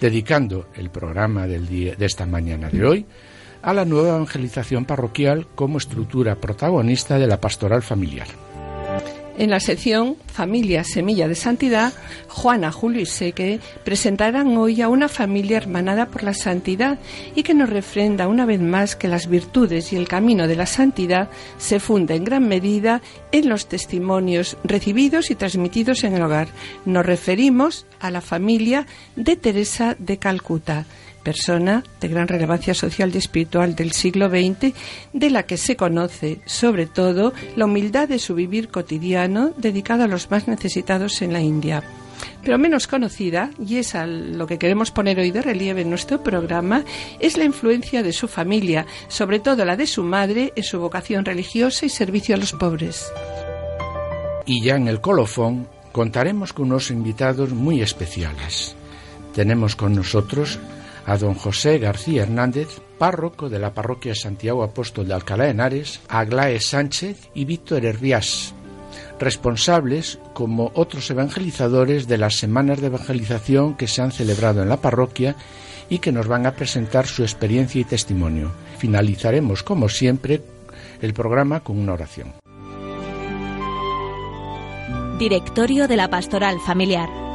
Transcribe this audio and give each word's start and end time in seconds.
Dedicando 0.00 0.66
el 0.74 0.90
programa 0.90 1.46
del 1.46 1.68
día, 1.68 1.94
de 1.94 2.06
esta 2.06 2.26
mañana 2.26 2.70
de 2.70 2.84
hoy 2.86 3.06
a 3.62 3.74
la 3.74 3.84
nueva 3.84 4.16
evangelización 4.16 4.86
parroquial 4.86 5.46
como 5.54 5.78
estructura 5.78 6.36
protagonista 6.36 7.18
de 7.18 7.26
la 7.26 7.40
pastoral 7.40 7.82
familiar. 7.82 8.28
En 9.38 9.50
la 9.50 9.60
sección 9.60 10.16
Familia 10.26 10.84
Semilla 10.84 11.26
de 11.26 11.34
Santidad, 11.34 11.92
Juana, 12.28 12.72
Julio 12.72 13.00
y 13.00 13.06
Seque 13.06 13.60
presentarán 13.84 14.56
hoy 14.56 14.82
a 14.82 14.88
una 14.88 15.08
familia 15.08 15.56
hermanada 15.56 16.06
por 16.06 16.22
la 16.22 16.34
santidad 16.34 16.98
y 17.34 17.42
que 17.42 17.54
nos 17.54 17.70
refrenda 17.70 18.28
una 18.28 18.44
vez 18.44 18.60
más 18.60 18.96
que 18.96 19.08
las 19.08 19.28
virtudes 19.28 19.92
y 19.92 19.96
el 19.96 20.08
camino 20.08 20.46
de 20.46 20.56
la 20.56 20.66
santidad 20.66 21.30
se 21.58 21.80
funda 21.80 22.14
en 22.14 22.24
gran 22.24 22.48
medida 22.48 23.00
en 23.32 23.48
los 23.48 23.66
testimonios 23.66 24.56
recibidos 24.64 25.30
y 25.30 25.34
transmitidos 25.34 26.04
en 26.04 26.14
el 26.14 26.22
hogar. 26.22 26.48
Nos 26.84 27.06
referimos 27.06 27.86
a 28.00 28.10
la 28.10 28.20
familia 28.20 28.86
de 29.16 29.36
Teresa 29.36 29.96
de 29.98 30.18
Calcuta 30.18 30.86
persona 31.22 31.84
de 32.00 32.08
gran 32.08 32.28
relevancia 32.28 32.74
social 32.74 33.10
y 33.14 33.18
espiritual 33.18 33.74
del 33.74 33.92
siglo 33.92 34.28
XX, 34.28 34.74
de 35.12 35.30
la 35.30 35.44
que 35.44 35.56
se 35.56 35.76
conoce 35.76 36.40
sobre 36.46 36.86
todo 36.86 37.32
la 37.56 37.66
humildad 37.66 38.08
de 38.08 38.18
su 38.18 38.34
vivir 38.34 38.68
cotidiano 38.68 39.52
dedicado 39.56 40.04
a 40.04 40.08
los 40.08 40.30
más 40.30 40.48
necesitados 40.48 41.22
en 41.22 41.32
la 41.32 41.40
India. 41.40 41.82
Pero 42.42 42.58
menos 42.58 42.86
conocida, 42.86 43.50
y 43.64 43.76
es 43.76 43.94
a 43.94 44.06
lo 44.06 44.46
que 44.46 44.58
queremos 44.58 44.90
poner 44.90 45.18
hoy 45.18 45.30
de 45.30 45.42
relieve 45.42 45.82
en 45.82 45.90
nuestro 45.90 46.22
programa, 46.22 46.84
es 47.18 47.36
la 47.36 47.44
influencia 47.44 48.02
de 48.02 48.12
su 48.12 48.28
familia, 48.28 48.86
sobre 49.08 49.40
todo 49.40 49.64
la 49.64 49.76
de 49.76 49.86
su 49.86 50.02
madre, 50.02 50.52
en 50.56 50.64
su 50.64 50.78
vocación 50.80 51.24
religiosa 51.24 51.86
y 51.86 51.88
servicio 51.88 52.34
a 52.34 52.38
los 52.38 52.52
pobres. 52.52 53.10
Y 54.46 54.62
ya 54.64 54.76
en 54.76 54.88
el 54.88 55.00
colofón 55.00 55.68
contaremos 55.92 56.52
con 56.52 56.66
unos 56.66 56.90
invitados 56.90 57.50
muy 57.50 57.82
especiales. 57.82 58.74
Tenemos 59.34 59.76
con 59.76 59.94
nosotros 59.94 60.58
a 61.10 61.18
don 61.18 61.34
José 61.34 61.80
García 61.80 62.22
Hernández, 62.22 62.68
párroco 62.96 63.48
de 63.48 63.58
la 63.58 63.74
parroquia 63.74 64.14
Santiago 64.14 64.62
Apóstol 64.62 65.08
de 65.08 65.14
Alcalá 65.14 65.44
de 65.44 65.50
Henares, 65.50 66.00
Aglae 66.08 66.60
Sánchez 66.60 67.30
y 67.34 67.46
Víctor 67.46 67.84
Herriás, 67.84 68.54
responsables, 69.18 70.20
como 70.34 70.70
otros 70.72 71.10
evangelizadores, 71.10 72.06
de 72.06 72.16
las 72.16 72.36
semanas 72.36 72.80
de 72.80 72.86
evangelización 72.86 73.74
que 73.74 73.88
se 73.88 74.02
han 74.02 74.12
celebrado 74.12 74.62
en 74.62 74.68
la 74.68 74.76
parroquia 74.76 75.34
y 75.88 75.98
que 75.98 76.12
nos 76.12 76.28
van 76.28 76.46
a 76.46 76.52
presentar 76.52 77.08
su 77.08 77.22
experiencia 77.22 77.80
y 77.80 77.84
testimonio. 77.84 78.52
Finalizaremos, 78.78 79.64
como 79.64 79.88
siempre, 79.88 80.42
el 81.02 81.12
programa 81.12 81.58
con 81.58 81.76
una 81.76 81.94
oración. 81.94 82.34
Directorio 85.18 85.88
de 85.88 85.96
la 85.96 86.08
Pastoral 86.08 86.60
Familiar. 86.60 87.29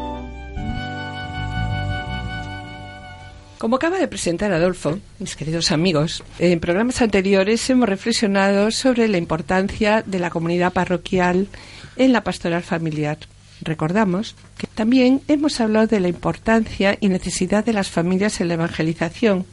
Como 3.58 3.78
acaba 3.78 3.98
de 3.98 4.10
presentar 4.10 4.52
Adolfo, 4.52 5.00
mis 5.18 5.38
queridos 5.38 5.72
amigos, 5.72 6.24
en 6.40 6.60
programas 6.60 7.02
anteriores 7.02 7.70
hemos 7.70 7.88
reflexionado 7.88 8.70
sobre 8.70 9.08
la 9.08 9.18
importancia 9.18 10.04
de 10.06 10.20
la 10.20 10.30
comunidad 10.30 10.74
parroquial 10.74 11.48
en 11.96 12.12
la 12.12 12.22
pastoral 12.22 12.64
familiar. 12.64 13.18
Recordamos 13.62 14.36
que 14.58 14.68
también 14.68 15.22
hemos 15.30 15.62
hablado 15.62 15.88
de 15.88 16.02
la 16.02 16.10
importancia 16.10 16.98
y 17.00 17.08
necesidad 17.08 17.64
de 17.64 17.72
las 17.72 17.90
familias 17.90 18.42
en 18.42 18.50
la 18.50 18.56
evangelización. 18.56 19.46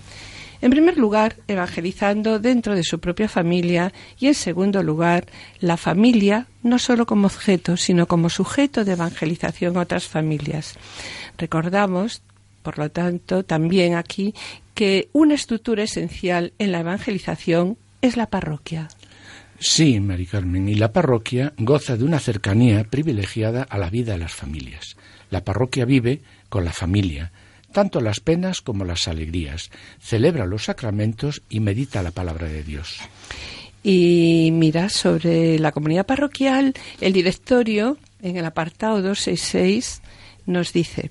En 0.60 0.70
primer 0.70 0.96
lugar, 0.96 1.36
evangelizando 1.46 2.40
dentro 2.40 2.74
de 2.74 2.82
su 2.82 2.98
propia 2.98 3.28
familia 3.28 3.92
y 4.18 4.26
en 4.26 4.34
segundo 4.34 4.82
lugar, 4.82 5.26
la 5.60 5.76
familia 5.76 6.48
no 6.64 6.80
solo 6.80 7.06
como 7.06 7.26
objeto, 7.26 7.76
sino 7.76 8.06
como 8.06 8.30
sujeto 8.30 8.84
de 8.84 8.92
evangelización 8.92 9.76
a 9.76 9.80
otras 9.80 10.08
familias. 10.08 10.74
Recordamos 11.38 12.22
por 12.62 12.78
lo 12.78 12.90
tanto, 12.90 13.42
también 13.42 13.94
aquí 13.94 14.34
que 14.74 15.08
una 15.12 15.34
estructura 15.34 15.82
esencial 15.82 16.52
en 16.58 16.72
la 16.72 16.80
evangelización 16.80 17.76
es 18.00 18.16
la 18.16 18.26
parroquia. 18.26 18.88
Sí, 19.58 20.00
Mari 20.00 20.26
Carmen, 20.26 20.68
y 20.68 20.74
la 20.74 20.92
parroquia 20.92 21.52
goza 21.56 21.96
de 21.96 22.04
una 22.04 22.18
cercanía 22.18 22.82
privilegiada 22.84 23.62
a 23.62 23.78
la 23.78 23.90
vida 23.90 24.14
de 24.14 24.18
las 24.18 24.32
familias. 24.32 24.96
La 25.30 25.44
parroquia 25.44 25.84
vive 25.84 26.20
con 26.48 26.64
la 26.64 26.72
familia, 26.72 27.30
tanto 27.72 28.00
las 28.00 28.20
penas 28.20 28.60
como 28.60 28.84
las 28.84 29.06
alegrías, 29.06 29.70
celebra 30.00 30.46
los 30.46 30.64
sacramentos 30.64 31.42
y 31.48 31.60
medita 31.60 32.02
la 32.02 32.10
palabra 32.10 32.48
de 32.48 32.64
Dios. 32.64 32.98
Y 33.84 34.50
mira, 34.52 34.88
sobre 34.88 35.58
la 35.58 35.72
comunidad 35.72 36.06
parroquial, 36.06 36.74
el 37.00 37.12
directorio, 37.12 37.98
en 38.20 38.36
el 38.36 38.44
apartado 38.44 39.00
266, 39.02 40.02
nos 40.46 40.72
dice 40.72 41.10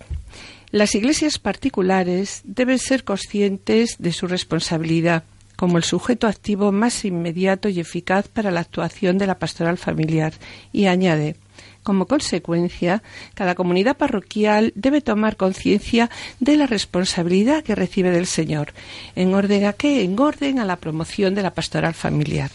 las 0.72 0.96
iglesias 0.96 1.40
particulares 1.40 2.42
deben 2.44 2.80
ser 2.80 3.04
conscientes 3.04 3.96
de 4.00 4.12
su 4.12 4.28
responsabilidad 4.28 5.24
como 5.56 5.78
el 5.78 5.84
sujeto 5.84 6.28
activo 6.28 6.72
más 6.72 7.06
inmediato 7.06 7.70
y 7.70 7.80
eficaz 7.80 8.28
para 8.28 8.50
la 8.50 8.62
actuación 8.62 9.20
de 9.20 9.28
la 9.28 9.38
pastoral 9.38 9.78
familiar 9.78 10.34
y 10.72 10.88
añade 10.88 11.36
como 11.84 12.06
consecuencia, 12.06 13.02
cada 13.34 13.56
comunidad 13.56 13.98
parroquial 13.98 14.72
debe 14.76 15.02
tomar 15.02 15.36
conciencia 15.36 16.10
de 16.40 16.56
la 16.56 16.68
responsabilidad 16.68 17.64
que 17.64 17.76
recibe 17.76 18.12
del 18.12 18.28
Señor, 18.28 18.74
en 19.16 19.34
orden 19.34 19.66
a 19.66 19.74
qué? 19.74 20.04
En 20.04 20.20
orden 20.20 20.60
a 20.60 20.66
la 20.66 20.76
promoción 20.76 21.34
de 21.34 21.42
la 21.42 21.54
pastoral 21.54 21.94
familiar. 21.94 22.52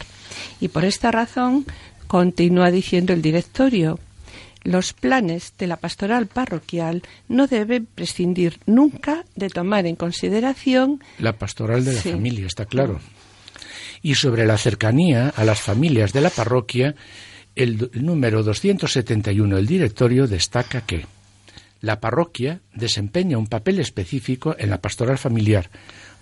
Y 0.60 0.68
por 0.68 0.84
esta 0.84 1.10
razón, 1.10 1.66
continúa 2.06 2.70
diciendo 2.70 3.12
el 3.12 3.22
directorio, 3.22 3.98
los 4.66 4.92
planes 4.92 5.54
de 5.58 5.66
la 5.66 5.76
pastoral 5.76 6.26
parroquial 6.26 7.02
no 7.28 7.46
deben 7.46 7.86
prescindir 7.86 8.58
nunca 8.66 9.24
de 9.36 9.48
tomar 9.48 9.86
en 9.86 9.96
consideración 9.96 11.02
la 11.18 11.38
pastoral 11.38 11.84
de 11.84 11.94
la 11.94 12.02
familia, 12.02 12.46
está 12.46 12.66
claro. 12.66 13.00
Y 14.02 14.16
sobre 14.16 14.44
la 14.44 14.58
cercanía 14.58 15.28
a 15.28 15.44
las 15.44 15.60
familias 15.60 16.12
de 16.12 16.20
la 16.20 16.30
parroquia, 16.30 16.94
el, 17.54 17.90
el 17.94 18.04
número 18.04 18.42
271 18.42 19.56
del 19.56 19.66
directorio 19.66 20.26
destaca 20.26 20.82
que 20.82 21.06
la 21.80 22.00
parroquia 22.00 22.60
desempeña 22.74 23.38
un 23.38 23.46
papel 23.46 23.78
específico 23.78 24.56
en 24.58 24.70
la 24.70 24.80
pastoral 24.80 25.18
familiar, 25.18 25.70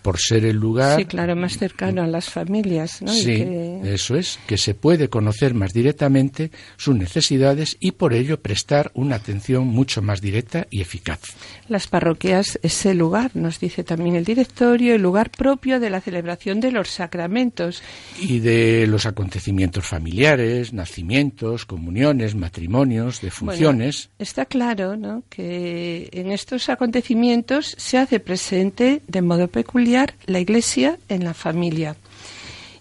por 0.05 0.19
ser 0.19 0.45
el 0.45 0.59
lugar. 0.59 0.99
Sí, 0.99 1.06
claro, 1.06 1.35
más 1.35 1.56
cercano 1.56 2.03
a 2.03 2.06
las 2.06 2.29
familias, 2.29 3.01
¿no? 3.01 3.11
Sí, 3.11 3.43
eso 3.85 4.17
es, 4.17 4.39
que 4.47 4.59
se 4.59 4.75
puede 4.75 5.09
conocer 5.09 5.55
más 5.55 5.73
directamente 5.73 6.51
sus 6.77 6.95
necesidades 6.95 7.79
y 7.81 7.93
por 7.93 8.12
ello 8.12 8.39
prestar 8.39 8.91
una 8.93 9.17
atención 9.17 9.67
mucho 9.67 10.03
más 10.03 10.21
directa 10.21 10.67
y 10.71 10.83
eficaz. 10.83 11.21
Las 11.69 11.87
parroquias 11.87 12.59
es 12.62 12.85
el 12.85 12.99
lugar, 12.99 13.31
nos 13.33 13.59
dice 13.61 13.83
también 13.83 14.15
el 14.15 14.27
directorio, 14.27 14.95
el 14.95 15.01
lugar 15.01 15.31
propio 15.31 15.81
de 15.81 15.89
la 15.89 16.03
celebración 16.03 16.61
de 16.61 16.71
los 16.71 16.91
sacramentos. 16.91 17.83
Y 18.21 18.41
de 18.41 18.87
los 18.87 19.06
acontecimientos 19.06 19.87
familiares, 19.87 20.75
nacimientos, 20.75 21.65
comuniones, 21.65 22.35
matrimonios, 22.35 23.23
defunciones. 23.23 24.11
está 24.19 24.45
claro, 24.45 24.99
¿no? 24.99 25.23
Que 25.31 26.11
en 26.12 26.31
estos 26.31 26.69
acontecimientos 26.69 27.75
se 27.79 27.97
hace 27.97 28.21
presente 28.21 29.01
de 29.09 29.23
modo 29.23 29.49
peculiar 29.49 29.94
la 30.26 30.41
Iglesia 30.41 30.99
en 31.08 31.25
la 31.25 31.35
familia. 31.35 31.96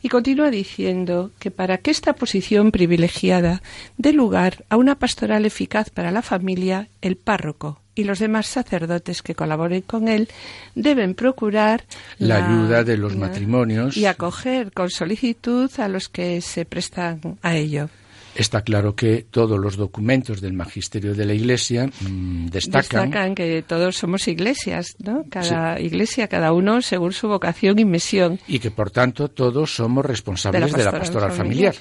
Y 0.01 0.09
continúa 0.09 0.51
diciendo 0.51 1.31
que 1.39 1.49
para 1.49 1.77
que 1.77 1.91
esta 1.91 2.13
posición 2.13 2.71
privilegiada 2.71 3.61
dé 3.97 4.11
lugar 4.11 4.65
a 4.69 4.75
una 4.75 4.95
pastoral 4.95 5.45
eficaz 5.45 5.89
para 5.89 6.11
la 6.11 6.21
familia, 6.21 6.89
el 7.01 7.15
párroco 7.15 7.79
y 7.95 8.03
los 8.03 8.19
demás 8.19 8.47
sacerdotes 8.47 9.21
que 9.21 9.35
colaboren 9.35 9.81
con 9.81 10.07
él 10.07 10.27
deben 10.75 11.13
procurar 11.13 11.85
la, 12.17 12.45
ayuda 12.45 12.83
de 12.83 12.97
los 12.97 13.15
matrimonios 13.15 13.95
y 13.95 14.05
acoger 14.05 14.73
con 14.73 14.89
solicitud 14.89 15.71
a 15.77 15.87
los 15.87 16.09
que 16.09 16.41
se 16.41 16.65
prestan 16.65 17.37
a 17.41 17.55
ello. 17.55 17.89
Está 18.35 18.61
claro 18.61 18.95
que 18.95 19.25
todos 19.29 19.59
los 19.59 19.77
documentos 19.77 20.41
del 20.41 20.53
magisterio 20.53 21.13
de 21.13 21.25
la 21.25 21.33
Iglesia 21.33 21.87
mm, 21.87 22.47
destacan. 22.47 22.81
Destacan 22.81 23.35
que 23.35 23.61
todos 23.61 23.95
somos 23.95 24.27
iglesias, 24.27 24.95
¿no? 24.99 25.25
Cada 25.29 25.79
iglesia, 25.79 26.27
cada 26.27 26.51
uno 26.53 26.81
según 26.81 27.13
su 27.13 27.27
vocación 27.27 27.77
y 27.77 27.85
misión. 27.85 28.39
Y 28.47 28.59
que 28.59 28.71
por 28.71 28.89
tanto 28.89 29.29
todos 29.29 29.75
somos 29.75 30.05
responsables 30.05 30.73
de 30.73 30.83
la 30.83 30.91
pastoral, 30.91 31.31
familiar. 31.31 31.75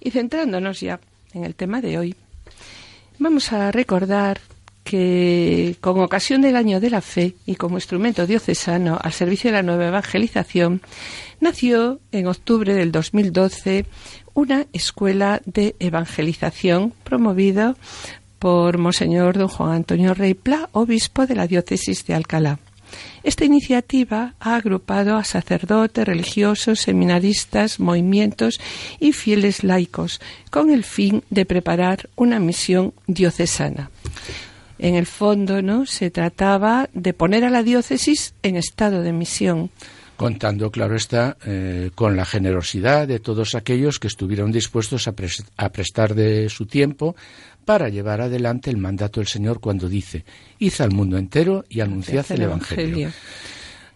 Y 0.00 0.10
centrándonos 0.10 0.80
ya 0.80 0.98
en 1.34 1.44
el 1.44 1.54
tema 1.54 1.80
de 1.80 1.98
hoy, 1.98 2.16
vamos 3.18 3.52
a 3.52 3.70
recordar 3.70 4.40
que 4.84 5.76
con 5.80 6.00
ocasión 6.00 6.42
del 6.42 6.56
Año 6.56 6.80
de 6.80 6.90
la 6.90 7.00
Fe 7.00 7.34
y 7.46 7.56
como 7.56 7.76
instrumento 7.76 8.26
diocesano 8.26 8.98
al 9.00 9.12
servicio 9.12 9.50
de 9.50 9.56
la 9.56 9.62
nueva 9.62 9.88
evangelización, 9.88 10.80
nació 11.40 12.00
en 12.12 12.26
octubre 12.26 12.74
del 12.74 12.92
2012 12.92 13.86
una 14.34 14.66
escuela 14.72 15.40
de 15.44 15.76
evangelización 15.78 16.94
promovida 17.04 17.76
por 18.38 18.78
Monseñor 18.78 19.36
don 19.36 19.48
Juan 19.48 19.72
Antonio 19.72 20.14
Rey 20.14 20.34
Pla, 20.34 20.68
obispo 20.72 21.26
de 21.26 21.34
la 21.34 21.46
diócesis 21.46 22.06
de 22.06 22.14
Alcalá. 22.14 22.58
Esta 23.22 23.44
iniciativa 23.44 24.34
ha 24.40 24.56
agrupado 24.56 25.16
a 25.16 25.24
sacerdotes, 25.24 26.06
religiosos, 26.06 26.80
seminaristas, 26.80 27.78
movimientos 27.78 28.60
y 28.98 29.12
fieles 29.12 29.62
laicos 29.62 30.20
con 30.50 30.70
el 30.70 30.84
fin 30.84 31.22
de 31.30 31.44
preparar 31.44 32.08
una 32.16 32.40
misión 32.40 32.94
diocesana. 33.06 33.90
En 34.82 34.94
el 34.94 35.04
fondo, 35.04 35.60
¿no? 35.60 35.84
Se 35.84 36.10
trataba 36.10 36.88
de 36.94 37.12
poner 37.12 37.44
a 37.44 37.50
la 37.50 37.62
diócesis 37.62 38.32
en 38.42 38.56
estado 38.56 39.02
de 39.02 39.12
misión 39.12 39.70
contando, 40.16 40.70
claro 40.70 40.96
está, 40.96 41.38
eh, 41.46 41.92
con 41.94 42.14
la 42.14 42.26
generosidad 42.26 43.08
de 43.08 43.20
todos 43.20 43.54
aquellos 43.54 43.98
que 43.98 44.06
estuvieron 44.06 44.52
dispuestos 44.52 45.08
a, 45.08 45.12
prestar 45.72 46.14
de 46.14 46.50
su 46.50 46.66
tiempo 46.66 47.16
para 47.64 47.88
llevar 47.88 48.20
adelante 48.20 48.68
el 48.68 48.76
mandato 48.76 49.20
del 49.20 49.28
Señor 49.28 49.60
cuando 49.60 49.88
dice, 49.88 50.26
id 50.58 50.74
al 50.80 50.90
mundo 50.90 51.16
entero 51.16 51.64
y 51.70 51.80
anunciad 51.80 52.26
el, 52.32 52.42
Evangelio. 52.42 53.10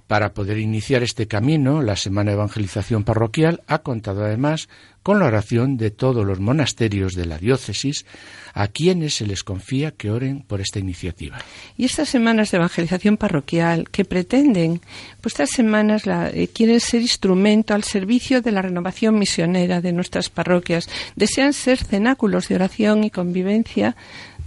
Para 0.06 0.34
poder 0.34 0.58
iniciar 0.58 1.02
este 1.02 1.26
camino, 1.26 1.80
la 1.80 1.96
Semana 1.96 2.30
de 2.30 2.36
Evangelización 2.36 3.04
Parroquial 3.04 3.62
ha 3.66 3.78
contado 3.78 4.24
además 4.24 4.68
con 5.02 5.18
la 5.18 5.26
oración 5.26 5.76
de 5.76 5.90
todos 5.90 6.24
los 6.26 6.40
monasterios 6.40 7.14
de 7.14 7.26
la 7.26 7.38
diócesis, 7.38 8.06
a 8.54 8.68
quienes 8.68 9.14
se 9.14 9.26
les 9.26 9.44
confía 9.44 9.90
que 9.90 10.10
oren 10.10 10.40
por 10.40 10.60
esta 10.60 10.78
iniciativa. 10.78 11.38
Y 11.76 11.84
estas 11.84 12.08
semanas 12.08 12.50
de 12.50 12.56
evangelización 12.56 13.16
parroquial 13.16 13.88
que 13.90 14.04
pretenden, 14.04 14.80
pues 15.20 15.34
estas 15.34 15.50
semanas 15.50 16.06
la, 16.06 16.30
eh, 16.30 16.48
quieren 16.48 16.80
ser 16.80 17.02
instrumento 17.02 17.74
al 17.74 17.84
servicio 17.84 18.40
de 18.40 18.52
la 18.52 18.62
renovación 18.62 19.18
misionera 19.18 19.80
de 19.80 19.92
nuestras 19.92 20.30
parroquias, 20.30 20.88
desean 21.16 21.52
ser 21.52 21.84
cenáculos 21.84 22.48
de 22.48 22.54
oración 22.54 23.04
y 23.04 23.10
convivencia 23.10 23.96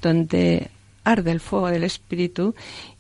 donde 0.02 0.70
arde 1.04 1.32
el 1.32 1.40
fuego 1.40 1.70
del 1.70 1.84
Espíritu 1.84 2.54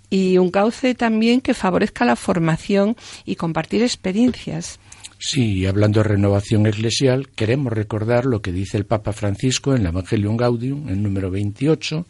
y 0.09 0.37
un 0.37 0.51
cauce 0.51 0.95
también 0.95 1.41
que 1.41 1.53
favorezca 1.53 2.05
la 2.05 2.15
formación 2.15 2.95
y 3.25 3.35
compartir 3.35 3.81
experiencias. 3.81 4.79
Sí, 5.19 5.65
hablando 5.65 6.01
de 6.01 6.09
renovación 6.09 6.67
eclesial, 6.67 7.29
queremos 7.29 7.73
recordar 7.73 8.25
lo 8.25 8.41
que 8.41 8.51
dice 8.51 8.77
el 8.77 8.85
Papa 8.85 9.13
Francisco 9.13 9.73
en 9.73 9.81
el 9.81 9.87
Evangelium 9.87 10.37
Gaudium, 10.37 10.89
el 10.89 11.01
número 11.01 11.31
28, 11.31 12.05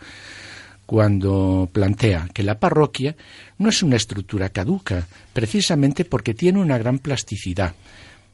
cuando 0.85 1.69
plantea 1.71 2.29
que 2.33 2.43
la 2.43 2.59
parroquia 2.59 3.15
no 3.57 3.69
es 3.69 3.81
una 3.81 3.95
estructura 3.95 4.49
caduca, 4.49 5.07
precisamente 5.33 6.05
porque 6.05 6.33
tiene 6.33 6.59
una 6.59 6.77
gran 6.77 6.99
plasticidad 6.99 7.73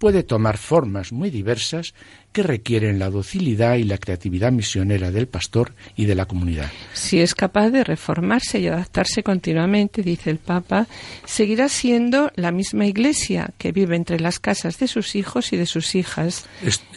puede 0.04 0.24
tomar 0.24 0.58
formas 0.58 1.14
muy 1.14 1.30
diversas 1.30 1.94
que 2.34 2.44
requieren 2.44 3.00
la 3.00 3.10
docilidad 3.10 3.76
y 3.76 3.86
la 3.86 3.98
creatividad 3.98 4.52
misionera 4.52 5.12
del 5.12 5.28
pastor 5.28 5.76
y 5.96 6.08
de 6.08 6.14
la 6.14 6.26
comunidad. 6.26 6.70
Si 6.92 7.22
es 7.22 7.34
capaz 7.34 7.70
de 7.70 7.86
reformarse 7.86 8.60
y 8.60 8.68
adaptarse 8.68 9.24
continuamente, 9.24 10.02
dice 10.02 10.30
el 10.30 10.40
Papa, 10.40 10.88
seguirá 11.24 11.70
siendo 11.70 12.34
la 12.36 12.52
misma 12.52 12.86
Iglesia 12.86 13.52
que 13.58 13.72
vive 13.72 13.96
entre 13.96 14.20
las 14.20 14.42
casas 14.42 14.78
de 14.78 14.90
sus 14.90 15.16
hijos 15.16 15.54
y 15.54 15.56
de 15.56 15.68
sus 15.68 15.96
hijas. 15.96 16.48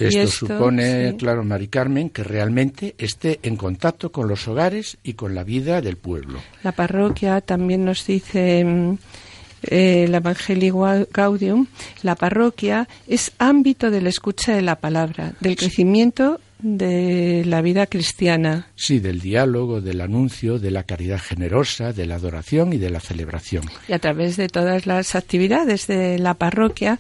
esto, 0.01 0.27
supone, 0.27 1.15
claro, 1.17 1.45
Mari 1.45 1.69
Carmen, 1.69 2.11
que 2.11 2.25
realmente 2.25 2.97
esté 2.99 3.39
en 3.45 3.55
contacto 3.55 4.11
con 4.11 4.27
los 4.27 4.49
hogares 4.49 4.99
y 5.05 5.13
con 5.13 5.37
la 5.37 5.45
vida 5.45 5.81
del 5.81 5.97
pueblo. 5.97 6.41
La 6.65 6.73
parroquia 6.73 7.41
también 7.41 7.85
nos 7.85 8.05
dice 8.05 8.65
mm, 8.65 8.97
eh, 9.69 10.05
el 10.05 10.15
Evangelio 10.15 11.07
Gaudium, 11.13 11.67
la 12.03 12.15
parroquia 12.15 12.89
es 13.07 13.33
ámbito 13.39 13.91
de 13.91 14.01
la 14.01 14.09
escucha 14.09 14.55
de 14.55 14.63
la 14.63 14.77
palabra, 14.77 15.35
del 15.41 15.57
crecimiento 15.57 16.41
de 16.59 17.45
la 17.45 17.61
vida 17.61 17.87
cristiana. 17.87 18.69
Sí, 18.77 18.99
del 18.99 19.21
diálogo, 19.21 19.81
del 19.81 20.01
anuncio, 20.01 20.59
de 20.59 20.71
la 20.71 20.85
caridad 20.85 21.21
generosa, 21.21 21.93
de 21.93 22.07
la 22.07 22.17
adoración 22.17 22.73
y 22.73 22.79
de 22.79 22.91
la 22.91 23.01
celebración. 23.01 23.65
Y 23.89 23.93
a 23.93 23.99
través 23.99 24.37
de 24.37 24.49
todas 24.49 24.87
las 24.87 25.15
actividades 25.15 25.87
de 25.87 26.19
la 26.19 26.35
parroquia, 26.35 26.99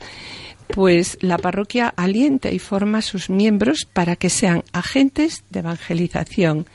pues 0.68 1.18
la 1.20 1.38
parroquia 1.38 1.92
alienta 1.96 2.50
y 2.50 2.58
forma 2.58 2.98
a 2.98 3.02
sus 3.02 3.30
miembros 3.30 3.86
para 3.90 4.16
que 4.16 4.30
sean 4.30 4.62
agentes 4.72 5.44
de 5.50 5.60
evangelización, 5.60 6.66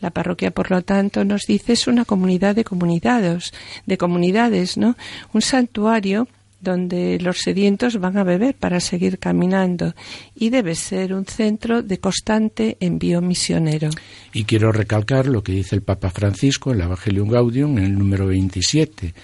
la 0.00 0.10
parroquia, 0.10 0.50
por 0.50 0.70
lo 0.70 0.82
tanto, 0.82 1.24
nos 1.24 1.42
dice 1.46 1.72
es 1.72 1.86
una 1.86 2.04
comunidad 2.04 2.54
de 2.54 2.64
comunidades, 2.64 3.52
de 3.86 3.98
comunidades, 3.98 4.76
¿no? 4.76 4.96
Un 5.32 5.42
santuario 5.42 6.28
donde 6.60 7.18
los 7.20 7.38
sedientos 7.38 7.98
van 8.00 8.16
a 8.18 8.24
beber 8.24 8.54
para 8.54 8.80
seguir 8.80 9.18
caminando 9.18 9.94
y 10.34 10.50
debe 10.50 10.74
ser 10.74 11.14
un 11.14 11.24
centro 11.24 11.82
de 11.82 11.98
constante 11.98 12.76
envío 12.80 13.20
misionero. 13.20 13.90
Y 14.32 14.44
quiero 14.44 14.72
recalcar 14.72 15.26
lo 15.26 15.42
que 15.42 15.52
dice 15.52 15.76
el 15.76 15.82
Papa 15.82 16.10
Francisco 16.10 16.70
en 16.70 16.80
el 16.80 16.86
Evangelium 16.86 17.28
Gaudium 17.28 17.78
en 17.78 17.84
el 17.84 17.98
número 17.98 18.26
27. 18.26 19.14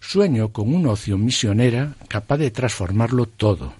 Sueño 0.00 0.52
con 0.52 0.72
una 0.72 0.92
opción 0.92 1.24
misionera 1.24 1.94
capaz 2.08 2.36
de 2.38 2.50
transformarlo 2.52 3.26
todo 3.26 3.74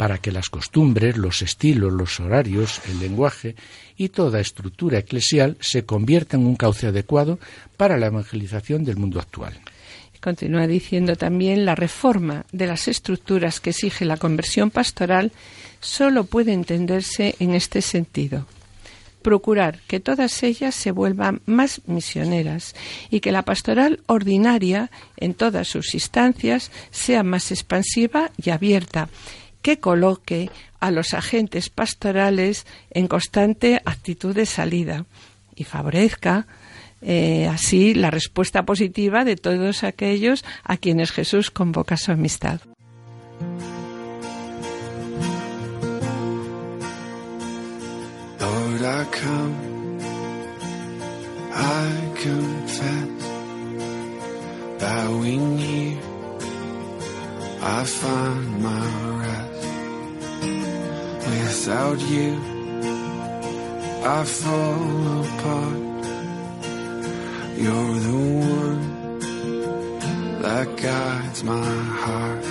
para 0.00 0.16
que 0.16 0.32
las 0.32 0.48
costumbres, 0.48 1.18
los 1.18 1.42
estilos, 1.42 1.92
los 1.92 2.20
horarios, 2.20 2.80
el 2.88 3.00
lenguaje 3.00 3.54
y 3.98 4.08
toda 4.08 4.40
estructura 4.40 4.96
eclesial 4.96 5.58
se 5.60 5.84
conviertan 5.84 6.40
en 6.40 6.46
un 6.46 6.56
cauce 6.56 6.86
adecuado 6.86 7.38
para 7.76 7.98
la 7.98 8.06
evangelización 8.06 8.82
del 8.82 8.96
mundo 8.96 9.20
actual. 9.20 9.60
Continúa 10.18 10.66
diciendo 10.66 11.16
también 11.16 11.66
la 11.66 11.74
reforma 11.74 12.46
de 12.50 12.66
las 12.66 12.88
estructuras 12.88 13.60
que 13.60 13.70
exige 13.70 14.06
la 14.06 14.16
conversión 14.16 14.70
pastoral 14.70 15.32
solo 15.80 16.24
puede 16.24 16.54
entenderse 16.54 17.34
en 17.38 17.52
este 17.52 17.82
sentido. 17.82 18.46
Procurar 19.20 19.80
que 19.86 20.00
todas 20.00 20.42
ellas 20.42 20.74
se 20.74 20.92
vuelvan 20.92 21.42
más 21.44 21.82
misioneras 21.86 22.74
y 23.10 23.20
que 23.20 23.32
la 23.32 23.42
pastoral 23.42 24.00
ordinaria, 24.06 24.90
en 25.18 25.34
todas 25.34 25.68
sus 25.68 25.92
instancias, 25.92 26.72
sea 26.90 27.22
más 27.22 27.50
expansiva 27.50 28.30
y 28.42 28.48
abierta, 28.48 29.10
que 29.62 29.78
coloque 29.78 30.50
a 30.80 30.90
los 30.90 31.14
agentes 31.14 31.68
pastorales 31.68 32.66
en 32.90 33.06
constante 33.06 33.82
actitud 33.84 34.34
de 34.34 34.46
salida 34.46 35.04
y 35.54 35.64
favorezca 35.64 36.46
eh, 37.02 37.46
así 37.48 37.94
la 37.94 38.10
respuesta 38.10 38.64
positiva 38.64 39.24
de 39.24 39.36
todos 39.36 39.84
aquellos 39.84 40.44
a 40.64 40.76
quienes 40.76 41.12
Jesús 41.12 41.50
convoca 41.50 41.96
su 41.96 42.12
amistad. 42.12 42.60
Without 61.30 62.00
you, 62.00 62.30
I 64.04 64.24
fall 64.24 65.24
apart. 65.24 66.04
You're 67.62 67.98
the 68.08 68.18
one 68.58 68.84
that 70.42 70.66
guides 70.76 71.44
my 71.44 71.74
heart. 72.04 72.44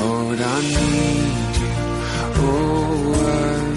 Lord, 0.00 0.40
I 0.40 0.60
need 0.62 1.56
you. 1.62 1.72
Oh, 2.44 3.14
I 3.28 3.71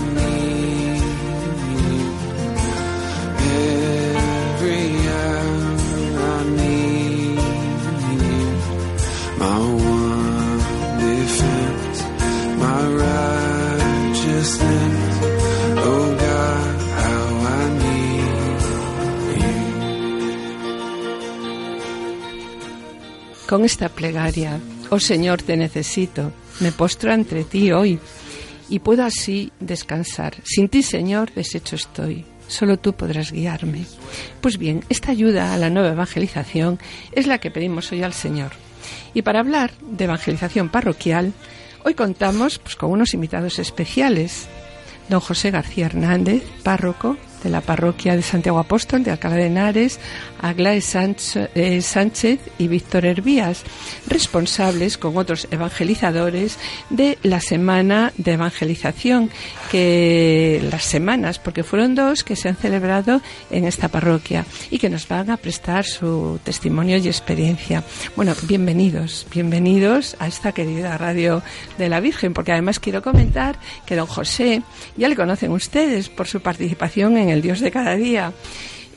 con 23.47 23.63
esta 23.63 23.89
plegaria, 23.89 24.59
oh 24.89 24.99
Señor, 24.99 25.41
te 25.41 25.55
necesito, 25.57 26.31
me 26.59 26.71
postro 26.71 27.11
ante 27.11 27.43
ti 27.43 27.71
hoy 27.71 27.99
y 28.69 28.79
puedo 28.79 29.03
así 29.03 29.51
descansar. 29.59 30.35
Sin 30.43 30.69
ti, 30.69 30.81
Señor, 30.81 31.31
deshecho 31.33 31.75
estoy. 31.75 32.25
Solo 32.47 32.77
tú 32.77 32.93
podrás 32.93 33.31
guiarme. 33.31 33.85
Pues 34.41 34.57
bien, 34.57 34.83
esta 34.89 35.11
ayuda 35.11 35.53
a 35.53 35.57
la 35.57 35.69
nueva 35.69 35.89
evangelización 35.89 36.79
es 37.11 37.27
la 37.27 37.39
que 37.39 37.51
pedimos 37.51 37.91
hoy 37.91 38.03
al 38.03 38.13
Señor. 38.13 38.51
Y 39.13 39.23
para 39.23 39.39
hablar 39.39 39.71
de 39.81 40.03
evangelización 40.03 40.69
parroquial, 40.69 41.33
hoy 41.83 41.95
contamos 41.95 42.59
pues, 42.59 42.75
con 42.75 42.91
unos 42.91 43.13
invitados 43.13 43.59
especiales. 43.59 44.47
don 45.09 45.19
José 45.19 45.51
García 45.51 45.87
Hernández, 45.87 46.43
párroco 46.63 47.17
de 47.45 47.51
la 47.51 47.61
parroquia 47.61 48.15
de 48.15 48.23
Santiago 48.23 48.57
Apóstol 48.57 49.03
de 49.03 49.11
Alcalá 49.11 49.35
de 49.35 49.45
Henares, 49.45 49.99
Aglae 50.41 50.79
eh, 50.79 51.81
Sánchez 51.81 52.39
y 52.57 52.67
Víctor 52.67 53.05
Hervías, 53.05 53.63
responsables 54.07 54.97
con 54.97 55.15
otros 55.15 55.47
evangelizadores 55.51 56.57
de 56.89 57.19
la 57.21 57.39
semana 57.39 58.11
de 58.17 58.33
evangelización, 58.33 59.29
que 59.71 60.59
las 60.71 60.83
semanas, 60.85 61.37
porque 61.37 61.63
fueron 61.63 61.93
dos 61.93 62.23
que 62.23 62.35
se 62.35 62.49
han 62.49 62.55
celebrado 62.55 63.21
en 63.51 63.65
esta 63.65 63.89
parroquia 63.89 64.45
y 64.71 64.79
que 64.79 64.89
nos 64.89 65.07
van 65.07 65.29
a 65.29 65.37
prestar 65.37 65.85
su 65.85 66.39
testimonio 66.43 66.97
y 66.97 67.07
experiencia. 67.07 67.83
Bueno, 68.15 68.33
bienvenidos, 68.43 69.27
bienvenidos 69.31 70.15
a 70.17 70.27
esta 70.27 70.51
querida 70.51 70.97
radio 70.97 71.43
de 71.77 71.89
la 71.89 71.99
Virgen, 71.99 72.33
porque 72.33 72.53
además 72.53 72.79
quiero 72.79 73.03
comentar 73.03 73.59
que 73.85 73.95
don 73.95 74.07
José 74.07 74.63
ya 74.97 75.07
le 75.07 75.15
conocen 75.15 75.51
ustedes 75.51 76.09
por 76.09 76.27
su 76.27 76.41
participación 76.41 77.17
en 77.17 77.34
el 77.35 77.41
Dios 77.41 77.59
de 77.59 77.71
cada 77.71 77.95
día. 77.95 78.33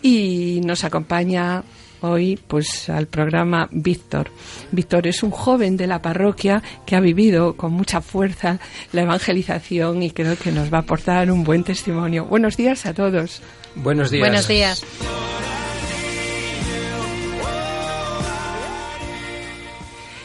Y 0.00 0.60
nos 0.64 0.84
acompaña 0.84 1.64
hoy 2.00 2.38
pues 2.46 2.88
al 2.88 3.06
programa 3.06 3.68
Víctor. 3.72 4.30
Víctor 4.70 5.06
es 5.06 5.22
un 5.22 5.30
joven 5.30 5.76
de 5.76 5.86
la 5.86 6.00
parroquia 6.00 6.62
que 6.86 6.96
ha 6.96 7.00
vivido 7.00 7.56
con 7.56 7.72
mucha 7.72 8.00
fuerza 8.00 8.60
la 8.92 9.02
evangelización 9.02 10.02
y 10.02 10.10
creo 10.10 10.36
que 10.36 10.52
nos 10.52 10.72
va 10.72 10.78
a 10.78 10.80
aportar 10.82 11.30
un 11.30 11.44
buen 11.44 11.64
testimonio. 11.64 12.24
Buenos 12.24 12.56
días 12.56 12.86
a 12.86 12.94
todos. 12.94 13.42
Buenos 13.74 14.10
días. 14.10 14.28
Buenos 14.28 14.48
días. 14.48 14.84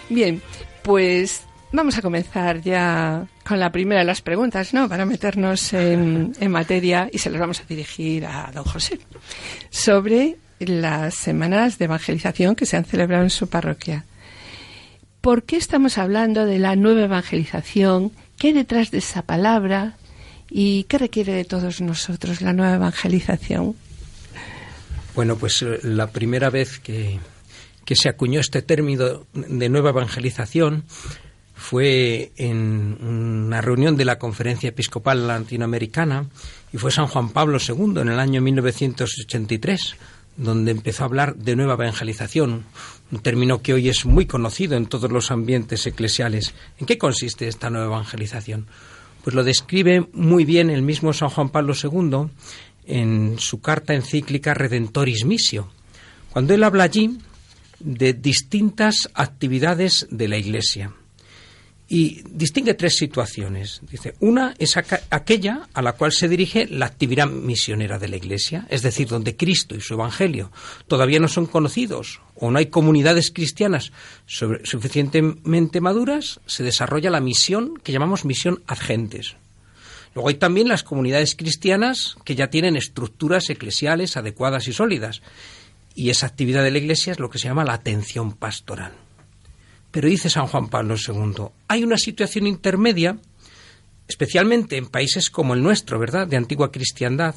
Bien, 0.10 0.42
pues 0.84 1.44
Vamos 1.76 1.98
a 1.98 2.04
comenzar 2.04 2.62
ya 2.62 3.26
con 3.44 3.60
la 3.60 3.72
primera 3.72 4.02
de 4.02 4.06
las 4.06 4.22
preguntas, 4.22 4.76
¿no? 4.76 4.88
Para 4.88 5.08
meternos 5.08 5.74
en, 5.74 6.32
materia 6.48 7.10
y 7.12 7.18
se 7.18 7.32
las 7.32 7.40
vamos 7.40 7.62
a 7.62 7.64
dirigir 7.64 8.28
a 8.28 8.52
don 8.54 8.64
José. 8.64 9.00
Sobre 9.72 10.38
las 10.60 11.16
semanas 11.16 11.80
de 11.80 11.86
evangelización 11.86 12.56
que 12.56 12.68
se 12.68 12.78
han 12.78 12.86
celebrado 12.86 13.24
en 13.24 13.32
su 13.32 13.48
parroquia. 13.48 14.06
¿Por 15.20 15.44
qué 15.44 15.58
estamos 15.58 15.98
hablando 15.98 16.46
de 16.46 16.60
la 16.60 16.76
nueva 16.76 17.06
evangelización? 17.06 18.12
¿Qué 18.38 18.50
hay 18.50 18.54
detrás 18.54 18.92
de 18.92 19.00
esa 19.00 19.24
palabra? 19.24 19.98
¿Y 20.52 20.84
qué 20.84 21.00
requiere 21.00 21.34
de 21.34 21.44
todos 21.44 21.82
nosotros 21.82 22.42
la 22.42 22.54
nueva 22.54 22.76
evangelización? 22.76 23.76
Bueno, 25.16 25.38
pues 25.38 25.64
eh, 25.64 25.80
la 25.82 26.12
primera 26.12 26.52
vez 26.52 26.78
que, 26.78 27.18
que 27.84 27.96
se 27.96 28.10
acuñó 28.10 28.40
este 28.42 28.62
término 28.62 29.26
de 29.34 29.70
nueva 29.70 29.90
evangelización 29.90 30.84
fue 31.54 32.32
en 32.36 32.98
una 33.02 33.62
reunión 33.62 33.96
de 33.96 34.06
la 34.06 34.20
Conferencia 34.20 34.70
Episcopal 34.70 35.28
Latinoamericana 35.28 36.26
y 36.72 36.78
fue 36.78 36.92
San 36.92 37.08
Juan 37.08 37.30
Pablo 37.30 37.58
II 37.60 38.02
en 38.02 38.10
el 38.10 38.20
año 38.20 38.42
1983 38.42 39.96
donde 40.38 40.72
empezó 40.72 41.04
a 41.04 41.06
hablar 41.06 41.36
de 41.36 41.56
nueva 41.56 41.74
evangelización, 41.76 42.64
un 43.12 43.20
término 43.20 43.62
que 43.62 43.74
hoy 43.74 43.90
es 43.90 44.06
muy 44.06 44.26
conocido 44.26 44.76
en 44.76 44.88
todos 44.88 45.12
los 45.12 45.32
ambientes 45.32 45.86
eclesiales. 45.86 46.54
¿En 46.80 46.88
qué 46.88 46.98
consiste 46.98 47.48
esta 47.48 47.70
nueva 47.70 47.88
evangelización? 47.88 48.66
Pues 49.24 49.36
lo 49.36 49.44
describe 49.44 50.08
muy 50.14 50.44
bien 50.44 50.70
el 50.70 50.82
mismo 50.82 51.14
San 51.14 51.30
Juan 51.30 51.50
Pablo 51.50 51.74
II 51.82 52.30
en 52.86 53.36
su 53.38 53.62
carta 53.62 53.94
encíclica 53.94 54.54
Redentoris 54.54 55.24
Missio, 55.26 55.70
cuando 56.32 56.54
él 56.54 56.64
habla 56.64 56.84
allí 56.86 57.20
de 57.80 58.14
distintas 58.14 59.10
actividades 59.14 60.08
de 60.10 60.28
la 60.28 60.38
Iglesia 60.38 60.94
y 61.94 62.24
distingue 62.28 62.74
tres 62.74 62.98
situaciones. 62.98 63.80
Dice, 63.92 64.16
una 64.20 64.56
es 64.58 64.78
aquella 64.78 65.70
a 65.76 65.82
la 65.84 65.92
cual 65.94 66.12
se 66.12 66.28
dirige 66.28 66.66
la 66.66 66.88
actividad 66.88 67.28
misionera 67.28 68.00
de 68.00 68.08
la 68.08 68.16
Iglesia, 68.16 68.66
es 68.72 68.82
decir, 68.82 69.08
donde 69.08 69.36
Cristo 69.36 69.76
y 69.76 69.82
su 69.82 69.94
Evangelio 69.94 70.52
todavía 70.88 71.20
no 71.20 71.28
son 71.28 71.46
conocidos 71.46 72.20
o 72.34 72.50
no 72.50 72.58
hay 72.58 72.66
comunidades 72.66 73.30
cristianas 73.30 73.92
suficientemente 74.26 75.82
maduras, 75.82 76.40
se 76.48 76.64
desarrolla 76.64 77.12
la 77.12 77.22
misión 77.22 77.76
que 77.78 77.92
llamamos 77.92 78.26
misión 78.26 78.64
ad 78.66 78.80
gentes. 78.80 79.36
Luego 80.16 80.30
hay 80.30 80.36
también 80.36 80.70
las 80.70 80.82
comunidades 80.82 81.36
cristianas 81.36 82.18
que 82.26 82.34
ya 82.34 82.50
tienen 82.50 82.76
estructuras 82.76 83.52
eclesiales 83.52 84.18
adecuadas 84.18 84.68
y 84.68 84.74
sólidas. 84.74 85.22
Y 85.94 86.10
esa 86.10 86.26
actividad 86.26 86.64
de 86.64 86.72
la 86.72 86.80
Iglesia 86.80 87.12
es 87.12 87.20
lo 87.20 87.30
que 87.30 87.38
se 87.38 87.50
llama 87.50 87.66
la 87.66 87.74
atención 87.74 88.32
pastoral. 88.32 89.03
Pero 89.94 90.10
dice 90.10 90.28
San 90.28 90.48
Juan 90.48 90.70
Pablo 90.70 90.96
II, 90.96 91.50
hay 91.68 91.84
una 91.84 92.00
situación 92.00 92.48
intermedia, 92.48 93.20
especialmente 94.08 94.76
en 94.76 94.88
países 94.88 95.30
como 95.30 95.54
el 95.54 95.62
nuestro, 95.62 96.00
¿verdad?, 96.00 96.28
de 96.28 96.36
antigua 96.36 96.72
cristiandad, 96.72 97.36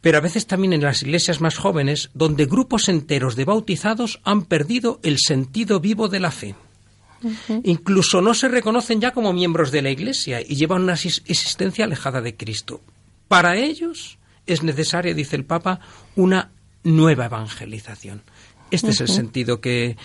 pero 0.00 0.18
a 0.18 0.20
veces 0.20 0.46
también 0.46 0.72
en 0.74 0.82
las 0.82 1.02
iglesias 1.02 1.40
más 1.40 1.56
jóvenes, 1.56 2.10
donde 2.14 2.46
grupos 2.46 2.88
enteros 2.88 3.34
de 3.34 3.44
bautizados 3.44 4.20
han 4.22 4.44
perdido 4.44 5.00
el 5.02 5.18
sentido 5.18 5.80
vivo 5.80 6.06
de 6.06 6.20
la 6.20 6.30
fe. 6.30 6.54
Incluso 7.64 8.20
no 8.20 8.32
se 8.32 8.46
reconocen 8.46 9.00
ya 9.00 9.10
como 9.10 9.32
miembros 9.32 9.72
de 9.72 9.82
la 9.82 9.90
iglesia 9.90 10.40
y 10.40 10.54
llevan 10.54 10.82
una 10.82 10.94
existencia 10.94 11.84
alejada 11.84 12.20
de 12.20 12.36
Cristo. 12.36 12.80
Para 13.26 13.56
ellos 13.56 14.18
es 14.46 14.62
necesaria, 14.62 15.14
dice 15.14 15.34
el 15.34 15.44
Papa, 15.44 15.80
una 16.14 16.52
nueva 16.84 17.26
evangelización. 17.26 18.22
Este 18.70 18.90
es 18.90 19.00
el 19.00 19.08
sentido 19.08 19.60
que, 19.60 19.96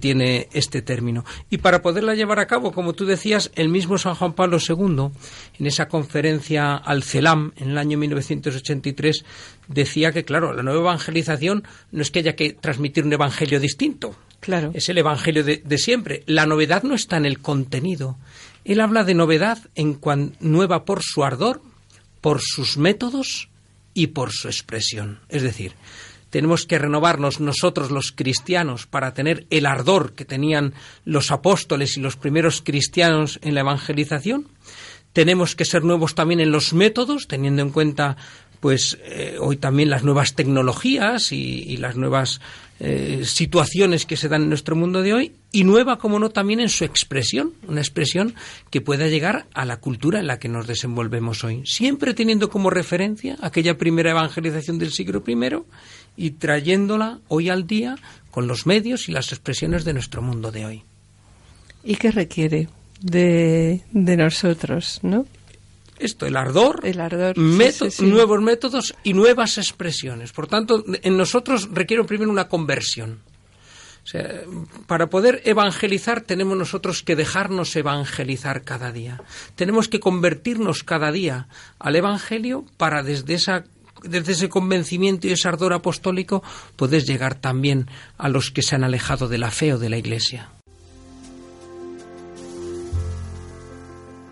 tiene 0.00 0.48
este 0.52 0.80
término. 0.80 1.24
Y 1.50 1.58
para 1.58 1.82
poderla 1.82 2.14
llevar 2.14 2.38
a 2.38 2.46
cabo, 2.46 2.72
como 2.72 2.94
tú 2.94 3.04
decías, 3.04 3.50
el 3.56 3.68
mismo 3.68 3.98
San 3.98 4.14
Juan 4.14 4.32
Pablo 4.32 4.56
II, 4.56 5.10
en 5.58 5.66
esa 5.66 5.88
conferencia 5.88 6.76
al 6.76 7.02
CELAM 7.02 7.52
en 7.56 7.70
el 7.70 7.78
año 7.78 7.98
1983, 7.98 9.24
decía 9.68 10.12
que, 10.12 10.24
claro, 10.24 10.54
la 10.54 10.62
nueva 10.62 10.80
evangelización 10.80 11.64
no 11.90 12.00
es 12.00 12.10
que 12.10 12.20
haya 12.20 12.36
que 12.36 12.54
transmitir 12.54 13.04
un 13.04 13.12
evangelio 13.12 13.60
distinto. 13.60 14.16
Claro. 14.40 14.70
Es 14.72 14.88
el 14.88 14.96
evangelio 14.96 15.44
de, 15.44 15.58
de 15.58 15.78
siempre. 15.78 16.22
La 16.26 16.46
novedad 16.46 16.84
no 16.84 16.94
está 16.94 17.18
en 17.18 17.26
el 17.26 17.40
contenido. 17.40 18.16
Él 18.64 18.80
habla 18.80 19.04
de 19.04 19.14
novedad 19.14 19.58
en 19.74 19.94
cuan, 19.94 20.36
nueva 20.40 20.84
por 20.84 21.02
su 21.02 21.22
ardor, 21.22 21.60
por 22.20 22.40
sus 22.40 22.78
métodos 22.78 23.50
y 23.92 24.08
por 24.08 24.32
su 24.32 24.48
expresión. 24.48 25.20
Es 25.28 25.42
decir, 25.42 25.74
tenemos 26.32 26.64
que 26.64 26.78
renovarnos 26.78 27.40
nosotros 27.40 27.90
los 27.90 28.10
cristianos 28.10 28.86
para 28.86 29.12
tener 29.12 29.46
el 29.50 29.66
ardor 29.66 30.14
que 30.14 30.24
tenían 30.24 30.72
los 31.04 31.30
apóstoles 31.30 31.98
y 31.98 32.00
los 32.00 32.16
primeros 32.16 32.62
cristianos 32.62 33.38
en 33.42 33.54
la 33.54 33.60
evangelización. 33.60 34.48
Tenemos 35.12 35.54
que 35.54 35.66
ser 35.66 35.84
nuevos 35.84 36.14
también 36.14 36.40
en 36.40 36.50
los 36.50 36.72
métodos, 36.72 37.28
teniendo 37.28 37.60
en 37.60 37.68
cuenta 37.68 38.16
pues 38.60 38.96
eh, 39.04 39.36
hoy 39.40 39.56
también 39.56 39.90
las 39.90 40.04
nuevas 40.04 40.34
tecnologías 40.34 41.32
y, 41.32 41.76
las 41.78 41.96
nuevas 41.96 42.40
eh, 42.78 43.22
situaciones 43.24 44.06
que 44.06 44.16
se 44.16 44.28
dan 44.28 44.42
en 44.42 44.48
nuestro 44.48 44.76
mundo 44.76 45.02
de 45.02 45.12
hoy 45.12 45.32
y 45.50 45.64
nueva, 45.64 45.98
como 45.98 46.20
no, 46.20 46.30
también 46.30 46.60
en 46.60 46.68
su 46.68 46.84
expresión, 46.84 47.54
una 47.66 47.80
expresión 47.80 48.36
que 48.70 48.80
pueda 48.80 49.08
llegar 49.08 49.46
a 49.52 49.64
la 49.64 49.78
cultura 49.78 50.20
en 50.20 50.28
la 50.28 50.38
que 50.38 50.48
nos 50.48 50.68
desenvolvemos 50.68 51.42
hoy, 51.42 51.62
siempre 51.66 52.14
teniendo 52.14 52.50
como 52.50 52.70
referencia 52.70 53.36
aquella 53.42 53.76
primera 53.76 54.12
evangelización 54.12 54.78
del 54.78 54.92
siglo 54.92 55.24
I 55.26 55.34
y 56.16 56.32
trayéndola 56.32 57.20
hoy 57.28 57.48
al 57.48 57.66
día 57.66 57.96
con 58.30 58.46
los 58.46 58.66
medios 58.66 59.08
y 59.08 59.12
las 59.12 59.32
expresiones 59.32 59.84
de 59.84 59.92
nuestro 59.92 60.22
mundo 60.22 60.50
de 60.50 60.66
hoy. 60.66 60.82
¿Y 61.84 61.96
qué 61.96 62.10
requiere 62.10 62.68
de, 63.00 63.82
nosotros, 63.92 65.00
no? 65.02 65.26
Esto, 65.98 66.26
el 66.26 66.36
ardor, 66.36 66.80
el 66.84 67.00
ardor 67.00 67.36
nuevos 67.38 68.42
métodos 68.42 68.94
y 69.04 69.12
nuevas 69.12 69.58
expresiones. 69.58 70.32
Por 70.32 70.48
tanto, 70.48 70.84
en 71.02 71.16
nosotros 71.16 71.68
requiere 71.72 72.02
primero 72.04 72.30
una 72.30 72.48
conversión. 72.48 73.20
O 74.04 74.06
sea, 74.06 74.42
para 74.88 75.08
poder 75.08 75.42
evangelizar 75.44 76.22
tenemos 76.22 76.58
nosotros 76.58 77.04
que 77.04 77.14
dejarnos 77.14 77.76
evangelizar 77.76 78.62
cada 78.62 78.90
día. 78.90 79.22
Tenemos 79.54 79.88
que 79.88 80.00
convertirnos 80.00 80.82
cada 80.82 81.12
día 81.12 81.46
al 81.78 81.94
Evangelio 81.94 82.64
para 82.78 83.04
desde 83.04 83.34
esa 83.34 83.64
desde 84.04 84.32
ese 84.32 84.48
convencimiento 84.48 85.26
y 85.26 85.32
ese 85.32 85.48
ardor 85.48 85.72
apostólico 85.72 86.42
puedes 86.76 87.06
llegar 87.06 87.34
también 87.34 87.88
a 88.18 88.28
los 88.28 88.50
que 88.50 88.62
se 88.62 88.74
han 88.74 88.84
alejado 88.84 89.28
de 89.28 89.38
la 89.38 89.50
fe 89.50 89.74
o 89.74 89.78
de 89.78 89.90
la 89.90 89.98
Iglesia. 89.98 90.50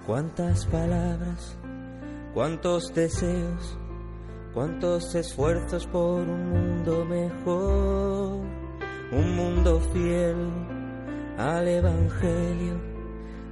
Cuántas 0.07 0.67
palabras, 0.67 1.57
cuántos 2.35 2.93
deseos, 2.95 3.79
cuántos 4.55 5.15
esfuerzos 5.15 5.87
por 5.87 6.21
un 6.29 6.51
mundo 6.51 7.05
mejor, 7.05 8.41
un 9.13 9.37
mundo 9.37 9.81
fiel 9.93 10.37
al 11.39 11.69
Evangelio 11.69 12.91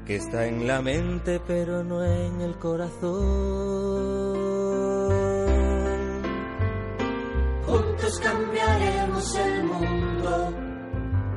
que 0.08 0.16
está 0.16 0.46
en 0.46 0.66
la 0.66 0.80
mente 0.80 1.38
pero 1.46 1.84
no 1.84 2.02
en 2.02 2.40
el 2.40 2.56
corazón. 2.56 2.98
Juntos 8.08 8.20
cambiaremos 8.20 9.34
el 9.34 9.64
mundo 9.64 10.54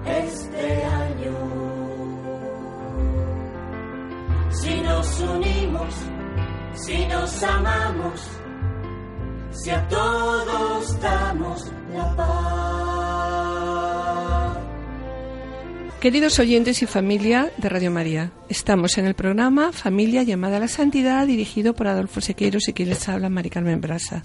este 0.06 0.86
año. 0.86 1.38
Si 4.52 4.82
nos 4.82 5.20
unimos 5.20 5.96
si 6.74 7.06
nos 7.06 7.44
amamos, 7.44 8.22
si 9.52 9.70
a 9.70 9.88
todos 9.90 11.00
damos 11.02 11.72
la 11.94 12.16
paz. 12.16 12.61
Queridos 16.02 16.40
oyentes 16.40 16.82
y 16.82 16.88
familia 16.88 17.52
de 17.58 17.70
Radio 17.70 17.92
María, 17.92 18.32
estamos 18.50 18.98
en 18.98 19.06
el 19.06 19.14
programa 19.14 19.72
Familia 19.72 20.24
llamada 20.24 20.58
a 20.58 20.60
la 20.60 20.68
Santidad 20.68 21.28
dirigido 21.28 21.76
por 21.76 21.88
Adolfo 21.88 22.22
Sequeiros 22.22 22.68
y 22.68 22.74
quien 22.74 22.90
les 22.90 23.08
habla 23.08 23.30
Mari 23.30 23.52
Carmen 23.52 23.82
Brasa. 23.82 24.24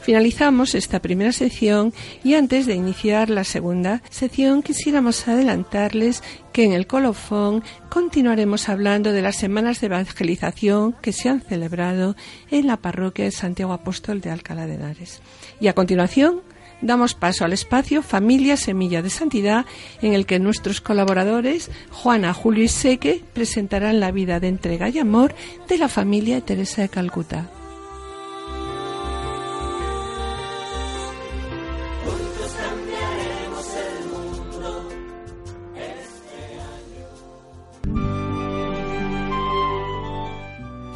Finalizamos 0.00 0.74
esta 0.74 1.02
primera 1.02 1.32
sección 1.32 1.92
y 2.24 2.36
antes 2.36 2.64
de 2.64 2.74
iniciar 2.74 3.28
la 3.28 3.44
segunda 3.44 4.02
sección 4.08 4.62
quisiéramos 4.62 5.28
adelantarles 5.28 6.22
que 6.54 6.64
en 6.64 6.72
el 6.72 6.86
colofón 6.86 7.62
continuaremos 7.90 8.70
hablando 8.70 9.12
de 9.12 9.20
las 9.20 9.36
semanas 9.36 9.82
de 9.82 9.88
evangelización 9.88 10.94
que 11.02 11.12
se 11.12 11.28
han 11.28 11.42
celebrado 11.42 12.16
en 12.50 12.66
la 12.66 12.78
parroquia 12.78 13.26
de 13.26 13.30
Santiago 13.30 13.74
Apóstol 13.74 14.22
de 14.22 14.30
Alcalá 14.30 14.66
de 14.66 14.76
Henares. 14.76 15.20
Y 15.60 15.68
a 15.68 15.74
continuación 15.74 16.40
damos 16.82 17.14
paso 17.14 17.44
al 17.44 17.52
espacio 17.52 18.02
Familia 18.02 18.56
Semilla 18.56 19.02
de 19.02 19.10
Santidad, 19.10 19.66
en 20.02 20.14
el 20.14 20.26
que 20.26 20.38
nuestros 20.38 20.80
colaboradores, 20.80 21.70
Juana, 21.90 22.32
Julio 22.34 22.64
y 22.64 22.68
Seque, 22.68 23.22
presentarán 23.32 24.00
la 24.00 24.10
vida 24.10 24.40
de 24.40 24.48
entrega 24.48 24.88
y 24.88 24.98
amor 24.98 25.34
de 25.68 25.78
la 25.78 25.88
familia 25.88 26.36
de 26.36 26.42
Teresa 26.42 26.82
de 26.82 26.88
Calcuta. 26.88 27.50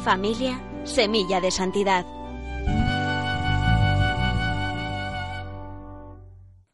Familia 0.05 0.61
Semilla 0.83 1.41
de 1.41 1.49
Santidad. 1.49 2.05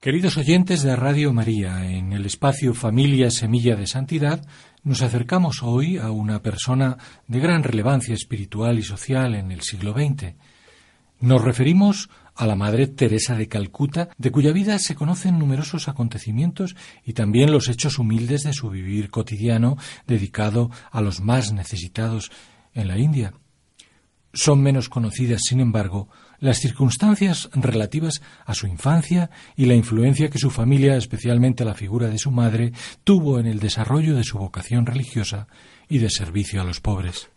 Queridos 0.01 0.35
oyentes 0.37 0.81
de 0.81 0.95
Radio 0.95 1.31
María, 1.31 1.85
en 1.85 2.11
el 2.11 2.25
espacio 2.25 2.73
Familia 2.73 3.29
Semilla 3.29 3.75
de 3.75 3.85
Santidad 3.85 4.43
nos 4.81 5.03
acercamos 5.03 5.61
hoy 5.61 5.99
a 5.99 6.09
una 6.09 6.41
persona 6.41 6.97
de 7.27 7.39
gran 7.39 7.61
relevancia 7.61 8.15
espiritual 8.15 8.79
y 8.79 8.81
social 8.81 9.35
en 9.35 9.51
el 9.51 9.61
siglo 9.61 9.93
XX. 9.93 10.33
Nos 11.19 11.43
referimos 11.43 12.09
a 12.33 12.47
la 12.47 12.55
Madre 12.55 12.87
Teresa 12.87 13.35
de 13.35 13.47
Calcuta, 13.47 14.09
de 14.17 14.31
cuya 14.31 14.51
vida 14.51 14.79
se 14.79 14.95
conocen 14.95 15.37
numerosos 15.37 15.87
acontecimientos 15.87 16.75
y 17.05 17.13
también 17.13 17.51
los 17.51 17.69
hechos 17.69 17.99
humildes 17.99 18.41
de 18.41 18.53
su 18.53 18.71
vivir 18.71 19.11
cotidiano 19.11 19.77
dedicado 20.07 20.71
a 20.89 21.01
los 21.01 21.21
más 21.21 21.53
necesitados 21.53 22.31
en 22.73 22.87
la 22.87 22.97
India. 22.97 23.33
Son 24.33 24.61
menos 24.61 24.87
conocidas, 24.89 25.41
sin 25.43 25.59
embargo, 25.59 26.07
las 26.39 26.59
circunstancias 26.59 27.49
relativas 27.53 28.21
a 28.45 28.53
su 28.53 28.65
infancia 28.67 29.29
y 29.55 29.65
la 29.65 29.75
influencia 29.75 30.29
que 30.29 30.39
su 30.39 30.49
familia, 30.49 30.95
especialmente 30.95 31.65
la 31.65 31.73
figura 31.73 32.07
de 32.07 32.17
su 32.17 32.31
madre, 32.31 32.71
tuvo 33.03 33.39
en 33.39 33.45
el 33.45 33.59
desarrollo 33.59 34.15
de 34.15 34.23
su 34.23 34.37
vocación 34.37 34.85
religiosa 34.85 35.47
y 35.89 35.99
de 35.99 36.09
servicio 36.09 36.61
a 36.61 36.63
los 36.63 36.79
pobres. 36.79 37.29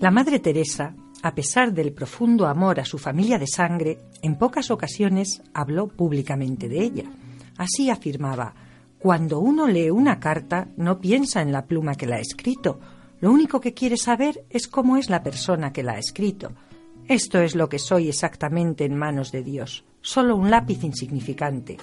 La 0.00 0.10
Madre 0.10 0.40
Teresa, 0.40 0.94
a 1.22 1.34
pesar 1.34 1.72
del 1.72 1.92
profundo 1.92 2.46
amor 2.46 2.80
a 2.80 2.84
su 2.84 2.98
familia 2.98 3.38
de 3.38 3.46
sangre, 3.46 3.98
en 4.22 4.36
pocas 4.36 4.70
ocasiones 4.70 5.42
habló 5.54 5.88
públicamente 5.88 6.68
de 6.68 6.82
ella. 6.82 7.04
Así 7.56 7.90
afirmaba, 7.90 8.54
cuando 8.98 9.38
uno 9.38 9.66
lee 9.66 9.90
una 9.90 10.20
carta 10.20 10.68
no 10.76 11.00
piensa 11.00 11.40
en 11.40 11.52
la 11.52 11.66
pluma 11.66 11.94
que 11.94 12.06
la 12.06 12.16
ha 12.16 12.20
escrito, 12.20 12.80
lo 13.20 13.30
único 13.30 13.60
que 13.60 13.74
quiere 13.74 13.96
saber 13.96 14.44
es 14.50 14.66
cómo 14.66 14.96
es 14.96 15.10
la 15.10 15.22
persona 15.22 15.72
que 15.72 15.82
la 15.82 15.92
ha 15.92 15.98
escrito. 15.98 16.52
Esto 17.06 17.40
es 17.40 17.54
lo 17.54 17.68
que 17.68 17.78
soy 17.78 18.08
exactamente 18.08 18.84
en 18.84 18.96
manos 18.96 19.32
de 19.32 19.42
Dios, 19.42 19.84
solo 20.00 20.36
un 20.36 20.50
lápiz 20.50 20.84
insignificante. 20.84 21.76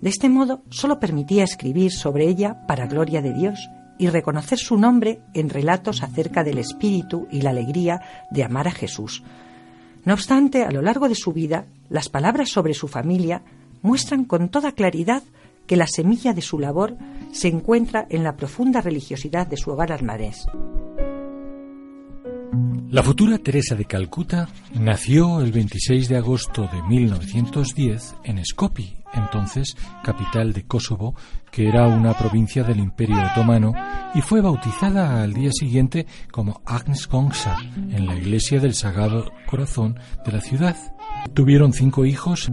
De 0.00 0.10
este 0.10 0.28
modo, 0.28 0.62
solo 0.70 1.00
permitía 1.00 1.44
escribir 1.44 1.92
sobre 1.92 2.28
ella 2.28 2.66
para 2.66 2.86
gloria 2.86 3.22
de 3.22 3.32
Dios 3.32 3.68
y 3.98 4.08
reconocer 4.08 4.58
su 4.58 4.76
nombre 4.76 5.20
en 5.34 5.48
relatos 5.48 6.02
acerca 6.02 6.44
del 6.44 6.58
espíritu 6.58 7.26
y 7.30 7.42
la 7.42 7.50
alegría 7.50 8.26
de 8.30 8.44
amar 8.44 8.68
a 8.68 8.72
Jesús. 8.72 9.22
No 10.04 10.14
obstante, 10.14 10.62
a 10.64 10.70
lo 10.70 10.82
largo 10.82 11.08
de 11.08 11.14
su 11.14 11.32
vida, 11.32 11.66
las 11.88 12.08
palabras 12.08 12.50
sobre 12.50 12.74
su 12.74 12.88
familia 12.88 13.42
muestran 13.82 14.24
con 14.24 14.48
toda 14.48 14.72
claridad 14.72 15.22
que 15.66 15.76
la 15.76 15.86
semilla 15.86 16.32
de 16.32 16.42
su 16.42 16.58
labor 16.58 16.96
se 17.32 17.48
encuentra 17.48 18.06
en 18.10 18.24
la 18.24 18.36
profunda 18.36 18.80
religiosidad 18.80 19.46
de 19.46 19.56
su 19.56 19.70
hogar 19.70 19.92
almarés. 19.92 20.46
La 22.90 23.02
futura 23.02 23.36
Teresa 23.36 23.74
de 23.74 23.84
Calcuta 23.84 24.48
nació 24.72 25.42
el 25.42 25.52
26 25.52 26.08
de 26.08 26.16
agosto 26.16 26.70
de 26.72 26.82
1910 26.84 28.14
en 28.24 28.42
Skopje, 28.42 29.04
entonces 29.12 29.76
capital 30.02 30.54
de 30.54 30.64
Kosovo, 30.64 31.14
que 31.50 31.68
era 31.68 31.86
una 31.86 32.14
provincia 32.14 32.64
del 32.64 32.78
Imperio 32.78 33.18
Otomano, 33.30 33.74
y 34.14 34.22
fue 34.22 34.40
bautizada 34.40 35.22
al 35.22 35.34
día 35.34 35.50
siguiente 35.52 36.06
como 36.32 36.62
Agnes 36.64 37.06
Kongsa 37.06 37.58
en 37.76 38.06
la 38.06 38.16
iglesia 38.16 38.58
del 38.58 38.72
Sagrado 38.72 39.32
Corazón 39.46 39.98
de 40.24 40.32
la 40.32 40.40
ciudad. 40.40 40.76
Tuvieron 41.34 41.74
cinco 41.74 42.06
hijos. 42.06 42.50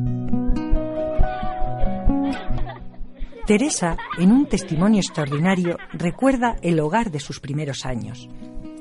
Teresa, 3.46 3.96
en 4.18 4.32
un 4.32 4.48
testimonio 4.48 5.00
extraordinario, 5.00 5.78
recuerda 5.94 6.56
el 6.64 6.80
hogar 6.80 7.12
de 7.12 7.20
sus 7.20 7.40
primeros 7.40 7.86
años. 7.86 8.28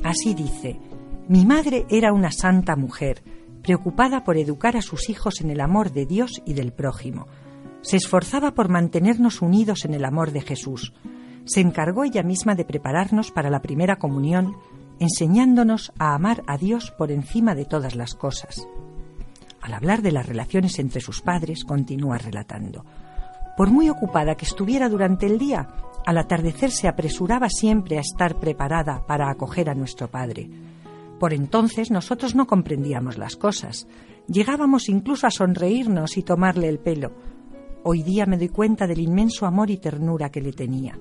Así 0.03 0.33
dice, 0.33 0.81
mi 1.29 1.44
madre 1.44 1.85
era 1.90 2.14
una 2.14 2.33
santa 2.33 2.74
mujer, 2.74 3.22
preocupada 3.62 4.24
por 4.24 4.38
educar 4.38 4.74
a 4.79 4.83
sus 4.83 5.11
hijos 5.11 5.42
en 5.42 5.50
el 5.50 5.61
amor 5.61 5.92
de 5.92 6.07
Dios 6.07 6.40
y 6.46 6.55
del 6.55 6.72
prójimo. 6.72 7.27
Se 7.83 7.98
esforzaba 7.98 8.55
por 8.55 8.70
mantenernos 8.70 9.42
unidos 9.42 9.85
en 9.85 9.92
el 9.92 10.07
amor 10.07 10.33
de 10.33 10.40
Jesús. 10.40 10.94
Se 11.44 11.61
encargó 11.61 12.05
ella 12.05 12.22
misma 12.22 12.55
de 12.55 12.64
prepararnos 12.64 13.33
para 13.33 13.50
la 13.50 13.61
primera 13.61 13.96
comunión, 13.96 14.57
enseñándonos 14.98 15.92
a 15.98 16.14
amar 16.14 16.42
a 16.46 16.57
Dios 16.57 16.90
por 16.90 17.12
encima 17.12 17.55
de 17.55 17.66
todas 17.66 17.96
las 17.96 18.14
cosas. 18.14 18.66
Al 19.61 19.74
hablar 19.74 20.00
de 20.00 20.12
las 20.12 20.24
relaciones 20.24 20.79
entre 20.79 21.03
sus 21.03 21.20
padres, 21.20 21.64
continúa 21.64 22.16
relatando. 22.16 22.87
Por 23.56 23.70
muy 23.70 23.88
ocupada 23.88 24.34
que 24.34 24.44
estuviera 24.44 24.88
durante 24.88 25.26
el 25.26 25.38
día, 25.38 25.68
al 26.04 26.18
atardecer 26.18 26.70
se 26.70 26.88
apresuraba 26.88 27.48
siempre 27.48 27.98
a 27.98 28.00
estar 28.00 28.40
preparada 28.40 29.06
para 29.06 29.30
acoger 29.30 29.70
a 29.70 29.74
nuestro 29.74 30.10
Padre. 30.10 30.50
Por 31.20 31.32
entonces 31.32 31.90
nosotros 31.90 32.34
no 32.34 32.46
comprendíamos 32.46 33.16
las 33.16 33.36
cosas. 33.36 33.86
Llegábamos 34.26 34.88
incluso 34.88 35.26
a 35.26 35.30
sonreírnos 35.30 36.16
y 36.16 36.22
tomarle 36.22 36.68
el 36.68 36.80
pelo. 36.80 37.12
Hoy 37.84 38.02
día 38.02 38.26
me 38.26 38.38
doy 38.38 38.48
cuenta 38.48 38.86
del 38.86 39.00
inmenso 39.00 39.46
amor 39.46 39.70
y 39.70 39.76
ternura 39.76 40.30
que 40.30 40.40
le 40.40 40.52
tenía. 40.52 40.98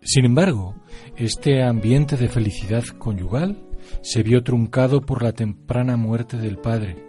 Sin 0.00 0.24
embargo, 0.24 0.74
este 1.16 1.62
ambiente 1.64 2.16
de 2.16 2.28
felicidad 2.28 2.84
conyugal 2.98 3.62
se 4.02 4.22
vio 4.22 4.42
truncado 4.42 5.00
por 5.00 5.22
la 5.22 5.32
temprana 5.32 5.96
muerte 5.96 6.36
del 6.38 6.58
padre. 6.58 7.07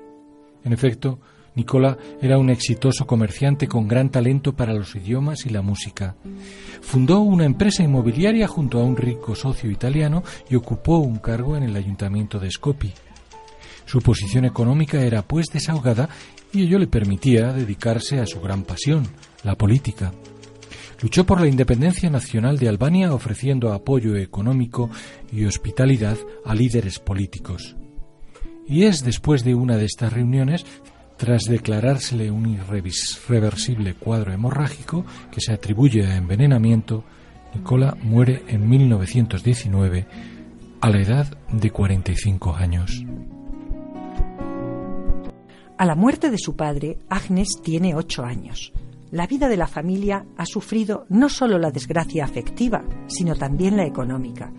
En 0.70 0.74
efecto, 0.74 1.20
Nicola 1.56 1.98
era 2.22 2.38
un 2.38 2.52
exitoso 2.52 3.08
comerciante 3.08 3.68
con 3.68 3.88
gran 3.88 4.12
talento 4.12 4.56
para 4.56 4.72
los 4.72 4.96
idiomas 4.96 5.48
y 5.48 5.50
la 5.50 5.64
música. 5.64 6.16
Fundó 6.80 7.22
una 7.22 7.46
empresa 7.46 7.82
inmobiliaria 7.82 8.48
junto 8.48 8.80
a 8.80 8.84
un 8.84 8.96
rico 8.96 9.34
socio 9.34 9.72
italiano 9.72 10.22
y 10.48 10.54
ocupó 10.54 11.00
un 11.00 11.18
cargo 11.18 11.58
en 11.58 11.64
el 11.64 11.76
ayuntamiento 11.76 12.38
de 12.38 12.52
Skopje. 12.52 12.94
Su 13.86 14.00
posición 14.02 14.46
económica 14.46 15.02
era 15.02 15.24
pues 15.24 15.48
desahogada 15.48 16.08
y 16.54 16.62
ello 16.62 16.78
le 16.78 16.86
permitía 16.86 17.52
dedicarse 17.52 18.20
a 18.20 18.28
su 18.28 18.40
gran 18.42 18.62
pasión, 18.62 19.08
la 19.44 19.56
política. 19.56 20.12
Luchó 21.02 21.26
por 21.26 21.42
la 21.42 21.48
independencia 21.48 22.12
nacional 22.12 22.60
de 22.60 22.70
Albania 22.70 23.12
ofreciendo 23.12 23.74
apoyo 23.74 24.16
económico 24.16 24.92
y 25.32 25.46
hospitalidad 25.46 26.20
a 26.46 26.54
líderes 26.54 27.00
políticos. 27.00 27.76
Y 28.70 28.84
es 28.84 29.04
después 29.04 29.44
de 29.44 29.56
una 29.56 29.76
de 29.76 29.86
estas 29.86 30.14
reuniones 30.14 30.66
tras 31.18 31.44
declarársele 31.44 32.32
un 32.32 32.48
irreversible 32.48 33.94
cuadro 33.96 34.32
hemorrágico 34.32 35.04
que 35.32 35.42
se 35.42 35.52
atribuye 35.52 36.06
a 36.06 36.16
envenenamiento, 36.16 37.04
Nicola 37.54 37.98
muere 38.02 38.44
en 38.48 38.70
1919 38.70 40.08
a 40.80 40.90
la 40.90 41.02
edad 41.02 41.38
de 41.52 41.72
45 41.72 42.56
años. 42.56 43.04
A 45.78 45.86
la 45.86 45.96
muerte 45.96 46.30
de 46.30 46.38
su 46.38 46.56
padre, 46.56 47.00
Agnes 47.10 47.60
tiene 47.62 47.96
ocho 47.96 48.24
años. 48.24 48.72
La 49.12 49.28
vida 49.28 49.50
de 49.50 49.58
la 49.58 49.68
familia 49.68 50.26
ha 50.38 50.46
sufrido 50.46 51.06
no 51.10 51.28
solo 51.28 51.58
la 51.58 51.72
desgracia 51.72 52.24
afectiva, 52.24 52.84
sino 53.08 53.36
también 53.36 53.76
la 53.76 53.86
económica. 53.86 54.54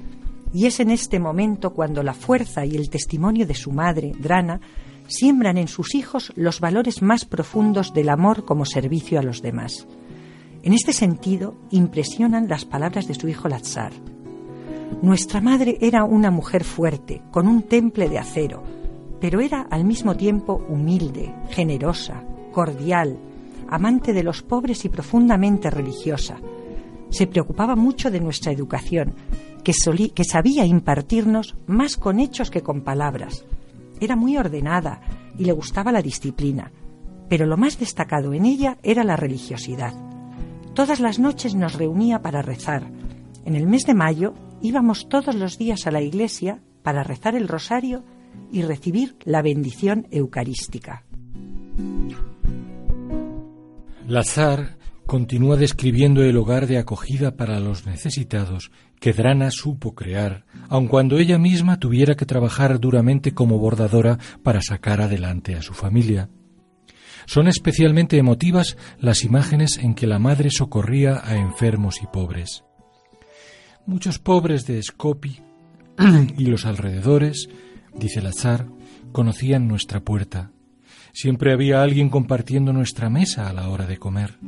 Y 0.52 0.66
es 0.66 0.80
en 0.80 0.90
este 0.90 1.18
momento 1.20 1.70
cuando 1.70 2.02
la 2.02 2.14
fuerza 2.14 2.64
y 2.66 2.76
el 2.76 2.90
testimonio 2.90 3.46
de 3.46 3.54
su 3.54 3.70
madre, 3.70 4.12
Drana, 4.18 4.60
siembran 5.06 5.58
en 5.58 5.68
sus 5.68 5.94
hijos 5.94 6.32
los 6.36 6.60
valores 6.60 7.02
más 7.02 7.24
profundos 7.24 7.92
del 7.92 8.08
amor 8.08 8.44
como 8.44 8.64
servicio 8.64 9.18
a 9.18 9.22
los 9.22 9.42
demás. 9.42 9.86
En 10.62 10.72
este 10.72 10.92
sentido, 10.92 11.54
impresionan 11.70 12.48
las 12.48 12.64
palabras 12.64 13.06
de 13.08 13.14
su 13.14 13.28
hijo 13.28 13.48
Lazar. 13.48 13.92
Nuestra 15.02 15.40
madre 15.40 15.78
era 15.80 16.04
una 16.04 16.30
mujer 16.30 16.64
fuerte, 16.64 17.22
con 17.30 17.48
un 17.48 17.62
temple 17.62 18.08
de 18.08 18.18
acero, 18.18 18.62
pero 19.20 19.40
era 19.40 19.62
al 19.70 19.84
mismo 19.84 20.16
tiempo 20.16 20.64
humilde, 20.68 21.34
generosa, 21.50 22.22
cordial, 22.52 23.18
amante 23.68 24.12
de 24.12 24.22
los 24.22 24.42
pobres 24.42 24.84
y 24.84 24.88
profundamente 24.88 25.70
religiosa. 25.70 26.36
Se 27.08 27.26
preocupaba 27.26 27.76
mucho 27.76 28.10
de 28.10 28.20
nuestra 28.20 28.52
educación, 28.52 29.14
que, 29.62 29.73
sabía 29.73 30.64
impartirnos 30.64 31.57
más 31.66 31.96
con 31.96 32.20
hechos 32.20 32.51
que 32.51 32.62
con 32.62 32.83
palabras. 32.83 33.44
Era 34.01 34.16
muy 34.16 34.37
ordenada 34.37 35.01
y 35.38 35.44
le 35.44 35.53
gustaba 35.53 35.92
la 35.92 36.03
disciplina, 36.03 36.73
pero 37.29 37.46
lo 37.46 37.57
más 37.57 37.79
destacado 37.79 38.33
en 38.33 38.44
ella 38.44 38.79
era 38.83 39.05
la 39.05 39.16
religiosidad. 39.16 39.94
Todas 40.75 41.01
las 41.01 41.18
noches 41.18 41.55
nos 41.55 41.75
reunía 41.75 42.23
para 42.23 42.42
rezar. 42.42 42.90
En 43.44 43.55
el 43.55 43.66
mes 43.66 43.85
de 43.85 43.94
mayo 43.94 44.35
íbamos 44.62 45.09
todos 45.09 45.35
los 45.35 45.59
días 45.59 45.87
a 45.87 45.90
la 45.90 46.01
iglesia 46.01 46.61
para 46.83 47.03
rezar 47.03 47.35
el 47.35 47.49
rosario 47.49 48.05
y 48.51 48.62
recibir 48.62 49.16
la 49.25 49.42
bendición 49.42 50.07
eucarística. 50.11 51.05
Lazar 54.07 54.79
continúa 55.11 55.57
describiendo 55.57 56.23
el 56.23 56.37
hogar 56.37 56.68
de 56.68 56.79
acogida 56.79 57.37
para 57.37 57.59
los 57.59 57.85
necesitados 57.85 58.70
que 59.01 59.12
Drana 59.12 59.51
supo 59.51 59.92
crear, 59.92 60.44
aun 60.68 60.87
cuando 60.87 61.18
ella 61.18 61.37
misma 61.37 61.81
tuviera 61.81 62.14
que 62.14 62.27
trabajar 62.27 62.79
duramente 62.79 63.35
como 63.35 63.59
bordadora 63.59 64.20
para 64.44 64.62
sacar 64.62 65.01
adelante 65.01 65.57
a 65.57 65.62
su 65.62 65.75
familia. 65.75 66.31
Son 67.27 67.49
especialmente 67.49 68.18
emotivas 68.18 68.77
las 69.01 69.25
imágenes 69.25 69.79
en 69.79 69.96
que 69.96 70.07
la 70.07 70.20
madre 70.20 70.49
socorría 70.53 71.20
a 71.25 71.35
enfermos 71.35 72.03
y 72.05 72.07
pobres. 72.07 72.62
Muchos 73.87 74.20
pobres 74.20 74.64
de 74.64 74.81
Skopi 74.81 75.40
y 76.38 76.44
los 76.44 76.66
alrededores, 76.66 77.49
dice 77.96 78.23
Lazar, 78.23 78.68
conocían 79.11 79.66
nuestra 79.66 80.05
puerta. 80.05 80.53
Siempre 81.12 81.53
había 81.53 81.83
alguien 81.83 82.11
compartiendo 82.11 82.73
nuestra 82.73 83.11
mesa 83.11 83.49
a 83.49 83.53
la 83.53 83.70
hora 83.70 83.88
de 83.88 83.99
comer. 83.99 84.38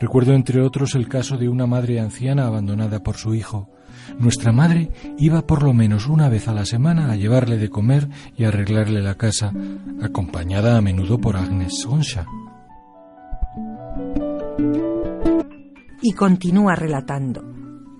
Recuerdo 0.00 0.32
entre 0.32 0.62
otros 0.62 0.94
el 0.94 1.08
caso 1.08 1.36
de 1.36 1.50
una 1.50 1.66
madre 1.66 2.00
anciana 2.00 2.46
abandonada 2.46 3.02
por 3.02 3.18
su 3.18 3.34
hijo. 3.34 3.68
Nuestra 4.18 4.50
madre 4.50 4.90
iba 5.18 5.46
por 5.46 5.62
lo 5.62 5.74
menos 5.74 6.06
una 6.06 6.30
vez 6.30 6.48
a 6.48 6.54
la 6.54 6.64
semana 6.64 7.12
a 7.12 7.16
llevarle 7.16 7.58
de 7.58 7.68
comer 7.68 8.08
y 8.34 8.44
arreglarle 8.44 9.02
la 9.02 9.16
casa, 9.16 9.52
acompañada 10.02 10.78
a 10.78 10.80
menudo 10.80 11.18
por 11.18 11.36
Agnes 11.36 11.80
Sonsha. 11.82 12.24
Y 16.00 16.12
continúa 16.14 16.74
relatando. 16.74 17.44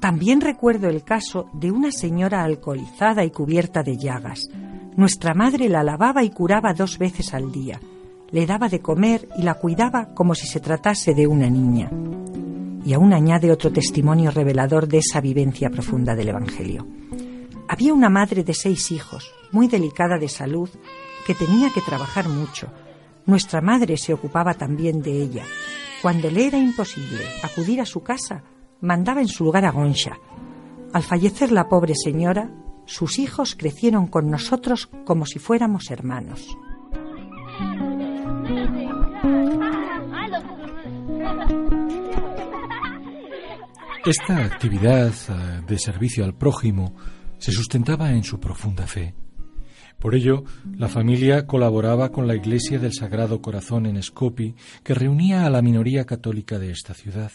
También 0.01 0.41
recuerdo 0.41 0.89
el 0.89 1.05
caso 1.05 1.51
de 1.53 1.71
una 1.71 1.93
señora 1.93 2.43
alcoholizada 2.45 3.27
y 3.27 3.31
cubierta 3.31 3.83
de 3.83 3.99
llagas. 3.99 4.49
Nuestra 4.97 5.35
madre 5.35 5.69
la 5.69 5.83
lavaba 5.83 6.25
y 6.25 6.31
curaba 6.31 6.73
dos 6.73 6.97
veces 6.97 7.35
al 7.35 7.53
día. 7.53 7.79
Le 8.33 8.47
daba 8.47 8.69
de 8.69 8.81
comer 8.81 9.29
y 9.37 9.43
la 9.43 9.55
cuidaba 9.55 10.15
como 10.15 10.35
si 10.35 10.47
se 10.47 10.61
tratase 10.61 11.15
de 11.15 11.27
una 11.27 11.51
niña. 11.51 11.91
Y 12.85 12.93
aún 12.93 13.13
añade 13.13 13.51
otro 13.51 13.73
testimonio 13.73 14.31
revelador 14.31 14.87
de 14.87 14.99
esa 14.99 15.21
vivencia 15.21 15.71
profunda 15.71 16.15
del 16.15 16.29
Evangelio. 16.29 16.87
Había 17.69 17.93
una 17.93 18.09
madre 18.09 18.43
de 18.45 18.55
seis 18.55 18.91
hijos, 18.91 19.33
muy 19.53 19.69
delicada 19.69 20.19
de 20.19 20.29
salud, 20.29 20.69
que 21.27 21.35
tenía 21.35 21.71
que 21.71 21.81
trabajar 21.81 22.29
mucho. 22.29 22.69
Nuestra 23.27 23.61
madre 23.61 23.97
se 23.97 24.13
ocupaba 24.13 24.55
también 24.55 25.03
de 25.03 25.23
ella. 25.23 25.45
Cuando 26.03 26.31
le 26.31 26.47
era 26.47 26.59
imposible 26.59 27.25
acudir 27.43 27.81
a 27.81 27.87
su 27.87 28.03
casa, 28.03 28.43
mandaba 28.81 29.21
en 29.21 29.29
su 29.29 29.45
lugar 29.45 29.65
a 29.65 29.71
Gonsha. 29.71 30.19
Al 30.93 31.03
fallecer 31.03 31.53
la 31.53 31.69
pobre 31.69 31.95
señora, 31.95 32.51
sus 32.87 33.19
hijos 33.19 33.55
crecieron 33.55 34.07
con 34.07 34.31
nosotros 34.31 34.89
como 35.05 35.27
si 35.27 35.39
fuéramos 35.39 35.91
hermanos. 35.91 36.57
Esta 44.07 44.45
actividad 44.45 45.13
eh, 45.29 45.63
de 45.69 45.79
servicio 45.79 46.25
al 46.25 46.35
prójimo 46.35 46.97
se 47.39 47.53
sustentaba 47.53 48.11
en 48.11 48.25
su 48.25 48.41
profunda 48.41 48.87
fe. 48.87 49.15
Por 49.99 50.15
ello, 50.15 50.43
la 50.79 50.89
familia 50.89 51.47
colaboraba 51.47 52.11
con 52.11 52.27
la 52.27 52.35
Iglesia 52.35 52.79
del 52.79 52.95
Sagrado 52.95 53.43
Corazón 53.43 53.85
en 53.85 54.03
Skopi, 54.03 54.55
que 54.83 54.95
reunía 54.95 55.45
a 55.45 55.51
la 55.51 55.61
minoría 55.61 56.07
católica 56.07 56.59
de 56.59 56.71
esta 56.71 56.95
ciudad. 56.95 57.31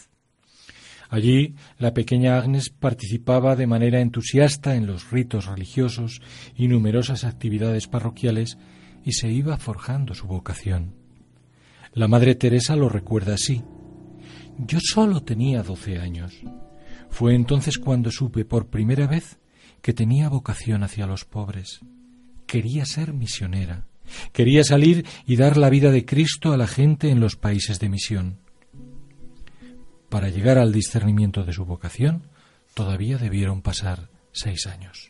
Allí, 1.08 1.54
la 1.78 1.94
pequeña 1.94 2.36
Agnes 2.36 2.70
participaba 2.70 3.54
de 3.54 3.68
manera 3.68 4.00
entusiasta 4.00 4.74
en 4.74 4.88
los 4.88 5.12
ritos 5.12 5.46
religiosos 5.46 6.20
y 6.56 6.66
numerosas 6.66 7.22
actividades 7.22 7.86
parroquiales 7.86 8.58
y 9.04 9.12
se 9.12 9.30
iba 9.30 9.56
forjando 9.56 10.14
su 10.14 10.26
vocación. 10.26 11.05
La 11.96 12.08
Madre 12.08 12.34
Teresa 12.34 12.76
lo 12.76 12.90
recuerda 12.90 13.32
así. 13.32 13.64
Yo 14.58 14.80
solo 14.82 15.22
tenía 15.22 15.62
doce 15.62 15.98
años. 15.98 16.34
Fue 17.08 17.34
entonces 17.34 17.78
cuando 17.78 18.10
supe 18.10 18.44
por 18.44 18.68
primera 18.68 19.06
vez 19.06 19.38
que 19.80 19.94
tenía 19.94 20.28
vocación 20.28 20.82
hacia 20.82 21.06
los 21.06 21.24
pobres. 21.24 21.80
Quería 22.46 22.84
ser 22.84 23.14
misionera. 23.14 23.86
Quería 24.34 24.62
salir 24.62 25.06
y 25.26 25.36
dar 25.36 25.56
la 25.56 25.70
vida 25.70 25.90
de 25.90 26.04
Cristo 26.04 26.52
a 26.52 26.58
la 26.58 26.66
gente 26.66 27.08
en 27.08 27.18
los 27.18 27.34
países 27.34 27.80
de 27.80 27.88
misión. 27.88 28.40
Para 30.10 30.28
llegar 30.28 30.58
al 30.58 30.72
discernimiento 30.72 31.44
de 31.44 31.54
su 31.54 31.64
vocación, 31.64 32.28
todavía 32.74 33.16
debieron 33.16 33.62
pasar 33.62 34.10
seis 34.32 34.66
años. 34.66 35.08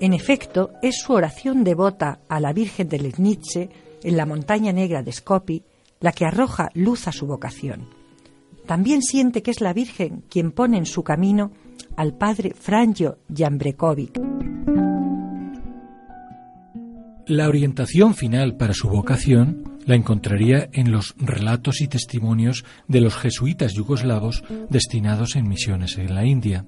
En 0.00 0.12
efecto, 0.12 0.72
es 0.82 0.98
su 0.98 1.12
oración 1.12 1.64
devota 1.64 2.20
a 2.28 2.40
la 2.40 2.52
Virgen 2.52 2.88
de 2.88 2.98
Lesnice 2.98 3.70
en 4.02 4.16
la 4.16 4.26
montaña 4.26 4.72
negra 4.72 5.02
de 5.02 5.12
Skopi 5.12 5.62
la 6.00 6.12
que 6.12 6.26
arroja 6.26 6.70
luz 6.74 7.08
a 7.08 7.12
su 7.12 7.26
vocación. 7.26 7.88
También 8.66 9.02
siente 9.02 9.42
que 9.42 9.50
es 9.50 9.60
la 9.60 9.72
Virgen 9.72 10.24
quien 10.28 10.52
pone 10.52 10.78
en 10.78 10.86
su 10.86 11.02
camino 11.02 11.52
al 11.96 12.14
padre 12.14 12.54
Franjo 12.54 13.16
Jambrekovic. 13.28 14.20
La 17.26 17.48
orientación 17.48 18.14
final 18.14 18.56
para 18.56 18.74
su 18.74 18.88
vocación 18.88 19.78
la 19.86 19.94
encontraría 19.94 20.68
en 20.72 20.92
los 20.92 21.14
relatos 21.16 21.80
y 21.80 21.88
testimonios 21.88 22.64
de 22.86 23.00
los 23.00 23.16
jesuitas 23.16 23.72
yugoslavos 23.72 24.44
destinados 24.68 25.36
en 25.36 25.48
misiones 25.48 25.96
en 25.96 26.14
la 26.14 26.26
India. 26.26 26.66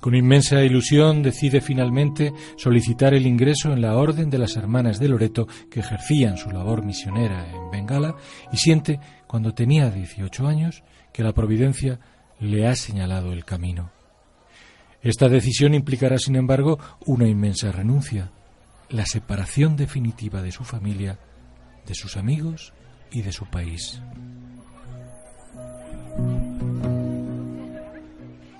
Con 0.00 0.14
inmensa 0.14 0.62
ilusión 0.62 1.22
decide 1.22 1.60
finalmente 1.60 2.32
solicitar 2.56 3.14
el 3.14 3.26
ingreso 3.26 3.72
en 3.72 3.80
la 3.80 3.96
Orden 3.96 4.30
de 4.30 4.38
las 4.38 4.56
Hermanas 4.56 5.00
de 5.00 5.08
Loreto 5.08 5.46
que 5.70 5.80
ejercían 5.80 6.36
su 6.36 6.50
labor 6.50 6.84
misionera 6.84 7.50
en 7.50 7.70
Bengala 7.70 8.16
y 8.52 8.56
siente, 8.58 9.00
cuando 9.26 9.54
tenía 9.54 9.90
18 9.90 10.46
años, 10.46 10.84
que 11.12 11.24
la 11.24 11.32
Providencia 11.32 11.98
le 12.38 12.66
ha 12.66 12.76
señalado 12.76 13.32
el 13.32 13.44
camino. 13.44 13.90
Esta 15.02 15.28
decisión 15.28 15.74
implicará, 15.74 16.18
sin 16.18 16.36
embargo, 16.36 16.78
una 17.06 17.26
inmensa 17.26 17.72
renuncia, 17.72 18.30
la 18.90 19.04
separación 19.04 19.76
definitiva 19.76 20.42
de 20.42 20.52
su 20.52 20.64
familia 20.64 21.18
de 21.88 21.94
sus 21.94 22.16
amigos 22.16 22.72
y 23.10 23.22
de 23.22 23.32
su 23.32 23.46
país. 23.46 24.00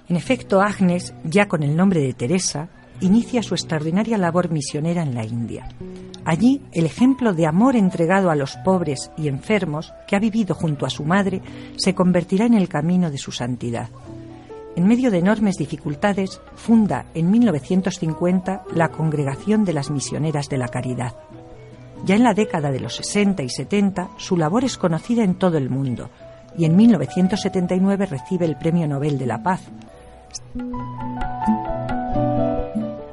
En 0.08 0.16
efecto, 0.16 0.60
Agnes, 0.60 1.12
ya 1.24 1.48
con 1.48 1.62
el 1.62 1.76
nombre 1.76 2.00
de 2.00 2.14
Teresa, 2.14 2.68
inicia 3.00 3.42
su 3.42 3.54
extraordinaria 3.54 4.16
labor 4.16 4.50
misionera 4.50 5.02
en 5.02 5.14
la 5.14 5.24
India. 5.24 5.68
Allí, 6.24 6.62
el 6.72 6.86
ejemplo 6.86 7.32
de 7.32 7.46
amor 7.46 7.76
entregado 7.76 8.30
a 8.30 8.34
los 8.34 8.56
pobres 8.58 9.10
y 9.16 9.28
enfermos 9.28 9.92
que 10.06 10.16
ha 10.16 10.18
vivido 10.18 10.54
junto 10.54 10.86
a 10.86 10.90
su 10.90 11.04
madre 11.04 11.40
se 11.76 11.94
convertirá 11.94 12.46
en 12.46 12.54
el 12.54 12.68
camino 12.68 13.10
de 13.10 13.18
su 13.18 13.32
santidad. 13.32 13.90
En 14.76 14.86
medio 14.86 15.10
de 15.10 15.18
enormes 15.18 15.56
dificultades, 15.56 16.40
funda 16.54 17.06
en 17.14 17.30
1950 17.30 18.64
la 18.74 18.90
Congregación 18.90 19.64
de 19.64 19.72
las 19.72 19.90
Misioneras 19.90 20.48
de 20.48 20.58
la 20.58 20.68
Caridad. 20.68 21.14
Ya 22.04 22.14
en 22.14 22.22
la 22.22 22.34
década 22.34 22.70
de 22.70 22.80
los 22.80 22.96
60 22.96 23.42
y 23.42 23.48
70, 23.48 24.10
su 24.18 24.36
labor 24.36 24.64
es 24.64 24.78
conocida 24.78 25.24
en 25.24 25.34
todo 25.34 25.58
el 25.58 25.68
mundo 25.68 26.10
y 26.56 26.64
en 26.64 26.76
1979 26.76 28.06
recibe 28.06 28.46
el 28.46 28.56
Premio 28.56 28.86
Nobel 28.86 29.18
de 29.18 29.26
la 29.26 29.42
Paz. 29.42 29.62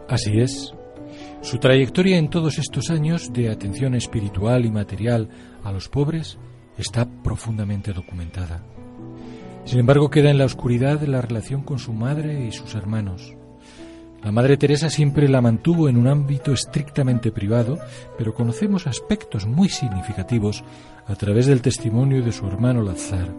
Así 0.07 0.39
es. 0.39 0.73
Su 1.41 1.57
trayectoria 1.57 2.17
en 2.17 2.29
todos 2.29 2.57
estos 2.57 2.89
años 2.89 3.31
de 3.31 3.49
atención 3.49 3.95
espiritual 3.95 4.65
y 4.65 4.71
material 4.71 5.29
a 5.63 5.71
los 5.71 5.89
pobres 5.89 6.37
está 6.77 7.07
profundamente 7.23 7.93
documentada. 7.93 8.63
Sin 9.65 9.79
embargo, 9.79 10.09
queda 10.09 10.29
en 10.29 10.37
la 10.37 10.45
oscuridad 10.45 11.01
la 11.03 11.21
relación 11.21 11.63
con 11.63 11.79
su 11.79 11.93
madre 11.93 12.45
y 12.47 12.51
sus 12.51 12.75
hermanos. 12.75 13.35
La 14.23 14.31
Madre 14.31 14.57
Teresa 14.57 14.89
siempre 14.89 15.29
la 15.29 15.41
mantuvo 15.41 15.87
en 15.87 15.97
un 15.97 16.07
ámbito 16.07 16.51
estrictamente 16.51 17.31
privado, 17.31 17.77
pero 18.17 18.33
conocemos 18.33 18.87
aspectos 18.87 19.45
muy 19.45 19.69
significativos 19.69 20.63
a 21.05 21.13
través 21.15 21.45
del 21.45 21.61
testimonio 21.61 22.23
de 22.23 22.31
su 22.31 22.47
hermano 22.47 22.81
Lazar. 22.81 23.31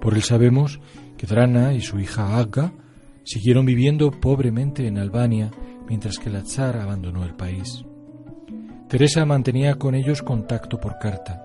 Por 0.00 0.14
él 0.14 0.22
sabemos 0.22 0.80
que 1.16 1.28
Drana 1.28 1.72
y 1.72 1.80
su 1.80 2.00
hija 2.00 2.36
Agga 2.36 2.72
siguieron 3.28 3.66
viviendo 3.66 4.10
pobremente 4.10 4.86
en 4.86 4.96
Albania 4.96 5.50
mientras 5.86 6.18
que 6.18 6.30
la 6.30 6.42
Tsar 6.42 6.78
abandonó 6.78 7.24
el 7.24 7.34
país. 7.34 7.84
Teresa 8.88 9.26
mantenía 9.26 9.74
con 9.74 9.94
ellos 9.94 10.22
contacto 10.22 10.80
por 10.80 10.98
carta. 10.98 11.44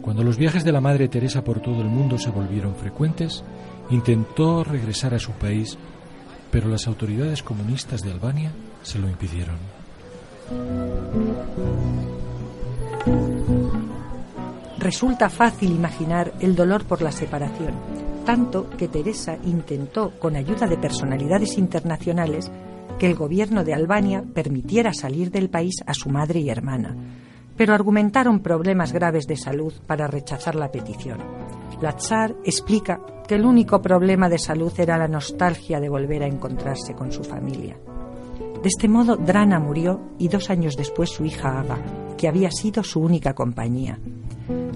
Cuando 0.00 0.22
los 0.22 0.36
viajes 0.36 0.62
de 0.62 0.70
la 0.70 0.80
Madre 0.80 1.08
Teresa 1.08 1.42
por 1.42 1.58
todo 1.58 1.82
el 1.82 1.88
mundo 1.88 2.18
se 2.18 2.30
volvieron 2.30 2.76
frecuentes, 2.76 3.42
intentó 3.90 4.62
regresar 4.62 5.12
a 5.12 5.18
su 5.18 5.32
país, 5.32 5.76
pero 6.52 6.68
las 6.68 6.86
autoridades 6.86 7.42
comunistas 7.42 8.02
de 8.02 8.12
Albania 8.12 8.52
se 8.84 9.00
lo 9.00 9.08
impidieron. 9.08 9.56
Resulta 14.78 15.28
fácil 15.30 15.72
imaginar 15.72 16.32
el 16.38 16.54
dolor 16.54 16.84
por 16.84 17.02
la 17.02 17.10
separación, 17.10 17.74
tanto 18.24 18.68
que 18.70 18.88
Teresa 18.88 19.36
intentó, 19.44 20.18
con 20.18 20.36
ayuda 20.36 20.66
de 20.66 20.76
personalidades 20.76 21.58
internacionales, 21.58 22.50
que 22.98 23.06
el 23.06 23.14
gobierno 23.14 23.64
de 23.64 23.74
Albania 23.74 24.24
permitiera 24.34 24.92
salir 24.92 25.30
del 25.30 25.50
país 25.50 25.76
a 25.86 25.94
su 25.94 26.08
madre 26.08 26.40
y 26.40 26.50
hermana, 26.50 26.96
pero 27.56 27.74
argumentaron 27.74 28.40
problemas 28.40 28.92
graves 28.92 29.26
de 29.26 29.36
salud 29.36 29.72
para 29.86 30.06
rechazar 30.06 30.54
la 30.54 30.70
petición. 30.70 31.18
La 31.80 31.96
Tsar 31.96 32.34
explica 32.44 33.00
que 33.26 33.34
el 33.34 33.44
único 33.44 33.82
problema 33.82 34.28
de 34.28 34.38
salud 34.38 34.72
era 34.78 34.98
la 34.98 35.08
nostalgia 35.08 35.80
de 35.80 35.88
volver 35.88 36.22
a 36.22 36.28
encontrarse 36.28 36.94
con 36.94 37.12
su 37.12 37.24
familia. 37.24 37.76
De 38.62 38.68
este 38.68 38.88
modo, 38.88 39.16
Drana 39.16 39.58
murió 39.58 40.00
y 40.18 40.28
dos 40.28 40.48
años 40.48 40.76
después 40.76 41.10
su 41.10 41.24
hija 41.24 41.58
Ava, 41.58 41.78
que 42.16 42.28
había 42.28 42.50
sido 42.52 42.84
su 42.84 43.00
única 43.00 43.34
compañía. 43.34 43.98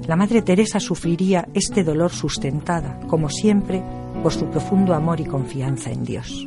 La 0.07 0.17
Madre 0.17 0.43
Teresa 0.43 0.79
sufriría 0.79 1.49
este 1.55 1.83
dolor 1.83 2.13
sustentada, 2.13 3.01
como 3.09 3.29
siempre, 3.29 3.83
por 4.23 4.33
su 4.33 4.47
profundo 4.51 4.95
amor 4.95 5.21
y 5.21 5.25
confianza 5.25 5.91
en 5.91 6.05
Dios. 6.05 6.47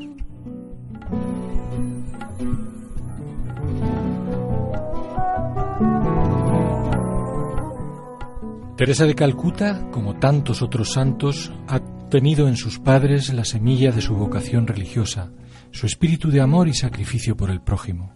Teresa 8.80 9.06
de 9.06 9.14
Calcuta, 9.14 9.90
como 9.92 10.16
tantos 10.16 10.62
otros 10.62 10.94
santos, 10.94 11.52
ha 11.68 11.82
tenido 12.10 12.48
en 12.48 12.56
sus 12.56 12.80
padres 12.80 13.34
la 13.34 13.44
semilla 13.44 13.92
de 13.92 14.00
su 14.00 14.16
vocación 14.16 14.68
religiosa, 14.68 15.34
su 15.72 15.86
espíritu 15.86 16.32
de 16.32 16.40
amor 16.40 16.70
y 16.70 16.74
sacrificio 16.74 17.36
por 17.36 17.52
el 17.52 17.62
prójimo. 17.62 18.16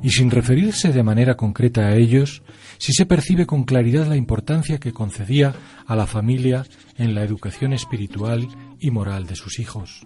Y 0.00 0.10
sin 0.10 0.30
referirse 0.30 0.92
de 0.92 1.02
manera 1.02 1.36
concreta 1.36 1.82
a 1.82 1.96
ellos, 1.96 2.44
sí 2.82 2.92
se 2.92 3.06
percibe 3.06 3.46
con 3.46 3.62
claridad 3.62 4.08
la 4.08 4.16
importancia 4.16 4.78
que 4.78 4.92
concedía 4.92 5.54
a 5.86 5.94
la 5.94 6.08
familia 6.08 6.66
en 6.98 7.14
la 7.14 7.22
educación 7.22 7.72
espiritual 7.72 8.48
y 8.80 8.90
moral 8.90 9.28
de 9.28 9.36
sus 9.36 9.60
hijos. 9.60 10.04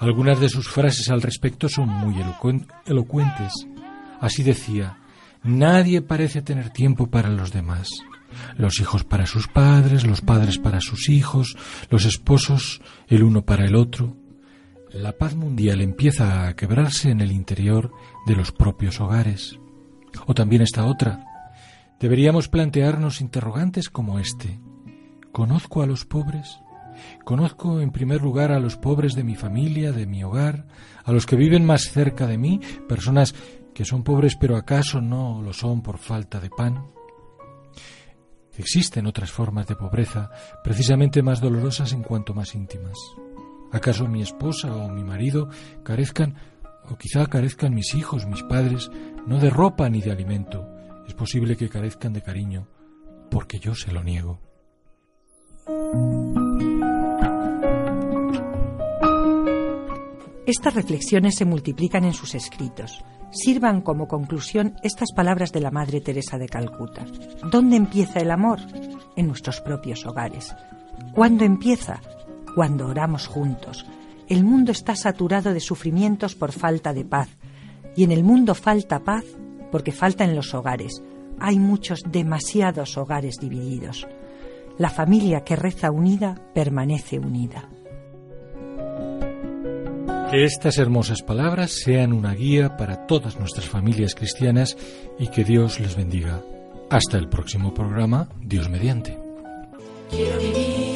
Algunas 0.00 0.40
de 0.40 0.48
sus 0.48 0.68
frases 0.68 1.10
al 1.10 1.22
respecto 1.22 1.68
son 1.68 1.88
muy 1.88 2.16
elocuentes. 2.86 3.52
Así 4.20 4.42
decía, 4.42 4.98
nadie 5.44 6.02
parece 6.02 6.42
tener 6.42 6.70
tiempo 6.70 7.06
para 7.06 7.30
los 7.30 7.52
demás 7.52 7.88
los 8.58 8.80
hijos 8.80 9.04
para 9.04 9.24
sus 9.24 9.48
padres, 9.48 10.04
los 10.04 10.20
padres 10.20 10.58
para 10.58 10.80
sus 10.80 11.08
hijos, 11.08 11.56
los 11.88 12.04
esposos 12.04 12.82
el 13.06 13.22
uno 13.22 13.42
para 13.42 13.64
el 13.64 13.76
otro. 13.76 14.16
La 14.92 15.12
paz 15.12 15.36
mundial 15.36 15.80
empieza 15.80 16.48
a 16.48 16.56
quebrarse 16.56 17.10
en 17.10 17.20
el 17.20 17.32
interior 17.32 17.92
de 18.26 18.34
los 18.34 18.52
propios 18.52 19.00
hogares. 19.00 19.58
O 20.26 20.34
también 20.34 20.62
esta 20.62 20.84
otra. 20.84 21.25
Deberíamos 21.98 22.48
plantearnos 22.48 23.20
interrogantes 23.22 23.88
como 23.88 24.18
este. 24.18 24.60
¿Conozco 25.32 25.82
a 25.82 25.86
los 25.86 26.04
pobres? 26.04 26.58
Conozco 27.24 27.80
en 27.80 27.90
primer 27.90 28.20
lugar 28.20 28.52
a 28.52 28.60
los 28.60 28.76
pobres 28.76 29.14
de 29.14 29.24
mi 29.24 29.34
familia, 29.34 29.92
de 29.92 30.06
mi 30.06 30.22
hogar, 30.22 30.66
a 31.04 31.12
los 31.12 31.26
que 31.26 31.36
viven 31.36 31.64
más 31.64 31.90
cerca 31.90 32.26
de 32.26 32.38
mí, 32.38 32.60
personas 32.88 33.34
que 33.74 33.84
son 33.84 34.02
pobres 34.02 34.36
pero 34.36 34.56
acaso 34.56 35.00
no 35.00 35.40
lo 35.42 35.52
son 35.52 35.82
por 35.82 35.98
falta 35.98 36.40
de 36.40 36.50
pan. 36.50 36.86
Existen 38.58 39.06
otras 39.06 39.30
formas 39.30 39.66
de 39.66 39.76
pobreza, 39.76 40.30
precisamente 40.64 41.22
más 41.22 41.40
dolorosas 41.40 41.92
en 41.92 42.02
cuanto 42.02 42.32
más 42.34 42.54
íntimas. 42.54 42.96
¿Acaso 43.72 44.06
mi 44.06 44.22
esposa 44.22 44.74
o 44.74 44.88
mi 44.88 45.04
marido 45.04 45.48
carezcan, 45.82 46.36
o 46.88 46.96
quizá 46.96 47.26
carezcan 47.26 47.74
mis 47.74 47.94
hijos, 47.94 48.26
mis 48.26 48.42
padres, 48.44 48.90
no 49.26 49.38
de 49.38 49.50
ropa 49.50 49.88
ni 49.90 50.00
de 50.00 50.12
alimento? 50.12 50.75
Es 51.06 51.14
posible 51.14 51.56
que 51.56 51.68
carezcan 51.68 52.12
de 52.12 52.22
cariño, 52.22 52.66
porque 53.30 53.58
yo 53.58 53.74
se 53.74 53.92
lo 53.92 54.02
niego. 54.02 54.40
Estas 60.46 60.74
reflexiones 60.74 61.34
se 61.34 61.44
multiplican 61.44 62.04
en 62.04 62.12
sus 62.12 62.34
escritos 62.34 63.04
sirvan 63.30 63.80
como 63.80 64.08
conclusión 64.08 64.74
estas 64.82 65.12
palabras 65.12 65.52
de 65.52 65.60
la 65.60 65.70
Madre 65.70 66.00
Teresa 66.00 66.38
de 66.38 66.48
Calcuta. 66.48 67.04
¿Dónde 67.50 67.76
empieza 67.76 68.20
el 68.20 68.30
amor? 68.30 68.60
En 69.16 69.28
nuestros 69.28 69.60
propios 69.60 70.06
hogares. 70.06 70.54
¿Cuándo 71.12 71.44
empieza? 71.44 72.00
Cuando 72.54 72.86
oramos 72.86 73.26
juntos. 73.26 73.86
El 74.28 74.44
mundo 74.44 74.72
está 74.72 74.96
saturado 74.96 75.52
de 75.52 75.60
sufrimientos 75.60 76.34
por 76.34 76.52
falta 76.52 76.92
de 76.92 77.04
paz. 77.04 77.28
Y 77.94 78.04
en 78.04 78.12
el 78.12 78.24
mundo 78.24 78.54
falta 78.54 79.00
paz 79.00 79.24
porque 79.70 79.92
falta 79.92 80.24
en 80.24 80.34
los 80.34 80.54
hogares. 80.54 81.02
Hay 81.38 81.58
muchos, 81.58 82.02
demasiados 82.10 82.96
hogares 82.96 83.36
divididos. 83.38 84.06
La 84.78 84.90
familia 84.90 85.42
que 85.42 85.56
reza 85.56 85.90
unida 85.90 86.40
permanece 86.54 87.18
unida. 87.18 87.68
Que 90.30 90.44
estas 90.44 90.78
hermosas 90.78 91.22
palabras 91.22 91.70
sean 91.70 92.12
una 92.12 92.34
guía 92.34 92.76
para 92.76 93.06
todas 93.06 93.38
nuestras 93.38 93.68
familias 93.68 94.14
cristianas 94.14 94.76
y 95.18 95.28
que 95.28 95.44
Dios 95.44 95.78
les 95.78 95.96
bendiga. 95.96 96.42
Hasta 96.90 97.16
el 97.16 97.28
próximo 97.28 97.72
programa, 97.72 98.28
Dios 98.42 98.68
mediante. 98.68 99.16
Quiero 100.10 100.38
vivir, 100.38 100.95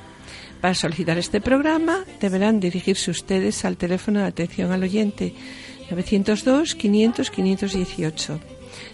Para 0.61 0.75
solicitar 0.75 1.17
este 1.17 1.41
programa 1.41 2.05
deberán 2.19 2.59
dirigirse 2.59 3.09
ustedes 3.09 3.65
al 3.65 3.77
teléfono 3.77 4.19
de 4.19 4.27
atención 4.27 4.71
al 4.71 4.83
oyente 4.83 5.33
902 5.89 6.75
500 6.75 7.31
518. 7.31 8.39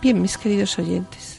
Bien, 0.00 0.22
mis 0.22 0.38
queridos 0.38 0.78
oyentes, 0.78 1.35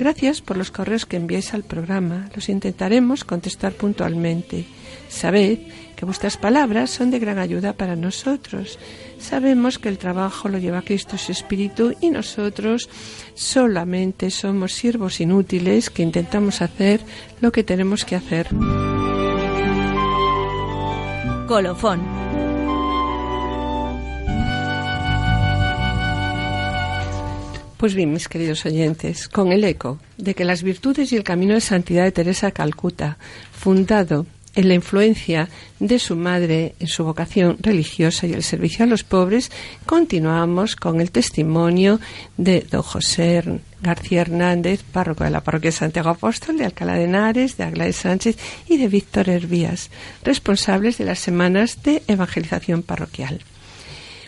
gracias 0.00 0.40
por 0.40 0.56
los 0.56 0.70
correos 0.70 1.04
que 1.04 1.16
enviáis 1.16 1.52
al 1.52 1.62
programa. 1.62 2.30
Los 2.34 2.48
intentaremos 2.48 3.22
contestar 3.22 3.74
puntualmente. 3.74 4.64
Sabed 5.08 5.58
que 5.94 6.06
vuestras 6.06 6.38
palabras 6.38 6.90
son 6.90 7.10
de 7.10 7.18
gran 7.18 7.38
ayuda 7.38 7.74
para 7.74 7.96
nosotros. 7.96 8.78
Sabemos 9.18 9.78
que 9.78 9.90
el 9.90 9.98
trabajo 9.98 10.48
lo 10.48 10.56
lleva 10.56 10.80
Cristo 10.80 11.18
su 11.18 11.32
Espíritu 11.32 11.94
y 12.00 12.08
nosotros 12.08 12.88
solamente 13.34 14.30
somos 14.30 14.72
siervos 14.72 15.20
inútiles 15.20 15.90
que 15.90 16.02
intentamos 16.02 16.62
hacer 16.62 17.00
lo 17.42 17.52
que 17.52 17.62
tenemos 17.62 18.06
que 18.06 18.16
hacer. 18.16 18.48
Colofón. 21.46 22.49
Pues 27.80 27.94
bien, 27.94 28.12
mis 28.12 28.28
queridos 28.28 28.66
oyentes, 28.66 29.26
con 29.26 29.52
el 29.52 29.64
eco 29.64 29.98
de 30.18 30.34
que 30.34 30.44
las 30.44 30.62
virtudes 30.62 31.12
y 31.12 31.16
el 31.16 31.24
camino 31.24 31.54
de 31.54 31.62
santidad 31.62 32.04
de 32.04 32.12
Teresa 32.12 32.50
Calcuta, 32.50 33.16
fundado 33.52 34.26
en 34.54 34.68
la 34.68 34.74
influencia 34.74 35.48
de 35.78 35.98
su 35.98 36.14
madre 36.14 36.74
en 36.78 36.88
su 36.88 37.04
vocación 37.04 37.56
religiosa 37.58 38.26
y 38.26 38.34
el 38.34 38.42
servicio 38.42 38.84
a 38.84 38.86
los 38.86 39.02
pobres, 39.02 39.50
continuamos 39.86 40.76
con 40.76 41.00
el 41.00 41.10
testimonio 41.10 42.00
de 42.36 42.66
don 42.70 42.82
José 42.82 43.42
García 43.80 44.20
Hernández, 44.20 44.82
párroco 44.82 45.24
de 45.24 45.30
la 45.30 45.40
parroquia 45.40 45.72
Santiago 45.72 46.10
Apóstol, 46.10 46.58
de 46.58 46.66
Alcalá 46.66 46.96
de 46.96 47.04
Henares, 47.04 47.56
de 47.56 47.64
Aglaé 47.64 47.94
Sánchez 47.94 48.36
y 48.68 48.76
de 48.76 48.88
Víctor 48.88 49.30
Hervías, 49.30 49.88
responsables 50.22 50.98
de 50.98 51.06
las 51.06 51.18
semanas 51.18 51.82
de 51.82 52.02
evangelización 52.08 52.82
parroquial. 52.82 53.40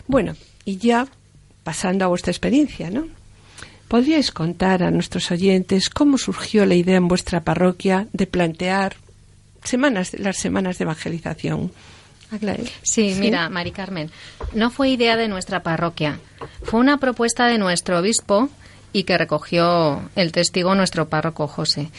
Bueno, 0.07 0.33
y 0.65 0.77
ya 0.77 1.05
pasando 1.63 2.03
a 2.03 2.07
vuestra 2.07 2.31
experiencia, 2.31 2.89
¿no? 2.89 3.21
¿Podríais 3.93 4.31
contar 4.31 4.81
a 4.81 4.89
nuestros 4.89 5.29
oyentes 5.29 5.91
cómo 5.91 6.17
surgió 6.17 6.65
la 6.65 6.73
idea 6.73 6.97
en 6.97 7.07
vuestra 7.07 7.41
parroquia 7.41 8.07
de 8.11 8.25
plantear 8.25 8.95
semanas, 9.63 10.15
las 10.17 10.37
semanas 10.37 10.79
de 10.79 10.85
evangelización? 10.85 11.71
Aglaé. 12.31 12.63
Sí, 12.81 13.15
mira, 13.19 13.47
Mari 13.49 13.69
Carmen, 13.69 14.09
no 14.55 14.71
fue 14.71 14.89
idea 14.89 15.15
de 15.15 15.27
nuestra 15.27 15.61
parroquia, 15.61 16.17
fue 16.63 16.79
una 16.79 16.97
propuesta 16.97 17.45
de 17.45 17.59
nuestro 17.59 17.99
obispo 17.99 18.49
y 18.93 19.03
que 19.03 19.15
recogió 19.15 20.09
el 20.15 20.31
testigo 20.31 20.73
nuestro 20.73 21.07
párroco 21.07 21.47
José. 21.47 21.91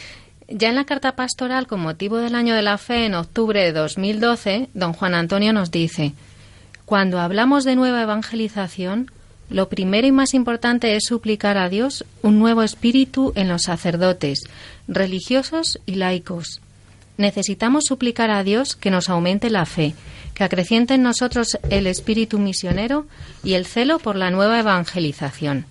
Ya 0.49 0.67
en 0.67 0.75
la 0.75 0.83
carta 0.83 1.15
pastoral 1.15 1.65
con 1.65 1.79
motivo 1.79 2.17
del 2.17 2.35
año 2.35 2.55
de 2.55 2.61
la 2.61 2.77
fe 2.77 3.05
en 3.05 3.13
octubre 3.13 3.63
de 3.63 3.71
2012, 3.71 4.67
don 4.73 4.91
Juan 4.91 5.15
Antonio 5.15 5.53
nos 5.53 5.71
dice, 5.71 6.11
cuando 6.83 7.21
hablamos 7.21 7.63
de 7.63 7.77
nueva 7.77 8.01
evangelización, 8.01 9.11
lo 9.49 9.69
primero 9.69 10.07
y 10.07 10.11
más 10.11 10.33
importante 10.33 10.95
es 10.95 11.05
suplicar 11.05 11.57
a 11.57 11.69
Dios 11.69 12.05
un 12.21 12.39
nuevo 12.39 12.63
espíritu 12.63 13.31
en 13.35 13.47
los 13.47 13.63
sacerdotes, 13.63 14.39
religiosos 14.87 15.79
y 15.85 15.95
laicos. 15.95 16.61
Necesitamos 17.17 17.85
suplicar 17.85 18.31
a 18.31 18.43
Dios 18.43 18.75
que 18.75 18.91
nos 18.91 19.09
aumente 19.09 19.49
la 19.49 19.65
fe, 19.65 19.93
que 20.33 20.43
acreciente 20.43 20.95
en 20.95 21.03
nosotros 21.03 21.57
el 21.69 21.87
espíritu 21.87 22.39
misionero 22.39 23.05
y 23.43 23.53
el 23.53 23.65
celo 23.65 23.99
por 23.99 24.15
la 24.15 24.31
nueva 24.31 24.59
evangelización. 24.59 25.65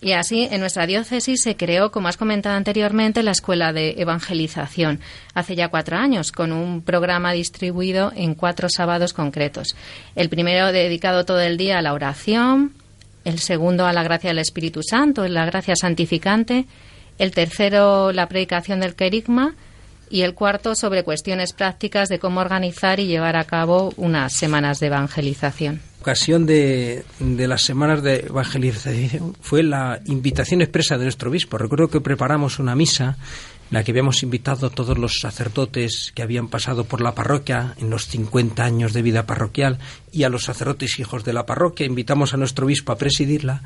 Y 0.00 0.12
así, 0.12 0.46
en 0.50 0.60
nuestra 0.60 0.86
diócesis 0.86 1.42
se 1.42 1.56
creó, 1.56 1.90
como 1.90 2.06
has 2.06 2.16
comentado 2.16 2.54
anteriormente, 2.54 3.24
la 3.24 3.32
Escuela 3.32 3.72
de 3.72 3.96
Evangelización, 3.98 5.00
hace 5.34 5.56
ya 5.56 5.68
cuatro 5.68 5.96
años, 5.96 6.30
con 6.30 6.52
un 6.52 6.82
programa 6.82 7.32
distribuido 7.32 8.12
en 8.14 8.34
cuatro 8.34 8.68
sábados 8.70 9.12
concretos. 9.12 9.74
El 10.14 10.28
primero 10.28 10.70
dedicado 10.70 11.24
todo 11.24 11.40
el 11.40 11.56
día 11.56 11.78
a 11.78 11.82
la 11.82 11.94
oración, 11.94 12.74
el 13.24 13.38
segundo 13.38 13.86
a 13.86 13.92
la 13.92 14.02
gracia 14.02 14.30
del 14.30 14.38
Espíritu 14.38 14.82
Santo, 14.82 15.26
la 15.28 15.46
gracia 15.46 15.74
santificante, 15.76 16.66
el 17.18 17.32
tercero 17.32 18.12
la 18.12 18.28
predicación 18.28 18.80
del 18.80 18.94
querigma 18.94 19.54
y 20.10 20.22
el 20.22 20.34
cuarto 20.34 20.74
sobre 20.74 21.04
cuestiones 21.04 21.52
prácticas 21.52 22.08
de 22.08 22.18
cómo 22.18 22.40
organizar 22.40 23.00
y 23.00 23.06
llevar 23.06 23.36
a 23.36 23.44
cabo 23.44 23.92
unas 23.96 24.32
semanas 24.32 24.80
de 24.80 24.86
evangelización. 24.86 25.80
ocasión 26.00 26.46
de, 26.46 27.04
de 27.18 27.48
las 27.48 27.62
semanas 27.62 28.02
de 28.02 28.20
evangelización 28.20 29.36
fue 29.40 29.62
la 29.62 30.00
invitación 30.06 30.62
expresa 30.62 30.96
de 30.96 31.04
nuestro 31.04 31.30
obispo. 31.30 31.58
Recuerdo 31.58 31.88
que 31.88 32.00
preparamos 32.00 32.58
una 32.58 32.74
misa 32.74 33.18
la 33.70 33.84
que 33.84 33.90
habíamos 33.90 34.22
invitado 34.22 34.66
a 34.66 34.70
todos 34.70 34.96
los 34.96 35.20
sacerdotes 35.20 36.12
que 36.14 36.22
habían 36.22 36.48
pasado 36.48 36.84
por 36.84 37.00
la 37.00 37.14
parroquia 37.14 37.74
en 37.78 37.90
los 37.90 38.06
50 38.06 38.64
años 38.64 38.92
de 38.92 39.02
vida 39.02 39.26
parroquial 39.26 39.78
y 40.10 40.24
a 40.24 40.30
los 40.30 40.44
sacerdotes 40.44 40.98
hijos 40.98 41.24
de 41.24 41.34
la 41.34 41.44
parroquia. 41.44 41.86
Invitamos 41.86 42.32
a 42.32 42.38
nuestro 42.38 42.66
obispo 42.66 42.92
a 42.92 42.98
presidirla 42.98 43.62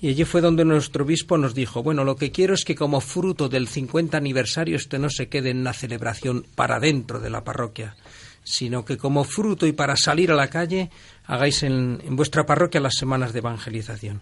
y 0.00 0.08
allí 0.08 0.24
fue 0.24 0.40
donde 0.40 0.64
nuestro 0.64 1.04
obispo 1.04 1.36
nos 1.36 1.54
dijo, 1.54 1.82
bueno, 1.82 2.04
lo 2.04 2.16
que 2.16 2.30
quiero 2.30 2.54
es 2.54 2.64
que 2.64 2.74
como 2.74 3.00
fruto 3.00 3.48
del 3.48 3.68
50 3.68 4.16
aniversario 4.16 4.76
este 4.76 4.98
no 4.98 5.10
se 5.10 5.28
quede 5.28 5.50
en 5.50 5.58
una 5.58 5.72
celebración 5.72 6.46
para 6.54 6.80
dentro 6.80 7.20
de 7.20 7.30
la 7.30 7.44
parroquia, 7.44 7.96
sino 8.44 8.84
que 8.84 8.96
como 8.98 9.24
fruto 9.24 9.66
y 9.66 9.72
para 9.72 9.96
salir 9.96 10.30
a 10.30 10.34
la 10.36 10.48
calle 10.48 10.90
hagáis 11.26 11.62
en, 11.62 12.00
en 12.04 12.14
vuestra 12.14 12.44
parroquia 12.46 12.80
las 12.80 12.94
semanas 12.94 13.32
de 13.32 13.38
evangelización. 13.40 14.20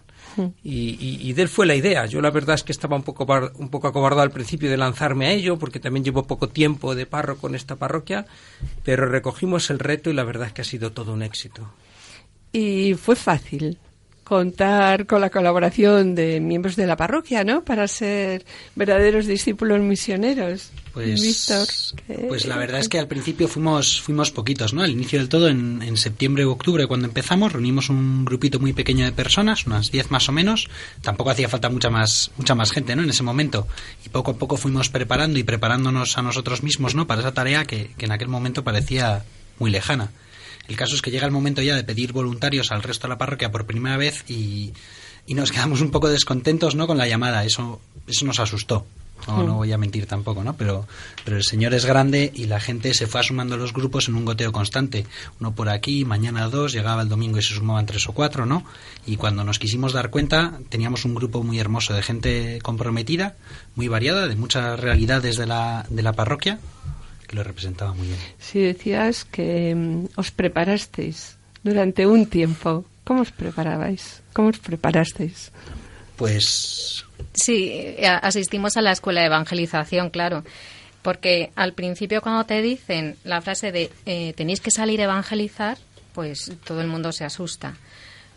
Y, 0.63 0.97
y- 0.99 1.19
y 1.21 1.33
de 1.33 1.41
él 1.43 1.49
fue 1.49 1.65
la 1.65 1.75
idea. 1.75 2.05
Yo 2.05 2.21
la 2.21 2.31
verdad 2.31 2.55
es 2.55 2.63
que 2.63 2.71
estaba 2.71 2.95
un 2.95 3.03
poco, 3.03 3.25
bar- 3.25 3.51
un 3.57 3.69
poco 3.69 3.87
acobardado 3.89 4.23
al 4.23 4.31
principio 4.31 4.69
de 4.71 4.77
lanzarme 4.77 5.27
a 5.27 5.31
ello, 5.33 5.59
porque 5.59 5.79
también 5.81 6.03
llevo 6.05 6.23
poco 6.23 6.47
tiempo 6.49 6.95
de 6.95 7.05
párroco 7.05 7.47
en 7.49 7.55
esta 7.55 7.75
parroquia, 7.75 8.25
pero 8.83 9.05
recogimos 9.07 9.69
el 9.69 9.79
reto 9.79 10.09
y 10.09 10.13
la 10.13 10.23
verdad 10.23 10.47
es 10.47 10.53
que 10.53 10.61
ha 10.61 10.65
sido 10.65 10.93
todo 10.93 11.13
un 11.13 11.21
éxito. 11.21 11.69
Y 12.53 12.93
fue 12.93 13.15
fácil 13.15 13.77
contar 14.23 15.05
con 15.05 15.21
la 15.21 15.29
colaboración 15.29 16.15
de 16.15 16.39
miembros 16.39 16.75
de 16.75 16.87
la 16.87 16.95
parroquia, 16.95 17.43
¿no? 17.43 17.63
Para 17.63 17.87
ser 17.87 18.45
verdaderos 18.75 19.25
discípulos 19.27 19.79
misioneros. 19.81 20.71
Pues, 20.93 21.21
Víctor. 21.21 21.67
¿qué- 22.07 22.25
pues 22.27 22.45
la 22.45 22.55
verdad 22.57 22.79
es 22.79 22.87
que 22.87 22.99
al 22.99 23.07
principio 23.07 23.47
fuimos, 23.47 23.99
fuimos 24.01 24.29
poquitos, 24.31 24.73
¿no? 24.73 24.83
Al 24.83 24.91
inicio 24.91 25.17
del 25.19 25.27
todo, 25.27 25.47
en, 25.47 25.81
en 25.81 25.97
septiembre 25.97 26.45
o 26.45 26.51
octubre, 26.51 26.85
cuando 26.87 27.07
empezamos, 27.07 27.51
reunimos 27.51 27.89
un 27.89 28.25
grupito 28.25 28.59
muy 28.59 28.73
pequeño 28.73 29.03
de 29.05 29.11
personas, 29.11 29.65
unas 29.65 29.91
10 29.91 30.11
más 30.11 30.29
o 30.29 30.31
menos. 30.31 30.67
Tampoco 31.01 31.31
hacía 31.31 31.49
falta 31.49 31.69
mucha 31.69 31.89
más, 31.89 32.31
mucha 32.37 32.53
más 32.55 32.71
gente, 32.71 32.95
¿no? 32.95 33.01
En 33.03 33.09
ese 33.09 33.23
momento. 33.23 33.67
Y 34.05 34.09
poco 34.09 34.31
a 34.31 34.35
poco 34.35 34.55
fuimos 34.57 34.89
preparando 34.89 35.39
y 35.39 35.43
preparándonos 35.43 36.17
a 36.17 36.21
nosotros 36.21 36.61
mismos, 36.63 36.93
¿no? 36.95 37.07
Para 37.07 37.21
esa 37.21 37.33
tarea 37.33 37.65
que, 37.65 37.89
que 37.97 38.05
en 38.05 38.11
aquel 38.11 38.27
momento 38.27 38.63
parecía 38.63 39.23
muy 39.59 39.71
lejana. 39.71 40.11
El 40.67 40.75
caso 40.75 40.95
es 40.95 41.01
que 41.01 41.11
llega 41.11 41.25
el 41.25 41.31
momento 41.31 41.61
ya 41.61 41.75
de 41.75 41.83
pedir 41.83 42.13
voluntarios 42.13 42.71
al 42.71 42.83
resto 42.83 43.07
de 43.07 43.09
la 43.09 43.17
parroquia 43.17 43.51
por 43.51 43.65
primera 43.65 43.97
vez 43.97 44.23
y, 44.29 44.73
y 45.25 45.33
nos 45.33 45.51
quedamos 45.53 45.81
un 45.81 45.91
poco 45.91 46.09
descontentos, 46.09 46.75
¿no? 46.75 46.87
Con 46.87 46.97
la 46.97 47.07
llamada. 47.07 47.43
Eso, 47.43 47.81
eso 48.07 48.25
nos 48.25 48.39
asustó. 48.39 48.85
No, 49.27 49.43
no 49.43 49.55
voy 49.55 49.71
a 49.71 49.77
mentir 49.77 50.05
tampoco, 50.05 50.43
¿no? 50.43 50.55
Pero, 50.55 50.85
pero 51.23 51.37
el 51.37 51.43
Señor 51.43 51.73
es 51.73 51.85
grande 51.85 52.31
y 52.33 52.45
la 52.45 52.59
gente 52.59 52.93
se 52.93 53.07
fue 53.07 53.23
sumando 53.23 53.55
a 53.55 53.57
los 53.57 53.73
grupos 53.73 54.07
en 54.07 54.15
un 54.15 54.25
goteo 54.25 54.51
constante. 54.51 55.05
Uno 55.39 55.55
por 55.55 55.69
aquí, 55.69 56.03
mañana 56.05 56.49
dos, 56.49 56.73
llegaba 56.73 57.01
el 57.01 57.09
domingo 57.09 57.37
y 57.37 57.41
se 57.41 57.53
sumaban 57.53 57.85
tres 57.85 58.07
o 58.09 58.11
cuatro, 58.11 58.45
¿no? 58.45 58.65
Y 59.05 59.15
cuando 59.15 59.43
nos 59.43 59.59
quisimos 59.59 59.93
dar 59.93 60.09
cuenta, 60.09 60.59
teníamos 60.69 61.05
un 61.05 61.15
grupo 61.15 61.43
muy 61.43 61.59
hermoso 61.59 61.93
de 61.93 62.03
gente 62.03 62.59
comprometida, 62.61 63.35
muy 63.75 63.87
variada, 63.87 64.27
de 64.27 64.35
muchas 64.35 64.79
realidades 64.79 65.37
de 65.37 65.45
la, 65.45 65.85
de 65.89 66.03
la 66.03 66.13
parroquia, 66.13 66.59
que 67.33 67.37
lo 67.37 67.43
representaba 67.43 67.93
muy 67.93 68.07
bien. 68.07 68.19
Si 68.37 68.61
decías 68.61 69.25
que 69.25 69.73
mm, 69.73 70.05
os 70.15 70.29
preparasteis 70.29 71.37
durante 71.63 72.05
un 72.05 72.27
tiempo, 72.27 72.85
¿cómo 73.03 73.21
os 73.21 73.31
preparabais? 73.31 74.21
¿Cómo 74.33 74.49
os 74.49 74.59
preparasteis? 74.59 75.51
Pues 76.15 77.03
Sí, 77.33 77.71
eh, 77.71 78.05
asistimos 78.07 78.77
a 78.77 78.81
la 78.81 78.91
escuela 78.91 79.21
de 79.21 79.27
evangelización, 79.27 80.11
claro. 80.11 80.43
Porque 81.01 81.51
al 81.55 81.73
principio 81.73 82.21
cuando 82.21 82.45
te 82.45 82.61
dicen 82.61 83.17
la 83.23 83.41
frase 83.41 83.71
de 83.71 83.89
eh, 84.05 84.33
tenéis 84.37 84.61
que 84.61 84.69
salir 84.69 85.01
a 85.01 85.05
evangelizar, 85.05 85.77
pues 86.13 86.51
todo 86.63 86.81
el 86.81 86.87
mundo 86.87 87.11
se 87.11 87.25
asusta. 87.25 87.73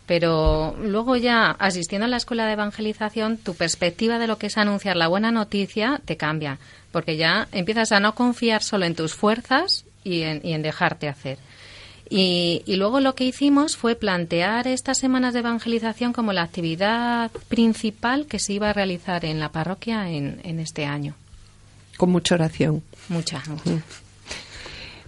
Pero 0.07 0.75
luego 0.81 1.17
ya 1.17 1.51
asistiendo 1.51 2.05
a 2.05 2.09
la 2.09 2.17
escuela 2.17 2.47
de 2.47 2.53
evangelización, 2.53 3.37
tu 3.37 3.53
perspectiva 3.53 4.17
de 4.17 4.27
lo 4.27 4.37
que 4.37 4.47
es 4.47 4.57
anunciar 4.57 4.95
la 4.95 5.09
buena 5.09 5.31
noticia 5.31 6.01
te 6.05 6.17
cambia. 6.17 6.59
Porque 6.91 7.17
ya 7.17 7.47
empiezas 7.51 7.91
a 7.91 7.99
no 7.99 8.15
confiar 8.15 8.63
solo 8.63 8.85
en 8.85 8.95
tus 8.95 9.13
fuerzas 9.13 9.83
y 10.05 10.21
en, 10.21 10.41
y 10.43 10.53
en 10.53 10.61
dejarte 10.61 11.09
hacer. 11.09 11.37
Y, 12.09 12.63
y 12.65 12.77
luego 12.77 13.01
lo 13.01 13.15
que 13.15 13.25
hicimos 13.25 13.75
fue 13.75 13.95
plantear 13.95 14.65
estas 14.65 14.97
semanas 14.97 15.33
de 15.33 15.39
evangelización 15.39 16.13
como 16.13 16.31
la 16.31 16.43
actividad 16.43 17.29
principal 17.49 18.27
que 18.27 18.39
se 18.39 18.53
iba 18.53 18.69
a 18.69 18.73
realizar 18.73 19.25
en 19.25 19.41
la 19.41 19.51
parroquia 19.51 20.09
en, 20.09 20.39
en 20.43 20.61
este 20.61 20.85
año. 20.85 21.15
Con 21.97 22.11
mucha 22.11 22.35
oración. 22.35 22.81
Mucha, 23.09 23.43
mucha. 23.47 23.83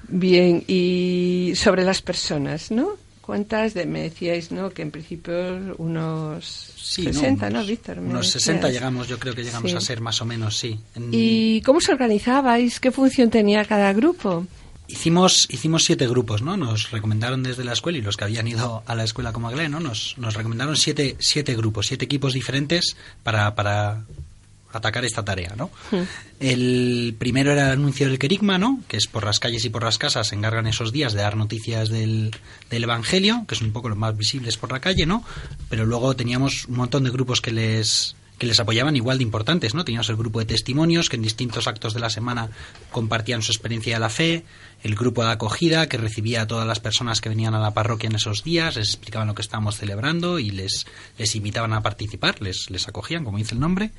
Bien, 0.09 0.63
y 0.67 1.53
sobre 1.55 1.86
las 1.86 2.01
personas, 2.01 2.69
¿no? 2.69 2.97
¿Cuántas 3.30 3.75
de, 3.75 3.86
me 3.86 4.01
decíais, 4.01 4.51
¿no? 4.51 4.71
Que 4.71 4.82
en 4.82 4.89
principio 4.89 5.75
unos 5.77 6.43
sí, 6.75 7.03
60, 7.03 7.51
¿no? 7.51 7.59
¿no, 7.59 7.65
Víctor? 7.67 7.99
Unos 7.99 8.27
60 8.30 8.65
decías. 8.65 8.73
llegamos, 8.82 9.07
yo 9.07 9.19
creo 9.19 9.36
que 9.36 9.43
llegamos 9.43 9.69
Sí. 9.69 9.77
a 9.77 9.82
ser 9.82 10.01
más 10.01 10.19
o 10.19 10.25
menos, 10.25 10.57
sí. 10.57 10.80
En- 10.95 11.09
¿Y 11.11 11.61
cómo 11.61 11.80
se 11.80 11.91
organizabais? 11.91 12.80
¿Qué 12.80 12.89
función 12.91 13.30
tenía 13.30 13.63
cada 13.65 13.93
grupo? 13.93 14.47
Hicimos, 14.88 15.45
hicimos 15.51 15.84
siete 15.86 16.07
grupos, 16.07 16.41
¿no? 16.41 16.57
Nos 16.57 16.89
recomendaron 16.89 17.43
desde 17.43 17.63
la 17.63 17.73
escuela 17.73 17.99
y 17.99 18.01
los 18.01 18.17
que 18.17 18.23
habían 18.23 18.47
ido 18.47 18.82
a 18.88 18.95
la 18.95 19.03
escuela 19.03 19.32
como 19.32 19.47
Agle, 19.49 19.69
¿no? 19.69 19.80
Nos, 19.80 20.15
nos 20.17 20.34
recomendaron 20.34 20.75
siete, 20.75 21.15
siete 21.19 21.55
grupos, 21.55 21.86
siete 21.86 22.05
equipos 22.05 22.34
diferentes 22.34 22.97
para, 23.21 23.53
para 23.53 24.05
atacar 24.72 25.05
esta 25.05 25.26
tarea, 25.26 25.55
¿no? 25.57 25.72
El 26.39 27.15
primero 27.17 27.51
era 27.51 27.67
el 27.67 27.72
anuncio 27.74 28.07
del 28.07 28.20
querigma, 28.20 28.57
¿no? 28.57 28.82
Que 28.88 28.97
es 28.97 29.07
por 29.07 29.26
las 29.26 29.39
calles 29.39 29.65
y 29.65 29.70
por 29.70 29.84
las 29.84 29.97
casas 29.97 30.28
se 30.28 30.36
encargan 30.36 30.67
esos 30.67 30.91
días 30.91 31.13
de 31.13 31.22
dar 31.22 31.36
noticias 31.36 31.89
del, 31.89 32.36
del 32.70 32.84
Evangelio, 32.84 33.45
que 33.47 33.55
es 33.55 33.61
un 33.61 33.72
poco 33.72 33.89
los 33.89 33.97
más 33.97 34.15
visibles 34.15 34.57
por 34.57 34.72
la 34.72 34.80
calle, 34.80 35.05
¿no? 35.05 35.24
Pero 35.70 35.86
luego 35.86 36.15
teníamos 36.15 36.65
un 36.65 36.78
montón 36.78 37.03
de 37.03 37.11
grupos 37.11 37.41
que 37.41 37.51
les 37.51 38.15
que 38.39 38.47
les 38.47 38.59
apoyaban 38.59 38.95
igual 38.95 39.17
de 39.17 39.24
importantes, 39.24 39.76
¿no? 39.76 39.84
Teníamos 39.84 40.09
el 40.09 40.15
grupo 40.15 40.39
de 40.39 40.45
testimonios 40.45 41.09
que 41.09 41.17
en 41.17 41.22
distintos 41.22 41.67
actos 41.67 41.93
de 41.93 41.99
la 41.99 42.09
semana 42.09 42.49
compartían 42.89 43.41
su 43.41 43.51
experiencia 43.51 43.95
de 43.95 43.99
la 43.99 44.09
fe, 44.09 44.45
el 44.82 44.95
grupo 44.95 45.24
de 45.24 45.32
acogida 45.32 45.89
que 45.89 45.97
recibía 45.97 46.43
a 46.43 46.47
todas 46.47 46.65
las 46.65 46.80
personas 46.80 47.20
que 47.20 47.30
venían 47.30 47.53
a 47.53 47.59
la 47.59 47.74
parroquia 47.74 48.07
en 48.07 48.15
esos 48.15 48.43
días, 48.43 48.78
les 48.78 48.88
explicaban 48.88 49.28
lo 49.28 49.36
que 49.36 49.41
estábamos 49.41 49.76
celebrando 49.76 50.39
y 50.39 50.51
les, 50.51 50.88
les 51.17 51.36
invitaban 51.36 51.74
a 51.74 51.82
participar, 51.82 52.41
les, 52.41 52.70
les 52.70 52.88
acogían, 52.88 53.26
como 53.26 53.38
dice 53.38 53.55
el 53.55 53.59
nombre. 53.59 53.91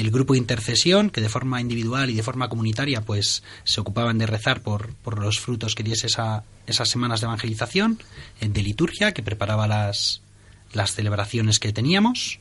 El 0.00 0.10
grupo 0.10 0.32
de 0.32 0.38
intercesión, 0.38 1.10
que 1.10 1.20
de 1.20 1.28
forma 1.28 1.60
individual 1.60 2.10
y 2.10 2.14
de 2.14 2.22
forma 2.22 2.48
comunitaria, 2.48 3.02
pues 3.02 3.42
se 3.64 3.80
ocupaban 3.80 4.18
de 4.18 4.26
rezar 4.26 4.62
por, 4.62 4.94
por 4.94 5.18
los 5.18 5.38
frutos 5.40 5.74
que 5.74 5.82
diese 5.82 6.06
esa, 6.06 6.44
esas 6.66 6.88
semanas 6.88 7.20
de 7.20 7.26
evangelización, 7.26 7.98
el 8.40 8.52
de 8.52 8.62
liturgia, 8.62 9.12
que 9.12 9.22
preparaba 9.22 9.66
las, 9.66 10.22
las 10.72 10.94
celebraciones 10.94 11.58
que 11.58 11.72
teníamos, 11.72 12.38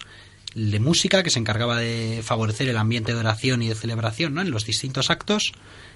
de 0.55 0.79
música, 0.79 1.21
que 1.21 1.29
se 1.29 1.39
encargaba 1.39 1.77
de 1.77 2.21
favorecer 2.23 2.69
el 2.69 2.77
ambiente 2.77 3.13
de 3.13 3.19
oración 3.19 3.61
y 3.61 3.69
de 3.69 3.75
celebración 3.75 4.33
¿no? 4.33 4.41
en 4.41 4.51
los 4.51 4.65
distintos 4.65 5.09
actos, 5.09 5.51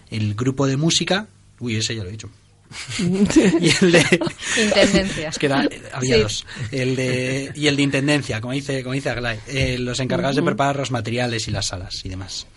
el 0.09 0.35
grupo 0.35 0.67
de 0.67 0.77
música, 0.77 1.27
uy, 1.59 1.77
ese 1.77 1.95
ya 1.95 2.03
lo 2.03 2.09
he 2.09 2.11
dicho. 2.11 2.29
y 2.99 3.69
el 3.69 3.91
de 3.91 4.19
Intendencia. 4.63 5.29
es 5.29 5.37
que 5.39 5.45
era- 5.45 5.67
había 5.93 6.15
Sí. 6.15 6.21
dos 6.21 6.45
el 6.71 6.95
de 6.95 7.51
y 7.55 7.67
el 7.67 7.75
de 7.75 7.83
intendencia 7.83 8.41
como 8.41 8.53
dice 8.53 8.81
como 8.83 8.93
dice 8.93 9.09
Aglai 9.11 9.39
eh, 9.47 9.77
los 9.79 9.99
encargados 9.99 10.35
de 10.35 10.41
preparar 10.43 10.75
los 10.77 10.89
materiales 10.91 11.47
y 11.47 11.51
las 11.51 11.67
salas 11.67 12.03
y 12.03 12.09
demás 12.09 12.47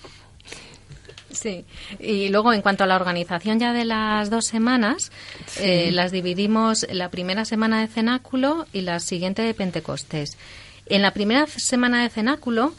Sí, 1.32 1.66
y 2.00 2.30
luego 2.30 2.54
en 2.54 2.62
cuanto 2.62 2.84
a 2.84 2.86
la 2.86 2.96
organización 2.96 3.60
ya 3.60 3.74
de 3.74 3.84
las 3.84 4.30
dos 4.30 4.46
semanas, 4.46 5.12
eh, 5.58 5.90
las 5.92 6.10
dividimos 6.10 6.86
la 6.90 7.10
primera 7.10 7.44
semana 7.44 7.82
de 7.82 7.88
cenáculo 7.88 8.66
y 8.72 8.80
la 8.80 9.00
siguiente 9.00 9.42
de 9.42 9.52
Pentecostés. 9.52 10.38
En 10.86 11.02
la 11.02 11.10
primera 11.12 11.46
semana 11.46 12.02
de 12.02 12.08
cenáculo 12.08 12.72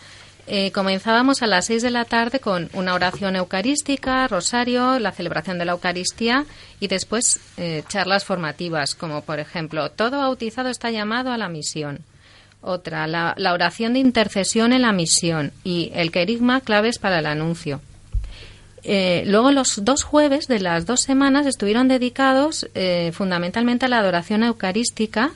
eh, 0.50 0.72
comenzábamos 0.72 1.42
a 1.42 1.48
las 1.48 1.66
seis 1.66 1.82
de 1.82 1.90
la 1.90 2.06
tarde 2.06 2.40
con 2.40 2.70
una 2.72 2.94
oración 2.94 3.36
eucarística, 3.36 4.26
rosario, 4.30 4.98
la 4.98 5.12
celebración 5.12 5.58
de 5.58 5.66
la 5.66 5.74
Eucaristía 5.74 6.46
y 6.80 6.88
después 6.88 7.42
eh, 7.58 7.84
charlas 7.90 8.24
formativas, 8.24 8.96
como 8.96 9.24
por 9.24 9.40
ejemplo, 9.40 9.92
todo 9.92 10.20
bautizado 10.20 10.70
está 10.70 10.90
llamado 10.90 11.32
a 11.32 11.38
la 11.38 11.50
misión. 11.50 12.00
Otra, 12.62 13.08
la, 13.08 13.36
oración 13.52 13.94
de 13.94 14.00
intercesión 14.00 14.72
en 14.72 14.84
la 14.84 14.94
misión 14.94 15.52
y 15.66 15.92
el 15.94 16.12
querigma 16.12 16.62
claves 16.62 16.98
para 16.98 17.20
el 17.20 17.26
anuncio. 17.26 17.82
Eh, 18.84 19.24
luego 19.28 19.52
los 19.52 19.84
dos 19.84 20.04
jueves 20.04 20.48
de 20.48 20.62
las 20.62 20.86
dos 20.86 21.02
semanas 21.02 21.46
estuvieron 21.46 21.90
dedicados 21.90 22.70
fundamentalmente 23.12 23.86
a 23.86 23.90
la 23.90 24.00
adoración 24.00 24.44
eucarística 24.44 25.32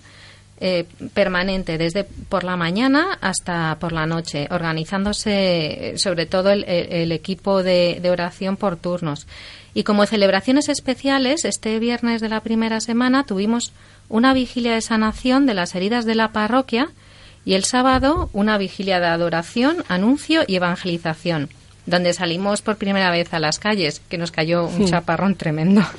eh, 0.62 0.86
permanente, 1.14 1.78
desde 1.78 2.04
por 2.04 2.44
la 2.44 2.56
mañana 2.56 3.18
hasta 3.20 3.76
por 3.80 3.92
la 3.92 4.06
noche, 4.06 4.48
organizándose 4.52 5.94
sobre 5.98 6.26
todo 6.26 6.52
el, 6.52 6.64
el- 6.66 6.92
el 6.94 7.12
equipo 7.12 7.64
de, 7.64 8.00
de 8.02 8.10
oración 8.10 8.58
por 8.58 8.78
turnos. 8.78 9.28
Y 9.74 9.84
como 9.84 10.06
celebraciones 10.06 10.70
especiales, 10.70 11.46
este 11.46 11.80
viernes 11.80 12.22
de 12.22 12.30
la 12.30 12.42
primera 12.42 12.80
semana 12.80 13.24
tuvimos 13.26 13.72
una 14.10 14.34
vigilia 14.34 14.74
de 14.74 14.82
sanación 14.82 15.46
de 15.46 15.54
las 15.54 15.74
heridas 15.76 16.06
de 16.06 16.16
la 16.16 16.32
parroquia 16.32 16.90
y 17.46 17.54
el 17.56 17.64
sábado 17.64 18.30
una 18.34 18.58
vigilia 18.58 19.00
de 19.00 19.08
adoración, 19.08 19.84
anuncio 19.88 20.44
y 20.46 20.56
evangelización, 20.58 21.50
donde 21.86 22.14
salimos 22.14 22.62
por 22.62 22.76
primera 22.78 23.10
vez 23.12 23.34
a 23.34 23.40
las 23.40 23.58
calles, 23.60 24.02
que 24.10 24.18
nos 24.18 24.32
cayó 24.32 24.66
un 24.68 24.86
chaparrón 24.86 25.36
tremendo. 25.36 25.82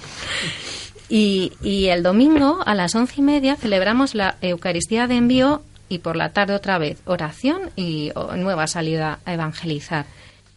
Y, 1.14 1.52
y 1.62 1.88
el 1.88 2.02
domingo 2.02 2.60
a 2.64 2.74
las 2.74 2.94
once 2.94 3.16
y 3.18 3.22
media 3.22 3.56
celebramos 3.56 4.14
la 4.14 4.36
Eucaristía 4.40 5.06
de 5.06 5.16
envío 5.16 5.60
y 5.90 5.98
por 5.98 6.16
la 6.16 6.30
tarde 6.30 6.54
otra 6.54 6.78
vez 6.78 7.02
oración 7.04 7.68
y 7.76 8.12
nueva 8.36 8.66
salida 8.66 9.18
a 9.26 9.34
evangelizar. 9.34 10.06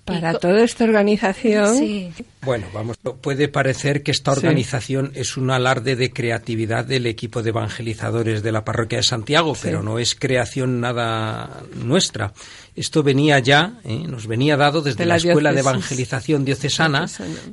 Para 0.05 0.35
toda 0.37 0.63
esta 0.63 0.83
organización, 0.83 1.77
Sí, 1.77 2.11
Bueno, 2.41 2.67
vamos, 2.71 2.97
puede 3.21 3.47
parecer 3.47 4.03
que 4.03 4.11
esta 4.11 4.31
Sí. 4.33 4.37
organización 4.37 5.11
es 5.15 5.35
un 5.35 5.49
alarde 5.49 5.95
de 5.95 6.13
creatividad 6.13 6.85
del 6.85 7.07
equipo 7.07 7.41
de 7.41 7.49
evangelizadores 7.49 8.43
de 8.43 8.51
la 8.51 8.63
parroquia 8.63 8.99
de 8.99 9.03
Santiago, 9.03 9.57
pero 9.59 9.81
no 9.81 9.97
es 9.97 10.13
creación 10.13 10.79
nada 10.79 11.63
nuestra. 11.83 12.33
Esto 12.75 13.01
venía 13.01 13.39
ya, 13.39 13.79
¿eh? 13.83 14.03
nos 14.07 14.27
venía 14.27 14.57
dado 14.57 14.81
desde 14.83 14.99
De 14.99 15.05
la, 15.07 15.15
la 15.17 15.17
Escuela 15.17 15.53
de. 15.53 15.61
Evangelización 15.61 16.45
Diocesana, 16.45 17.07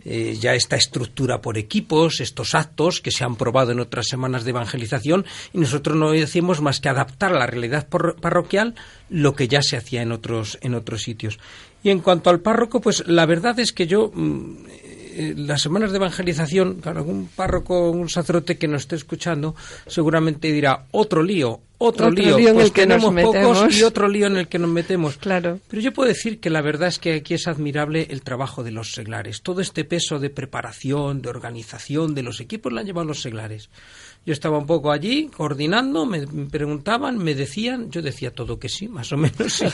eh, 0.04 0.36
ya 0.38 0.54
esta 0.54 0.76
estructura 0.76 1.40
por 1.40 1.56
equipos, 1.56 2.20
estos 2.20 2.54
actos 2.54 3.00
que 3.00 3.12
se 3.12 3.24
han 3.24 3.36
probado 3.36 3.72
en 3.72 3.80
otras 3.80 4.06
semanas 4.08 4.44
de 4.44 4.50
evangelización, 4.50 5.24
y 5.54 5.58
nosotros 5.58 5.96
no 5.96 6.10
hacemos 6.10 6.60
más 6.60 6.80
que 6.80 6.90
adaptar 6.90 7.32
a 7.34 7.38
la 7.38 7.46
realidad 7.46 7.88
parroquial 7.88 8.74
lo 9.08 9.34
que 9.34 9.48
ya 9.48 9.62
se 9.62 9.78
hacía 9.78 10.02
en 10.02 10.12
otros, 10.12 10.58
en 10.60 10.74
otros 10.74 11.02
sitios. 11.02 11.38
Y 11.82 11.90
en 11.90 12.00
cuanto 12.00 12.30
al 12.30 12.40
párroco, 12.40 12.80
pues 12.80 13.06
la 13.06 13.26
verdad 13.26 13.58
es 13.58 13.72
que 13.72 13.86
yo 13.86 14.10
mm, 14.14 14.66
eh, 15.14 15.34
las 15.36 15.60
semanas 15.60 15.90
de 15.90 15.96
evangelización, 15.98 16.80
claro, 16.80 17.00
algún 17.00 17.28
párroco, 17.28 17.90
un 17.90 18.08
sacerdote 18.08 18.56
que 18.56 18.68
nos 18.68 18.82
esté 18.82 18.96
escuchando, 18.96 19.54
seguramente 19.86 20.50
dirá 20.50 20.86
otro 20.92 21.22
lío, 21.22 21.60
otro, 21.84 22.06
Otro 22.06 22.10
lío, 22.10 22.38
lío 22.38 22.48
en 22.50 22.54
pues 22.54 22.66
el 22.66 22.72
que 22.72 22.86
nos 22.86 22.98
tenemos 23.00 23.22
pocos 23.22 23.34
metemos. 23.58 23.76
y 23.76 23.82
otro 23.82 24.08
lío 24.08 24.26
en 24.28 24.36
el 24.36 24.46
que 24.46 24.58
nos 24.60 24.70
metemos. 24.70 25.16
Claro. 25.16 25.58
Pero 25.68 25.82
yo 25.82 25.92
puedo 25.92 26.08
decir 26.08 26.38
que 26.38 26.48
la 26.48 26.62
verdad 26.62 26.88
es 26.88 27.00
que 27.00 27.14
aquí 27.14 27.34
es 27.34 27.48
admirable 27.48 28.06
el 28.10 28.22
trabajo 28.22 28.62
de 28.62 28.70
los 28.70 28.92
seglares. 28.92 29.42
Todo 29.42 29.60
este 29.60 29.84
peso 29.84 30.20
de 30.20 30.30
preparación, 30.30 31.22
de 31.22 31.28
organización 31.28 32.14
de 32.14 32.22
los 32.22 32.40
equipos 32.40 32.72
lo 32.72 32.78
han 32.78 32.86
llevado 32.86 33.08
los 33.08 33.20
seglares. 33.20 33.68
Yo 34.24 34.32
estaba 34.32 34.58
un 34.58 34.66
poco 34.66 34.92
allí 34.92 35.28
coordinando, 35.36 36.06
me 36.06 36.24
preguntaban, 36.26 37.18
me 37.18 37.34
decían, 37.34 37.90
yo 37.90 38.02
decía 38.02 38.32
todo 38.32 38.58
que 38.58 38.68
sí, 38.68 38.86
más 38.86 39.12
o 39.12 39.16
menos. 39.16 39.52
sí. 39.52 39.66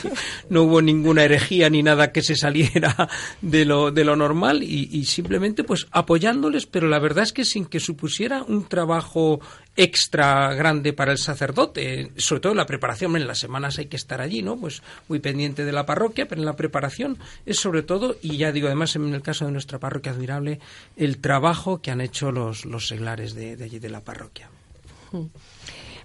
No 0.49 0.63
hubo 0.63 0.81
ninguna 0.81 1.23
herejía 1.23 1.69
ni 1.69 1.83
nada 1.83 2.11
que 2.11 2.23
se 2.23 2.35
saliera 2.35 3.07
de 3.41 3.65
lo, 3.65 3.91
de 3.91 4.03
lo 4.03 4.15
normal 4.15 4.63
y, 4.63 4.89
y 4.91 5.05
simplemente 5.05 5.63
pues 5.63 5.87
apoyándoles, 5.91 6.65
pero 6.65 6.87
la 6.87 6.97
verdad 6.97 7.23
es 7.23 7.33
que 7.33 7.45
sin 7.45 7.65
que 7.65 7.79
supusiera 7.79 8.41
un 8.43 8.65
trabajo 8.65 9.39
extra 9.81 10.53
grande 10.55 10.91
para 10.91 11.13
el 11.13 11.17
sacerdote, 11.17 12.11
sobre 12.17 12.41
todo 12.41 12.51
en 12.51 12.57
la 12.57 12.65
preparación, 12.65 13.15
en 13.15 13.27
las 13.27 13.39
semanas 13.39 13.79
hay 13.79 13.85
que 13.85 13.95
estar 13.95 14.19
allí, 14.19 14.41
¿no? 14.41 14.57
Pues 14.57 14.83
muy 15.07 15.19
pendiente 15.19 15.63
de 15.63 15.71
la 15.71 15.85
parroquia, 15.85 16.27
pero 16.27 16.41
en 16.41 16.45
la 16.45 16.57
preparación 16.57 17.17
es 17.45 17.61
sobre 17.61 17.81
todo, 17.81 18.17
y 18.21 18.35
ya 18.35 18.51
digo 18.51 18.67
además 18.67 18.97
en 18.97 19.13
el 19.13 19.21
caso 19.21 19.45
de 19.45 19.53
nuestra 19.53 19.79
parroquia 19.79 20.11
admirable, 20.11 20.59
el 20.97 21.19
trabajo 21.19 21.81
que 21.81 21.91
han 21.91 22.01
hecho 22.01 22.29
los, 22.33 22.65
los 22.65 22.89
seglares 22.89 23.33
de, 23.35 23.55
de 23.55 23.63
allí 23.63 23.79
de 23.79 23.89
la 23.89 24.01
parroquia. 24.01 24.49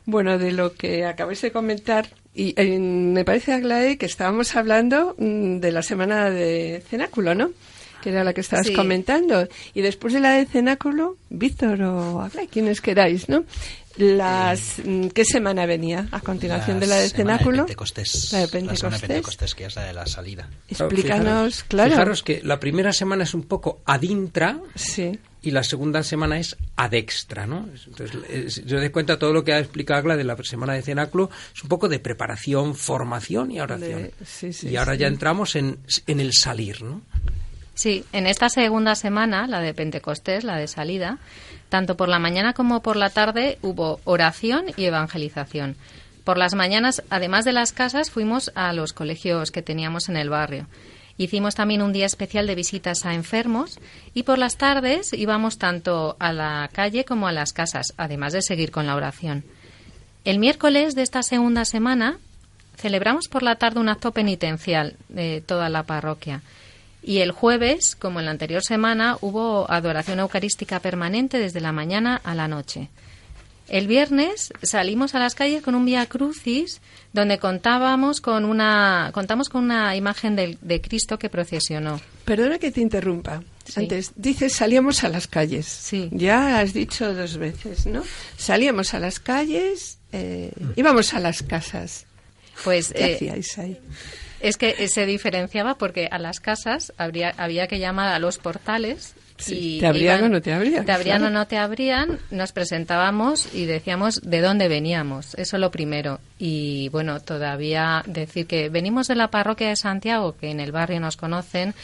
Bueno, 0.07 0.39
de 0.39 0.53
lo 0.53 0.75
que 0.75 1.05
acabáis 1.05 1.43
de 1.43 1.51
comentar, 1.51 2.07
y 2.33 2.55
eh, 2.57 2.79
me 2.79 3.25
parece, 3.25 3.55
Aglae, 3.55 3.99
que 3.99 4.07
estábamos 4.07 4.55
hablando 4.55 5.16
mm, 5.18 5.59
de 5.59 5.72
la 5.72 5.83
semana 5.83 6.31
de 6.31 6.81
cenáculo, 6.89 7.35
¿no? 7.35 7.51
Que 8.05 8.11
era 8.11 8.23
la 8.23 8.35
que 8.35 8.43
estabas 8.43 8.67
Sí. 8.67 8.75
comentando. 8.75 9.49
Y 9.73 9.81
después 9.81 10.13
de 10.13 10.21
la 10.21 10.33
de 10.35 10.45
cenáculo, 10.45 11.17
Víctor 11.31 11.81
o 11.83 12.21
Aglae, 12.21 12.49
quienes 12.49 12.83
queráis, 12.83 13.31
¿no? 13.31 13.45
Las, 13.97 14.75
mm, 14.85 15.07
¿Qué 15.09 15.25
semana 15.25 15.65
venía 15.67 16.09
a 16.11 16.21
continuación 16.21 16.81
de 16.81 16.87
la 16.87 16.97
de 16.97 17.09
cenáculo? 17.09 17.59
Pentecostés. 17.65 18.33
La 18.33 18.41
de 18.41 18.45
La 18.45 18.49
semana 18.51 18.67
de 18.67 18.79
Pentecostés. 18.81 19.09
Pentecostés, 19.09 19.55
que 19.55 19.65
es 19.67 19.77
la 19.77 19.83
de 19.85 19.93
la 19.95 20.07
salida. 20.07 20.49
Explícanos, 20.69 21.63
Fijaros- 21.63 21.65
claro. 21.69 21.91
Fijaros 21.93 22.23
que 22.23 22.41
la 22.45 22.61
primera 22.61 22.93
semana 22.93 23.23
es 23.25 23.35
un 23.35 23.45
poco 23.45 23.81
adintra, 23.87 24.59
Sí. 24.75 25.19
y 25.43 25.51
la 25.53 25.63
segunda 25.63 26.03
semana 26.03 26.39
es 26.41 26.57
adextra, 26.77 27.47
¿no? 27.47 27.69
Entonces, 27.87 28.19
es- 28.29 28.65
yo 28.67 28.79
doy 28.81 28.91
cuenta 28.91 29.19
todo 29.19 29.33
lo 29.33 29.45
que 29.45 29.53
ha 29.53 29.61
explicado 29.61 30.01
Agla 30.01 30.17
de 30.17 30.25
la 30.25 30.37
semana 30.43 30.73
de 30.75 30.83
cenáculo 30.83 31.31
es 31.55 31.63
un 31.63 31.69
poco 31.69 31.89
de 31.89 32.01
preparación, 32.01 32.75
formación 32.75 33.51
y 33.53 33.61
oración. 33.61 34.03
De- 34.03 34.15
sí, 34.27 34.53
sí, 34.53 34.69
y 34.71 34.77
ahora 34.77 34.95
sí. 34.95 34.99
ya 34.99 35.07
entramos 35.07 35.55
en, 35.57 35.79
en 36.09 36.19
el 36.21 36.33
salir, 36.33 36.83
¿no? 36.83 37.01
Sí, 37.75 38.05
en 38.12 38.27
esta 38.27 38.49
segunda 38.49 38.95
semana, 38.95 39.47
la 39.49 39.61
de 39.61 39.75
Pentecostés, 39.75 40.45
la 40.45 40.57
de 40.57 40.68
salida, 40.68 41.18
tanto 41.68 41.97
por 41.97 42.09
la 42.09 42.20
mañana 42.20 42.53
como 42.53 42.83
por 42.83 42.97
la 42.97 43.11
tarde 43.11 43.59
hubo 43.62 44.01
oración 44.05 44.66
y 44.77 44.85
evangelización. 44.85 45.77
Por 46.22 46.39
las 46.39 46.55
mañanas, 46.55 47.03
además 47.11 47.45
de 47.45 47.53
las 47.53 47.72
casas, 47.72 48.11
fuimos 48.11 48.53
a 48.55 48.72
los 48.72 48.93
colegios 48.93 49.51
que 49.51 49.61
teníamos 49.61 50.09
en 50.09 50.16
el 50.16 50.31
barrio. 50.31 50.66
Hicimos 51.18 51.55
también 51.55 51.83
un 51.83 51.93
día 51.93 52.07
especial 52.07 52.47
de 52.47 52.55
visitas 52.55 53.05
a 53.05 53.14
enfermos 53.14 53.79
y 54.14 54.25
por 54.25 54.39
las 54.39 54.57
tardes 54.57 55.12
íbamos 55.12 55.59
tanto 55.59 56.16
a 56.18 56.33
la 56.33 56.68
calle 56.72 57.05
como 57.05 57.29
a 57.29 57.33
las 57.33 57.53
casas, 57.53 57.93
además 57.97 58.33
de 58.33 58.43
seguir 58.43 58.70
con 58.70 58.87
la 58.87 58.97
oración. 58.97 59.45
El 60.25 60.39
miércoles 60.39 60.95
de 60.95 61.03
esta 61.03 61.22
segunda 61.22 61.64
semana 61.64 62.18
celebramos 62.77 63.29
por 63.29 63.43
la 63.43 63.57
tarde 63.57 63.81
un 63.81 63.89
acto 63.89 64.12
penitencial 64.12 64.97
de 65.09 65.41
toda 65.41 65.68
la 65.68 65.85
parroquia. 65.85 66.43
Y 67.07 67.19
el 67.19 67.33
jueves, 67.33 67.97
como 67.97 68.19
en 68.21 68.25
la 68.25 68.31
anterior 68.31 68.63
semana, 68.65 69.19
hubo 69.21 69.71
adoración 69.71 70.21
eucarística 70.21 70.81
permanente 70.81 71.39
desde 71.39 71.61
la 71.61 71.71
mañana 71.71 72.19
a 72.25 72.35
la 72.35 72.49
noche. 72.49 72.89
El 73.69 73.87
viernes 73.87 74.53
salimos 74.63 75.15
a 75.15 75.19
las 75.19 75.35
calles 75.35 75.63
con 75.63 75.75
un 75.75 75.85
Vía 75.85 76.05
Crucis 76.07 76.81
donde 77.15 77.39
contábamos 77.39 78.21
con 78.21 78.45
una, 78.45 79.11
contamos 79.15 79.49
con 79.49 79.65
una 79.65 79.97
imagen 79.97 80.35
del- 80.37 80.59
de, 80.61 80.81
Cristo 80.81 81.19
que 81.19 81.31
procesionó. 81.31 82.01
Perdona 82.25 82.59
que 82.59 82.71
te 82.71 82.81
interrumpa. 82.81 83.43
Sí. 83.65 83.81
Antes, 83.81 84.13
dices, 84.17 84.53
salíamos 84.55 85.05
a 85.05 85.09
las 85.09 85.27
calles. 85.27 85.67
Sí. 85.67 86.09
Ya 86.13 86.59
has 86.61 86.75
dicho 86.75 87.15
dos 87.15 87.39
veces, 87.39 87.87
¿no? 87.87 88.03
Salíamos 88.37 88.93
a 88.93 88.99
las 88.99 89.19
calles, 89.21 89.99
eh, 90.13 90.53
íbamos 90.77 91.15
a 91.15 91.21
las 91.21 91.43
casas. 91.43 92.05
Pues 92.65 92.93
¿Qué 92.95 93.05
eh, 93.05 93.15
hacíais 93.15 93.59
ahí? 93.59 93.79
Es 94.47 94.57
que 94.59 94.89
se 94.89 95.07
diferenciaba 95.07 95.77
porque 95.79 96.07
a 96.11 96.19
las 96.19 96.39
casas 96.41 96.93
habría, 96.99 97.33
había 97.39 97.67
que 97.67 97.79
llamar 97.79 98.09
a 98.13 98.19
los 98.19 98.39
portales 98.39 99.15
y 99.49 99.81
¿Te 99.81 99.87
abrían 99.87 100.19
iban- 100.21 100.25
o 100.31 100.35
no 100.35 100.43
te 100.43 100.53
abrían? 100.53 100.85
Te 100.85 100.93
abrían 100.93 101.19
Claro. 101.21 101.35
o 101.35 101.39
no 101.39 101.47
te 101.47 101.57
abrían, 101.57 102.19
nos 102.31 102.53
presentábamos 102.53 103.53
y 103.55 103.65
decíamos 103.65 104.21
de 104.23 104.41
dónde 104.43 104.69
veníamos, 104.69 105.35
eso 105.37 105.57
lo 105.59 105.71
primero. 105.71 106.21
Y 106.39 106.89
bueno, 106.91 107.21
todavía 107.21 108.03
decir 108.07 108.47
que 108.47 108.69
venimos 108.69 109.09
de 109.09 109.17
la 109.17 109.29
parroquia 109.29 109.69
de 109.71 109.77
Santiago, 109.77 110.37
que 110.37 110.51
en 110.51 110.61
el 110.61 110.73
barrio 110.73 111.01
nos 111.01 111.17
conocen, 111.17 111.75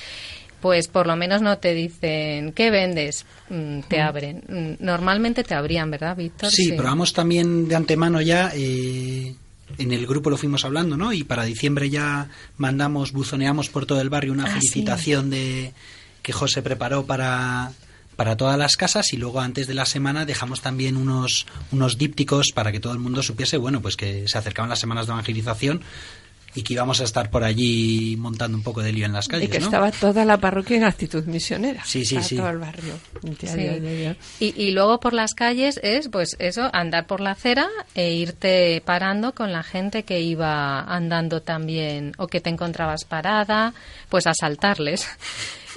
pues 0.60 0.86
por 0.88 1.06
lo 1.06 1.16
menos 1.16 1.40
no 1.40 1.56
te 1.58 1.72
dicen, 1.72 2.52
¿qué 2.52 2.70
vendes? 2.70 3.24
Mm, 3.48 3.80
te 3.88 4.00
abren. 4.02 4.42
Mm, 4.46 4.84
Normalmente 4.84 5.42
te 5.44 5.54
abrían, 5.54 5.90
¿verdad, 5.90 6.14
Víctor? 6.16 6.50
Sí, 6.50 6.70
pero 6.72 6.84
vamos 6.84 7.12
también 7.14 7.66
de 7.68 7.74
antemano 7.74 8.20
ya. 8.20 8.52
eh, 8.54 9.34
en 9.78 9.92
el 9.92 10.06
grupo 10.06 10.30
lo 10.30 10.36
fuimos 10.36 10.64
hablando, 10.64 10.96
¿no? 10.96 11.12
Y 11.12 11.24
para 11.24 11.44
diciembre 11.44 11.90
ya 11.90 12.28
mandamos, 12.56 13.12
buzoneamos 13.12 13.68
por 13.68 13.86
todo 13.86 14.00
el 14.00 14.10
barrio 14.10 14.32
una 14.32 14.44
Ah, 14.44 14.46
sí. 14.48 14.52
felicitación 14.54 15.30
de 15.30 15.72
que 16.22 16.32
José 16.32 16.62
preparó 16.62 17.06
para 17.06 17.72
para 18.16 18.36
todas 18.36 18.58
las 18.58 18.76
casas 18.76 19.14
y 19.14 19.16
luego 19.16 19.40
antes 19.40 19.66
de 19.66 19.72
la 19.72 19.86
semana 19.86 20.26
dejamos 20.26 20.60
también 20.60 20.98
unos 20.98 21.46
unos 21.72 21.96
dípticos 21.96 22.48
para 22.54 22.70
que 22.70 22.78
todo 22.78 22.92
el 22.92 22.98
mundo 22.98 23.22
supiese, 23.22 23.56
bueno, 23.56 23.80
pues 23.80 23.96
que 23.96 24.24
se 24.28 24.36
acercaban 24.36 24.68
las 24.68 24.78
semanas 24.78 25.06
de 25.06 25.12
evangelización 25.14 25.80
y 26.54 26.62
que 26.62 26.72
íbamos 26.74 27.00
a 27.00 27.04
estar 27.04 27.30
por 27.30 27.44
allí 27.44 28.16
montando 28.18 28.56
un 28.56 28.62
poco 28.64 28.82
de 28.82 28.92
lío 28.92 29.06
en 29.06 29.12
las 29.12 29.28
calles, 29.28 29.48
y 29.48 29.50
que 29.52 29.60
¿no? 29.60 29.66
estaba 29.66 29.90
toda 29.92 30.24
la 30.24 30.38
parroquia 30.38 30.76
en 30.76 30.84
actitud 30.84 31.24
misionera. 31.26 31.84
Sí, 31.84 32.04
sí, 32.04 32.20
sí. 32.22 32.36
todo 32.36 32.50
el 32.50 32.58
barrio. 32.58 32.94
Ya, 33.22 33.48
Sí. 33.48 33.64
ya, 33.64 33.76
ya, 33.78 33.92
ya. 33.92 34.16
Y, 34.40 34.60
y 34.60 34.72
luego 34.72 34.98
por 35.00 35.12
las 35.12 35.34
calles 35.34 35.78
es, 35.82 36.08
pues 36.08 36.36
eso, 36.38 36.68
andar 36.72 37.06
por 37.06 37.20
la 37.20 37.32
acera 37.32 37.68
e 37.94 38.12
irte 38.12 38.82
parando 38.84 39.34
con 39.34 39.52
la 39.52 39.62
gente 39.62 40.02
que 40.04 40.20
iba 40.20 40.80
andando 40.80 41.40
también 41.42 42.12
o 42.18 42.26
que 42.26 42.40
te 42.40 42.50
encontrabas 42.50 43.04
parada, 43.04 43.72
pues 44.08 44.26
asaltarles. 44.26 45.06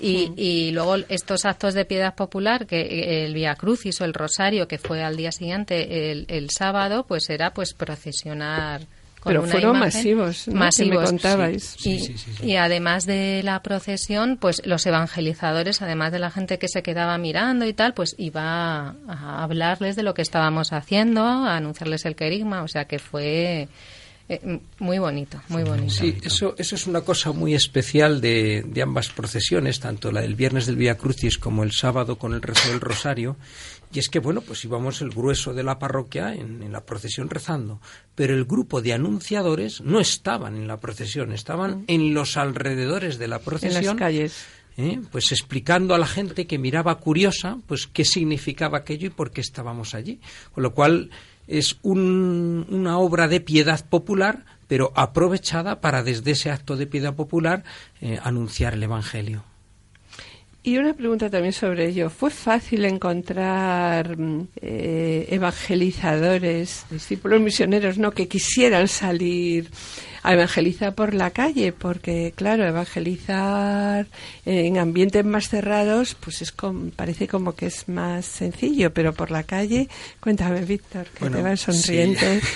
Y, 0.01 0.31
y 0.35 0.71
luego 0.71 0.95
estos 1.07 1.45
actos 1.45 1.75
de 1.75 1.85
piedad 1.85 2.15
popular, 2.15 2.65
que 2.65 3.25
el 3.25 3.33
Via 3.35 3.53
Crucis 3.53 4.01
o 4.01 4.05
el 4.05 4.15
Rosario, 4.15 4.67
que 4.67 4.79
fue 4.79 5.03
al 5.03 5.15
día 5.15 5.31
siguiente, 5.31 6.11
el, 6.11 6.25
el 6.29 6.49
sábado, 6.49 7.05
pues 7.07 7.29
era 7.29 7.53
pues 7.53 7.75
procesionar. 7.75 8.81
Con 9.23 9.31
Pero 9.31 9.43
una 9.43 9.51
fueron 9.53 9.75
imagen. 9.77 9.97
masivos, 9.97 10.47
¿no? 10.47 10.51
Que 10.53 10.59
me 10.59 10.65
Masivos. 10.65 11.09
contabais. 11.09 11.75
Y, 11.77 11.79
Sí, 11.81 11.99
sí, 11.99 12.17
sí, 12.17 12.31
sí. 12.39 12.45
y 12.45 12.55
además 12.57 13.05
de 13.05 13.41
la 13.43 13.61
procesión, 13.63 14.35
pues 14.35 14.61
los 14.65 14.85
evangelizadores, 14.85 15.81
además 15.81 16.11
de 16.11 16.19
la 16.19 16.29
gente 16.29 16.59
que 16.59 16.67
se 16.67 16.83
quedaba 16.83 17.17
mirando 17.17 17.65
y 17.65 17.71
tal, 17.73 17.93
pues 17.93 18.15
iba 18.17 18.89
a 19.07 19.43
hablarles 19.43 19.95
de 19.95 20.03
lo 20.03 20.13
que 20.13 20.21
estábamos 20.21 20.73
haciendo, 20.73 21.21
a 21.23 21.55
anunciarles 21.55 22.03
el 22.05 22.17
querigma, 22.17 22.63
o 22.63 22.67
sea 22.67 22.83
que 22.85 22.99
fue 22.99 23.69
eh, 24.29 24.59
muy 24.79 24.99
bonito, 24.99 25.41
muy 25.49 25.63
bonito. 25.63 25.93
Sí, 25.93 26.17
eso, 26.23 26.55
eso 26.57 26.75
es 26.75 26.85
una 26.87 27.01
cosa 27.01 27.31
muy 27.31 27.53
especial 27.55 28.19
de, 28.21 28.63
de 28.65 28.81
ambas 28.81 29.09
procesiones, 29.09 29.79
tanto 29.79 30.11
la 30.11 30.21
del 30.21 30.35
viernes 30.35 30.65
del 30.65 30.75
Vía 30.75 30.97
Crucis 30.97 31.37
como 31.37 31.63
el 31.63 31.71
sábado 31.71 32.17
con 32.17 32.33
el 32.33 32.41
rezo 32.41 32.69
del 32.69 32.79
Rosario. 32.81 33.37
Y 33.93 33.99
es 33.99 34.09
que, 34.09 34.19
bueno, 34.19 34.41
pues 34.41 34.65
íbamos 34.65 35.01
el 35.01 35.11
grueso 35.11 35.53
de 35.53 35.61
la 35.63 35.77
parroquia 35.77 36.33
en, 36.33 36.63
en 36.63 36.71
la 36.71 36.83
procesión 36.83 37.29
rezando, 37.29 37.79
pero 38.15 38.33
el 38.33 38.45
grupo 38.45 38.81
de 38.81 38.93
anunciadores 38.93 39.81
no 39.81 39.99
estaban 39.99 40.55
en 40.55 40.67
la 40.67 40.79
procesión, 40.79 41.31
estaban 41.31 41.83
en 41.87 42.13
los 42.15 42.35
alrededores 42.37 43.19
de 43.19 43.27
la 43.27 43.35
En 43.37 43.43
procesión. 43.43 43.83
las 43.85 43.95
calles. 43.95 44.45
¿eh? 44.77 44.99
pues 45.11 45.31
explicando 45.31 45.93
a 45.93 45.99
la 45.99 46.07
gente 46.07 46.47
que 46.47 46.57
miraba 46.57 46.97
curiosa 46.97 47.59
pues 47.67 47.85
qué 47.85 48.03
significaba 48.03 48.79
aquello 48.79 49.05
y 49.05 49.11
por 49.11 49.29
qué 49.29 49.39
estábamos 49.41 49.93
allí 49.93 50.19
con 50.51 50.63
lo 50.63 50.73
cual 50.73 51.11
es 51.45 51.77
un- 51.83 52.65
una 52.69 52.97
obra 52.97 53.27
de 53.27 53.39
piedad 53.39 53.87
popular 53.87 54.45
pero 54.67 54.91
aprovechada 54.95 55.79
para 55.79 56.01
desde 56.01 56.31
ese 56.31 56.49
acto 56.49 56.75
de 56.75 56.87
piedad 56.87 57.13
popular 57.13 57.63
eh, 58.01 58.17
anunciar 58.23 58.73
el 58.73 58.81
evangelio 58.81 59.43
Y 60.65 60.77
una 60.77 60.93
pregunta 60.93 61.29
también 61.29 61.51
sobre 61.51 61.89
ello. 61.89 62.09
¿Fue 62.09 62.31
fácil 62.31 62.85
encontrar 62.85 64.17
mm, 64.17 64.47
eh, 64.61 65.27
evangelizadores, 65.29 66.85
discípulos 66.89 67.41
misioneros, 67.41 67.97
no 67.97 68.11
que 68.11 68.29
quisieran 68.29 68.87
salir 68.87 69.69
a 70.23 70.33
evangelizar 70.33 70.95
por 70.95 71.13
la 71.13 71.31
calle? 71.31 71.73
Porque, 71.73 72.33
claro, 72.35 72.65
evangelizar 72.65 74.07
en 74.45 74.77
ambientes 74.77 75.23
más 75.25 75.49
cerrados, 75.49 76.15
pues 76.19 76.41
es 76.41 76.51
com- 76.51 76.91
parece 76.91 77.27
como 77.27 77.55
que 77.55 77.67
es 77.67 77.87
más 77.89 78.25
sencillo, 78.25 78.93
pero 78.93 79.13
por 79.13 79.31
la 79.31 79.43
calle, 79.43 79.89
cuéntame, 80.19 80.61
Víctor, 80.65 81.05
que 81.07 81.19
Bueno, 81.19 81.37
te 81.37 81.43
vas 81.43 81.59
sonriente. 81.61 82.41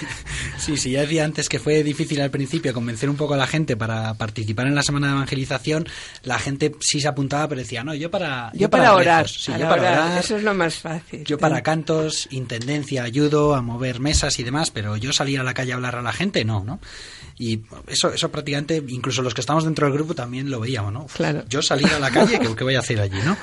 Sí, 0.58 0.76
sí, 0.76 0.92
ya 0.92 1.02
decía 1.02 1.24
antes 1.24 1.50
que 1.50 1.60
fue 1.60 1.84
difícil 1.84 2.20
al 2.20 2.32
principio 2.32 2.74
convencer 2.74 3.10
un 3.10 3.16
poco 3.16 3.36
a 3.36 3.38
la 3.38 3.48
gente 3.48 3.78
para 3.78 4.16
participar 4.16 4.66
en 4.68 4.76
la 4.76 4.82
semana 4.82 5.08
de 5.08 5.14
evangelización. 5.14 5.88
La 6.24 6.40
gente 6.40 6.74
sí 6.80 7.00
se 7.00 7.08
apuntaba, 7.08 7.48
pero 7.48 7.62
decía, 7.62 7.84
no, 7.84 7.94
yo 7.94 8.10
para... 8.10 8.52
Yo, 8.54 8.70
para, 8.70 8.96
orar, 8.96 9.24
rezos, 9.24 9.44
sí, 9.44 9.52
yo 9.52 9.60
para 9.70 9.82
orar, 9.82 9.94
orar, 10.10 10.20
eso 10.24 10.36
es 10.38 10.44
lo 10.44 10.54
más 10.54 10.76
fácil. 10.76 11.24
yo 11.26 11.38
para 11.38 11.62
cantos, 11.62 12.28
intendencia, 12.32 13.04
ayudo 13.04 13.56
a 13.56 13.62
mover 13.62 14.00
mesas 14.00 14.40
y 14.40 14.44
demás, 14.44 14.72
pero 14.72 14.98
yo 14.98 15.14
salir 15.14 15.40
a 15.40 15.44
la 15.44 15.54
calle 15.54 15.74
a 15.74 15.76
hablar 15.76 15.96
a 15.96 16.02
la 16.02 16.12
gente, 16.14 16.44
no, 16.44 16.64
¿no? 16.64 16.80
Y 17.40 17.62
eso, 17.88 18.12
eso 18.12 18.32
prácticamente, 18.32 18.84
incluso 18.88 19.22
los 19.22 19.34
que 19.34 19.42
estamos 19.42 19.64
dentro 19.64 19.86
del 19.86 19.94
grupo 19.94 20.16
también 20.16 20.50
lo 20.50 20.60
veíamos, 20.60 20.92
¿no? 20.92 21.06
Claro. 21.06 21.44
Yo 21.48 21.62
salir 21.62 21.88
a 21.88 22.00
la 22.00 22.10
calle, 22.10 22.40
¿qué, 22.40 22.64
voy 22.64 22.76
a 22.76 22.80
hacer 22.80 23.00
allí, 23.00 23.20
no? 23.24 23.38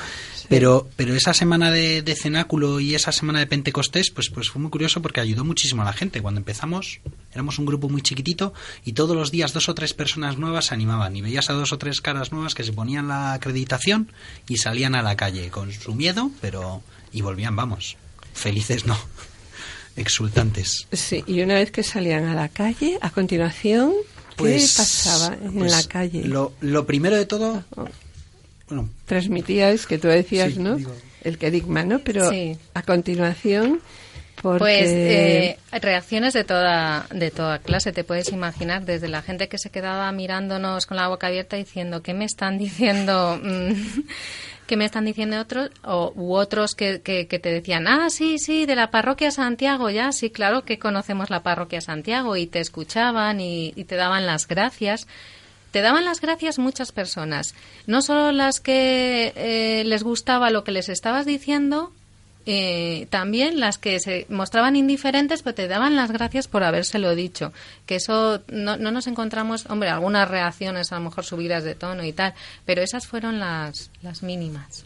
Pero, 0.49 0.89
pero 0.97 1.15
esa 1.15 1.33
semana 1.33 1.71
de, 1.71 2.03
de 2.03 2.15
cenáculo 2.17 2.81
y 2.81 2.95
esa 2.95 3.13
semana 3.13 3.39
de 3.39 3.47
Pentecostés, 3.47 4.11
pues, 4.11 4.29
pues 4.31 4.51
fue 4.51 4.61
muy 4.61 4.71
curioso 4.71 5.01
porque 5.01 5.21
ayudó 5.21 5.45
muchísimo 5.45 5.83
a 5.83 5.85
la 5.87 5.93
gente. 5.93 6.21
Cuando 6.21 6.41
empezamos, 6.41 7.01
éramos 7.33 7.59
un 7.59 7.67
grupo 7.67 7.89
muy 7.89 8.03
chiquitito 8.03 8.53
y 8.85 8.93
todos 8.93 9.17
los 9.17 9.31
días 9.31 9.53
dos 9.53 9.69
o 9.69 9.75
tres 9.75 9.95
personas 9.95 10.39
nuevas 10.39 10.67
se 10.67 10.75
animaban 10.75 11.17
y 11.17 11.23
veías 11.23 11.49
a 11.49 11.55
dos 11.55 11.73
o 11.73 11.79
tres 11.79 12.01
caras 12.01 12.33
nuevas 12.33 12.55
que 12.55 12.65
se 12.65 12.73
ponían 12.73 13.09
la 13.09 13.33
acreditación 13.33 14.13
y 14.49 14.59
salían 14.59 14.95
a 14.95 15.03
la 15.03 15.17
calle 15.17 15.51
con 15.51 15.73
su 15.73 15.95
miedo, 15.95 16.31
pero 16.41 16.83
y 17.13 17.23
volvían, 17.23 17.57
vamos, 17.57 17.97
felices 18.35 18.87
no, 18.87 18.99
exultantes. 19.97 20.87
Sí, 20.93 21.23
y 21.27 21.41
una 21.43 21.55
vez 21.55 21.71
que 21.71 21.83
salían 21.83 22.25
a 22.27 22.35
la 22.35 22.49
calle, 22.49 22.99
a 23.01 23.11
continuación, 23.11 23.93
¿qué 24.31 24.35
Pues, 24.37 24.75
pasaba 24.77 25.35
en 25.43 25.53
pues, 25.55 25.71
la 25.71 25.83
calle? 25.85 26.25
Lo, 26.25 26.53
lo 26.61 26.87
primero 26.87 27.17
de 27.17 27.27
todo, 27.27 27.65
bueno, 28.69 28.89
Transmitíais, 29.07 29.87
que 29.87 29.99
tú 29.99 30.09
decías, 30.09 30.55
Sí, 30.55 30.59
¿no? 30.61 30.77
digo- 30.77 30.95
El 31.23 31.39
querigma, 31.39 31.85
¿no? 31.85 32.01
Pero 32.01 32.29
Sí. 32.31 32.57
a 32.75 32.83
continuación, 32.83 33.81
porque... 34.43 34.59
Pues 34.59 34.83
eh, 34.91 35.59
reacciones 35.81 36.35
de 36.35 36.45
toda, 36.45 37.07
de 37.11 37.31
toda 37.31 37.61
clase, 37.61 37.93
te 37.93 38.05
puedes 38.05 38.31
imaginar, 38.31 38.85
desde 38.85 39.09
la 39.09 39.23
gente 39.23 39.49
que 39.49 39.57
se 39.59 39.71
quedaba 39.71 40.11
mirándonos 40.13 40.85
con 40.87 40.97
la 40.99 41.09
boca 41.09 41.29
abierta 41.29 41.57
diciendo, 41.57 42.03
¿qué 42.03 42.13
me 42.15 42.25
están 42.27 42.59
diciendo? 42.59 43.41
¿Qué 44.67 44.77
me 44.77 44.87
están 44.87 45.05
diciendo 45.05 45.39
otros? 45.39 45.71
O, 45.83 46.13
u 46.17 46.35
otros 46.35 46.75
que, 46.75 47.03
que, 47.03 47.27
que 47.27 47.39
te 47.39 47.51
decían, 47.51 47.87
ah, 47.87 48.09
sí, 48.09 48.39
sí, 48.39 48.65
de 48.65 48.77
la 48.77 48.91
parroquia 48.91 49.31
Santiago, 49.31 49.91
ya, 49.91 50.11
sí, 50.13 50.31
claro 50.31 50.65
que 50.65 50.79
conocemos 50.79 51.29
la 51.29 51.43
parroquia 51.43 51.81
Santiago, 51.81 52.37
y 52.37 52.47
te 52.47 52.61
escuchaban 52.61 53.41
y, 53.41 53.73
y 53.77 53.85
te 53.85 53.97
daban 53.97 54.27
las 54.27 54.49
gracias. 54.49 55.07
Te 55.71 55.81
daban 55.81 56.05
las 56.05 56.21
gracias 56.21 56.61
muchas 56.61 56.93
personas, 56.93 57.57
no 57.89 58.01
solo 58.01 58.31
las 58.31 58.61
que 58.61 59.33
eh, 59.35 59.83
les 59.85 60.05
gustaba 60.05 60.51
lo 60.51 60.63
que 60.63 60.71
les 60.71 60.89
estabas 60.89 61.27
diciendo, 61.27 61.93
eh, 62.47 63.07
también 63.11 63.61
las 63.61 63.79
que 63.79 64.01
se 64.01 64.27
mostraban 64.29 64.77
indiferentes, 64.77 65.43
pero 65.43 65.55
te 65.55 65.69
daban 65.69 65.97
las 65.97 66.11
gracias 66.11 66.49
por 66.49 66.63
habérselo 66.63 67.15
dicho. 67.15 67.53
Que 67.87 67.97
eso 67.97 68.43
no, 68.49 68.77
no 68.77 68.91
nos 68.91 69.07
encontramos, 69.07 69.67
hombre, 69.71 69.89
algunas 69.89 70.29
reacciones 70.29 70.93
a 70.93 70.97
lo 70.97 71.03
mejor 71.03 71.25
subidas 71.25 71.65
de 71.65 71.75
tono 71.75 72.05
y 72.05 72.13
tal, 72.13 72.35
pero 72.65 72.83
esas 72.83 73.07
fueron 73.07 73.39
las, 73.39 73.91
las 74.03 74.23
mínimas. 74.23 74.85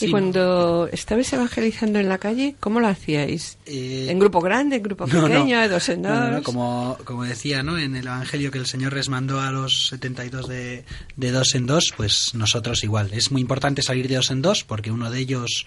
Y 0.00 0.10
cuando 0.10 0.88
estabais 0.92 1.32
evangelizando 1.32 1.98
en 1.98 2.08
la 2.08 2.18
calle, 2.18 2.54
¿cómo 2.60 2.80
lo 2.80 2.88
hacíais? 2.88 3.58
Eh, 3.66 4.08
¿En 4.10 4.18
grupo 4.18 4.40
grande, 4.40 4.76
en 4.76 4.82
grupo 4.82 5.06
No, 5.12 5.22
no. 5.22 5.28
pequeño, 5.28 5.60
de 5.60 5.68
dos 5.68 5.88
en 5.88 6.02
dos? 6.02 6.12
No, 6.12 6.20
no, 6.20 6.30
no, 6.32 6.42
como, 6.42 6.98
como 7.04 7.24
decía 7.24 7.62
¿no? 7.62 7.78
en 7.78 7.96
el 7.96 8.06
Evangelio 8.06 8.50
que 8.50 8.58
el 8.58 8.66
Señor 8.66 8.92
les 8.92 9.08
mandó 9.08 9.40
a 9.40 9.50
los 9.50 9.88
72 9.88 10.48
de, 10.48 10.84
de 11.16 11.30
dos 11.30 11.54
en 11.54 11.66
dos, 11.66 11.94
pues 11.96 12.34
nosotros 12.34 12.84
igual. 12.84 13.10
Es 13.12 13.30
muy 13.30 13.40
importante 13.40 13.82
salir 13.82 14.08
de 14.08 14.16
dos 14.16 14.30
en 14.30 14.42
dos 14.42 14.64
porque 14.64 14.90
uno 14.90 15.10
de 15.10 15.20
ellos 15.20 15.66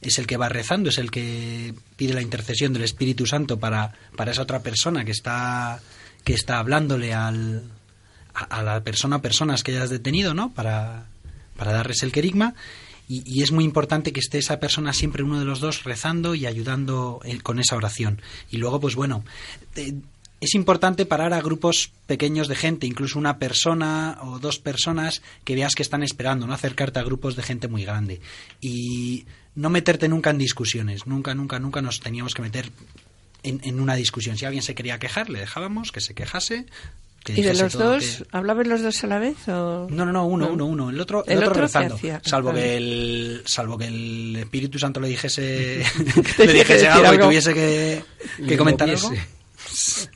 es 0.00 0.18
el 0.18 0.26
que 0.26 0.36
va 0.36 0.48
rezando, 0.48 0.90
es 0.90 0.98
el 0.98 1.10
que 1.10 1.74
pide 1.96 2.14
la 2.14 2.22
intercesión 2.22 2.72
del 2.72 2.84
Espíritu 2.84 3.26
Santo 3.26 3.58
para, 3.58 3.94
para 4.16 4.30
esa 4.30 4.42
otra 4.42 4.62
persona 4.62 5.04
que 5.04 5.10
está, 5.10 5.80
que 6.24 6.34
está 6.34 6.58
hablándole 6.58 7.14
al, 7.14 7.64
a, 8.32 8.62
la 8.62 8.82
persona 8.82 9.20
personas 9.20 9.62
que 9.62 9.72
hayas 9.72 9.90
detenido, 9.90 10.34
¿no? 10.34 10.52
Para, 10.54 11.06
para 11.56 11.72
darles 11.72 12.02
el 12.02 12.12
querigma. 12.12 12.54
Y, 13.08 13.22
y 13.26 13.42
es 13.42 13.52
muy 13.52 13.64
importante 13.64 14.12
que 14.12 14.20
esté 14.20 14.38
esa 14.38 14.60
persona 14.60 14.92
siempre 14.92 15.22
uno 15.22 15.38
de 15.38 15.46
los 15.46 15.60
dos 15.60 15.84
rezando 15.84 16.34
y 16.34 16.46
ayudando 16.46 17.20
con 17.42 17.58
esa 17.58 17.74
oración. 17.74 18.20
Y 18.50 18.58
luego, 18.58 18.80
pues 18.80 18.94
bueno, 18.94 19.24
es 20.40 20.54
importante 20.54 21.04
parar 21.06 21.32
a 21.32 21.40
grupos 21.40 21.90
pequeños 22.06 22.46
de 22.48 22.54
gente, 22.56 22.86
incluso 22.86 23.18
una 23.18 23.38
persona 23.38 24.18
o 24.22 24.38
dos 24.38 24.58
personas 24.58 25.22
que 25.44 25.54
veas 25.54 25.74
que 25.74 25.82
están 25.82 26.02
esperando, 26.02 26.46
no 26.46 26.54
acercarte 26.54 26.98
a 27.00 27.02
grupos 27.02 27.34
de 27.36 27.42
gente 27.42 27.66
muy 27.68 27.84
grande. 27.84 28.20
Y 28.60 29.26
no 29.54 29.68
meterte 29.70 30.08
nunca 30.08 30.30
en 30.30 30.38
discusiones, 30.38 31.06
nunca, 31.06 31.34
nunca, 31.34 31.58
nunca 31.58 31.82
nos 31.82 31.98
teníamos 32.00 32.34
que 32.34 32.42
meter 32.42 32.70
en, 33.42 33.60
en 33.64 33.80
una 33.80 33.96
discusión. 33.96 34.36
Si 34.38 34.44
alguien 34.44 34.62
se 34.62 34.74
quería 34.76 34.98
quejar, 35.00 35.28
le 35.30 35.40
dejábamos 35.40 35.90
que 35.90 36.00
se 36.00 36.14
quejase, 36.14 36.66
que 37.24 37.32
¿Y 37.32 37.42
de 37.42 37.54
los 37.54 37.72
dos? 37.72 38.04
que- 38.04 38.24
¿Hablaban 38.30 38.68
los 38.68 38.80
dos 38.80 39.02
a 39.02 39.06
la 39.08 39.18
vez? 39.18 39.36
O... 39.48 39.88
No, 39.90 40.06
no, 40.06 40.12
no, 40.12 40.24
uno, 40.26 40.46
No. 40.46 40.52
uno, 40.52 40.66
uno. 40.66 40.90
El 40.90 41.00
otro, 41.00 41.24
El 41.26 41.38
el 41.38 41.44
otro 41.48 41.62
rezando. 41.62 41.96
hacía, 41.96 42.20
salvo 42.24 42.54
que 42.54 42.76
el, 42.76 43.42
salvo 43.44 43.76
que 43.76 43.86
el 43.86 44.36
Espíritu 44.36 44.78
Santo 44.78 45.00
le 45.00 45.08
dijese, 45.08 45.82
le 46.38 46.52
dijese 46.52 46.86
algo, 46.86 47.14
y 47.14 47.18
tuviese 47.18 47.52
que, 47.52 48.04
que 48.46 48.56
comentar 48.56 48.88
algo. 48.88 49.10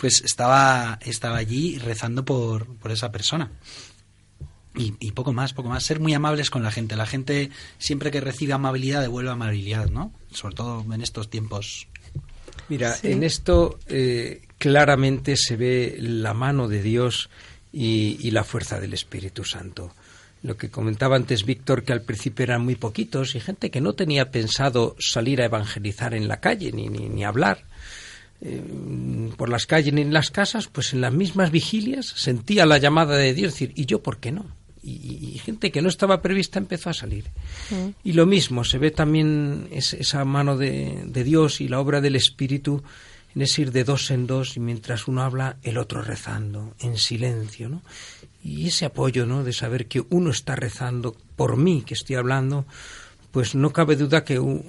Pues 0.00 0.22
estaba, 0.24 0.98
estaba 1.02 1.36
allí 1.36 1.78
rezando 1.78 2.24
por, 2.24 2.66
por 2.76 2.92
esa 2.92 3.10
persona. 3.10 3.50
Y, 4.76 4.94
y 5.00 5.10
poco 5.12 5.32
más, 5.32 5.52
poco 5.52 5.68
más. 5.68 5.82
Ser 5.84 5.98
muy 5.98 6.14
amables 6.14 6.50
con 6.50 6.62
la 6.62 6.70
gente. 6.70 6.94
La 6.96 7.06
gente, 7.06 7.50
siempre 7.78 8.10
que 8.10 8.20
recibe 8.20 8.52
amabilidad, 8.52 9.00
devuelve 9.00 9.30
amabilidad, 9.30 9.88
¿no? 9.90 10.12
Sobre 10.32 10.54
todo 10.54 10.84
en 10.92 11.02
estos 11.02 11.28
tiempos. 11.30 11.88
Mira, 12.68 12.92
Sí. 12.94 13.10
en 13.12 13.24
esto 13.24 13.78
eh, 13.88 14.42
claramente 14.58 15.36
se 15.36 15.56
ve 15.56 15.96
la 16.00 16.32
mano 16.34 16.68
de 16.68 16.82
Dios 16.82 17.28
y, 17.72 18.18
y 18.20 18.30
la 18.30 18.44
fuerza 18.44 18.78
del 18.78 18.94
Espíritu 18.94 19.42
Santo. 19.44 19.92
Lo 20.44 20.56
que 20.56 20.70
comentaba 20.70 21.16
antes 21.16 21.44
Víctor, 21.44 21.82
que 21.82 21.92
al 21.92 22.02
principio 22.02 22.44
eran 22.44 22.62
muy 22.64 22.76
poquitos 22.76 23.34
y 23.34 23.40
gente 23.40 23.70
que 23.70 23.80
no 23.80 23.94
tenía 23.94 24.30
pensado 24.30 24.94
salir 25.00 25.42
a 25.42 25.46
evangelizar 25.46 26.14
en 26.14 26.28
la 26.28 26.38
calle 26.38 26.70
ni, 26.70 26.88
ni, 26.88 27.08
ni 27.08 27.24
hablar 27.24 27.64
eh, 28.40 28.62
por 29.36 29.48
las 29.48 29.66
calles 29.66 29.92
ni 29.94 30.02
en 30.02 30.12
las 30.12 30.30
casas, 30.30 30.68
pues 30.68 30.92
en 30.92 31.00
las 31.00 31.12
mismas 31.12 31.50
vigilias 31.50 32.06
sentía 32.06 32.66
la 32.66 32.78
llamada 32.78 33.16
de 33.16 33.34
Dios, 33.34 33.52
decir, 33.52 33.72
¿y 33.74 33.86
yo 33.86 34.02
por 34.02 34.18
qué 34.18 34.32
no? 34.32 34.46
Y, 34.82 35.38
gente 35.44 35.70
que 35.70 35.82
no 35.82 35.88
estaba 35.88 36.22
prevista 36.22 36.58
empezó 36.58 36.88
a 36.90 36.94
salir. 36.94 37.24
Y 38.04 38.12
lo 38.12 38.26
mismo, 38.26 38.64
se 38.64 38.78
ve 38.78 38.90
también 38.90 39.68
es- 39.70 39.92
esa 39.94 40.24
mano 40.24 40.56
de, 40.56 41.02
de 41.06 41.24
Dios 41.24 41.60
y 41.60 41.68
la 41.68 41.80
obra 41.80 42.00
del 42.00 42.16
Espíritu 42.16 42.82
en 43.34 43.42
ese 43.42 43.62
ir 43.62 43.72
de 43.72 43.84
dos 43.84 44.10
en 44.10 44.26
dos 44.26 44.56
y 44.56 44.60
mientras 44.60 45.06
uno 45.06 45.22
habla, 45.22 45.56
el 45.62 45.76
otro 45.78 46.00
rezando, 46.02 46.74
en 46.80 46.96
silencio, 46.96 47.68
¿no? 47.68 47.82
Y 48.42 48.68
ese 48.68 48.86
apoyo, 48.86 49.26
¿no? 49.26 49.44
De 49.44 49.52
saber 49.52 49.86
que 49.86 50.02
uno 50.08 50.30
está 50.30 50.56
rezando 50.56 51.14
por 51.36 51.56
mí, 51.56 51.82
que 51.84 51.94
estoy 51.94 52.16
hablando, 52.16 52.64
pues 53.38 53.54
no 53.54 53.70
cabe 53.72 53.94
duda 53.94 54.24
que 54.24 54.40
uno 54.40 54.64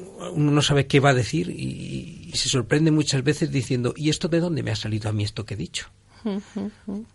no 0.51 0.61
sabe 0.61 0.85
qué 0.85 0.99
va 0.99 1.09
a 1.09 1.15
decir 1.15 1.49
y, 1.49 2.29
y 2.31 2.37
se 2.37 2.49
sorprende 2.49 2.91
muchas 2.91 3.23
veces 3.23 3.49
diciendo, 3.51 3.95
¿y 3.97 4.09
esto 4.11 4.27
de 4.27 4.39
dónde 4.39 4.61
me 4.61 4.69
ha 4.69 4.75
salido 4.75 5.09
a 5.09 5.11
mí 5.11 5.23
esto 5.23 5.43
que 5.43 5.55
he 5.55 5.57
dicho? 5.57 5.87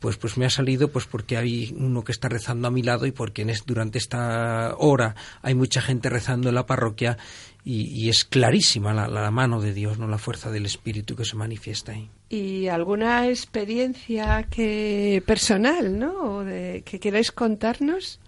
Pues, 0.01 0.17
pues 0.17 0.37
me 0.37 0.47
ha 0.47 0.51
salido 0.51 0.89
pues 0.89 1.05
porque 1.07 1.37
hay 1.37 1.73
uno 1.79 2.03
que 2.03 2.11
está 2.11 2.29
rezando 2.29 2.67
a 2.67 2.73
mi 2.73 2.83
lado 2.83 3.07
y 3.07 3.13
porque 3.13 3.43
en 3.43 3.51
es- 3.51 3.65
durante 3.67 3.99
esta 3.99 4.75
hora 4.79 5.15
hay 5.43 5.55
mucha 5.55 5.81
gente 5.81 6.09
rezando 6.11 6.49
en 6.49 6.57
la 6.57 6.67
parroquia 6.67 7.19
y, 7.65 7.83
y 7.89 8.09
es 8.09 8.25
clarísima 8.25 8.93
la, 8.93 9.07
la 9.07 9.31
mano 9.31 9.61
de 9.61 9.73
Dios, 9.75 9.99
no 9.99 10.09
la 10.09 10.19
fuerza 10.19 10.51
del 10.51 10.67
Espíritu 10.67 11.15
que 11.15 11.25
se 11.25 11.37
manifiesta 11.37 11.93
ahí. 11.93 12.11
¿Y 12.31 12.67
alguna 12.67 13.29
experiencia 13.29 14.43
que 14.51 15.23
personal, 15.25 15.97
¿no? 15.99 16.43
De, 16.43 16.83
que 16.85 16.99
queráis 16.99 17.31
contarnos? 17.31 18.19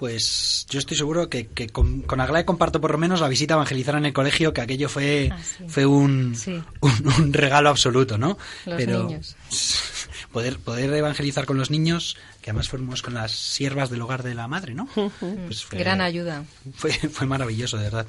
Pues 0.00 0.64
yo 0.70 0.78
estoy 0.78 0.96
seguro 0.96 1.28
que, 1.28 1.48
que 1.48 1.68
con, 1.68 2.00
con 2.00 2.22
Aglae 2.22 2.46
comparto 2.46 2.80
por 2.80 2.90
lo 2.90 2.96
menos 2.96 3.20
la 3.20 3.28
visita 3.28 3.52
a 3.52 3.58
evangelizar 3.58 3.96
en 3.96 4.06
el 4.06 4.14
colegio, 4.14 4.54
que 4.54 4.62
aquello 4.62 4.88
fue, 4.88 5.28
Ah, 5.30 5.38
sí. 5.42 5.64
fue 5.68 5.84
un, 5.84 6.34
Sí. 6.34 6.58
un, 6.80 7.12
un 7.18 7.32
regalo 7.34 7.68
absoluto, 7.68 8.16
¿no? 8.16 8.38
Los 8.64 8.76
Pero 8.78 9.04
niños. 9.04 9.36
Poder, 10.32 10.58
poder 10.60 10.94
evangelizar 10.94 11.44
con 11.44 11.58
los 11.58 11.70
niños, 11.72 12.16
que 12.40 12.50
además 12.50 12.68
fuimos 12.68 13.02
con 13.02 13.14
las 13.14 13.32
siervas 13.32 13.90
del 13.90 14.00
hogar 14.00 14.22
de 14.22 14.34
la 14.34 14.46
madre, 14.48 14.74
¿no? 14.74 14.88
Pues 15.46 15.64
fue- 15.64 15.78
Gran 15.80 16.00
ayuda. 16.00 16.44
fue, 16.76 16.92
fue 16.92 17.26
maravilloso, 17.26 17.76
de 17.76 17.82
verdad. 17.84 18.06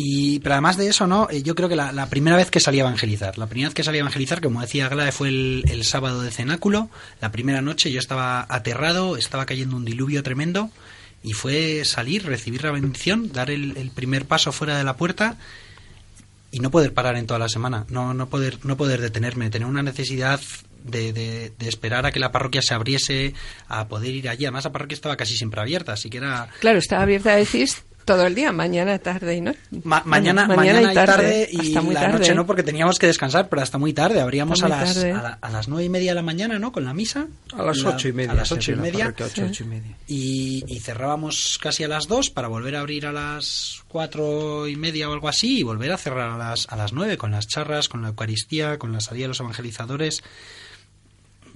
Y, 0.00 0.38
pero 0.38 0.54
además 0.54 0.76
de 0.76 0.86
eso, 0.86 1.08
¿no? 1.08 1.26
Eh, 1.28 1.42
Yo 1.42 1.56
creo 1.56 1.68
que 1.68 1.74
la, 1.74 2.06
primera 2.08 2.36
vez 2.36 2.52
que 2.52 2.60
salí 2.60 2.78
a 2.78 2.82
evangelizar, 2.82 3.36
la 3.36 3.48
primera 3.48 3.68
vez 3.68 3.74
que 3.74 3.82
salí 3.82 3.98
a 3.98 4.02
evangelizar, 4.02 4.40
como 4.40 4.60
decía 4.60 4.86
Aglae, 4.86 5.10
fue 5.10 5.28
el, 5.28 5.64
el 5.68 5.82
sábado 5.82 6.22
de 6.22 6.30
cenáculo. 6.30 6.88
La 7.20 7.32
primera 7.32 7.62
noche 7.62 7.90
yo 7.90 7.98
estaba 7.98 8.46
aterrado, 8.48 9.16
estaba 9.16 9.44
cayendo 9.44 9.76
un 9.76 9.84
diluvio 9.84 10.22
tremendo. 10.22 10.70
Y 11.24 11.32
fue 11.32 11.84
salir, 11.84 12.24
recibir 12.26 12.62
la 12.62 12.70
bendición, 12.70 13.32
dar 13.32 13.50
el, 13.50 13.76
el 13.76 13.90
primer 13.90 14.24
paso 14.24 14.52
fuera 14.52 14.78
de 14.78 14.84
la 14.84 14.96
puerta 14.96 15.36
y 16.52 16.60
no 16.60 16.70
poder 16.70 16.94
parar 16.94 17.16
en 17.16 17.26
toda 17.26 17.40
la 17.40 17.48
semana, 17.48 17.84
no, 17.88 18.14
no, 18.14 18.28
poder, 18.28 18.64
no 18.64 18.76
poder 18.76 19.00
detenerme, 19.00 19.50
tener 19.50 19.66
una 19.66 19.82
necesidad 19.82 20.40
de, 20.84 21.12
de, 21.12 21.52
de 21.58 21.68
esperar 21.68 22.06
a 22.06 22.12
que 22.12 22.20
la 22.20 22.30
parroquia 22.30 22.62
se 22.62 22.72
abriese, 22.72 23.34
a 23.66 23.88
poder 23.88 24.14
ir 24.14 24.28
allí. 24.28 24.44
Además, 24.44 24.62
la 24.62 24.70
parroquia 24.70 24.94
estaba 24.94 25.16
casi 25.16 25.36
siempre 25.36 25.60
abierta, 25.60 25.92
así 25.92 26.08
que 26.08 26.18
era 26.18 26.48
Claro, 26.60 26.78
estaba 26.78 27.02
abierta, 27.02 27.34
decís, 27.34 27.82
todo 28.08 28.26
el 28.26 28.34
día, 28.34 28.50
mañana, 28.50 28.98
tarde 28.98 29.36
y 29.36 29.40
noche. 29.40 29.58
Ma- 29.84 30.02
mañana, 30.04 30.46
mañana, 30.48 30.90
y 30.90 30.94
tarde, 30.94 31.48
y 31.52 31.68
hasta 31.68 31.82
muy 31.82 31.94
la 31.94 32.00
tarde. 32.00 32.18
noche 32.18 32.34
no 32.34 32.46
porque 32.46 32.62
teníamos 32.62 32.98
que 32.98 33.06
descansar, 33.06 33.48
pero 33.48 33.62
hasta 33.62 33.78
muy 33.78 33.92
tarde. 33.92 34.20
Abríamos 34.20 34.62
a 34.62 34.68
las, 34.68 34.94
tarde. 34.94 35.12
a, 35.12 35.22
la- 35.22 35.38
a 35.40 35.50
las 35.50 35.68
nueve 35.68 35.84
y 35.84 35.88
media 35.88 36.10
de 36.10 36.14
la 36.16 36.22
mañana, 36.22 36.58
¿no? 36.58 36.72
Con 36.72 36.84
la 36.84 36.94
misa. 36.94 37.26
A 37.56 37.62
las 37.62 37.78
La- 37.78 37.90
ocho 37.90 38.08
y 38.08 38.12
media. 38.12 38.32
A 38.32 38.34
las 38.34 38.50
ocho 38.50 38.72
y 38.72 38.76
media. 38.76 39.04
parroquia, 39.04 39.26
ocho, 39.26 39.44
ocho 39.46 39.64
y 39.64 39.66
media. 39.68 39.96
Y, 40.08 40.64
y 40.66 40.80
cerrábamos 40.80 41.58
casi 41.62 41.84
a 41.84 41.88
las 41.88 42.08
dos 42.08 42.30
para 42.30 42.48
volver 42.48 42.74
a 42.76 42.80
abrir 42.80 43.06
a 43.06 43.12
las 43.12 43.82
cuatro 43.88 44.66
y 44.66 44.76
media 44.76 45.08
o 45.08 45.12
algo 45.12 45.28
así 45.28 45.58
y 45.58 45.62
volver 45.62 45.92
a 45.92 45.98
cerrar 45.98 46.30
a 46.30 46.38
las, 46.38 46.66
a 46.70 46.76
las 46.76 46.92
nueve 46.92 47.16
con 47.18 47.30
las 47.30 47.46
charras, 47.46 47.88
con 47.88 48.02
la 48.02 48.08
Eucaristía, 48.08 48.78
con 48.78 48.92
la 48.92 49.00
salida 49.00 49.24
de 49.24 49.28
los 49.28 49.40
evangelizadores. 49.40 50.22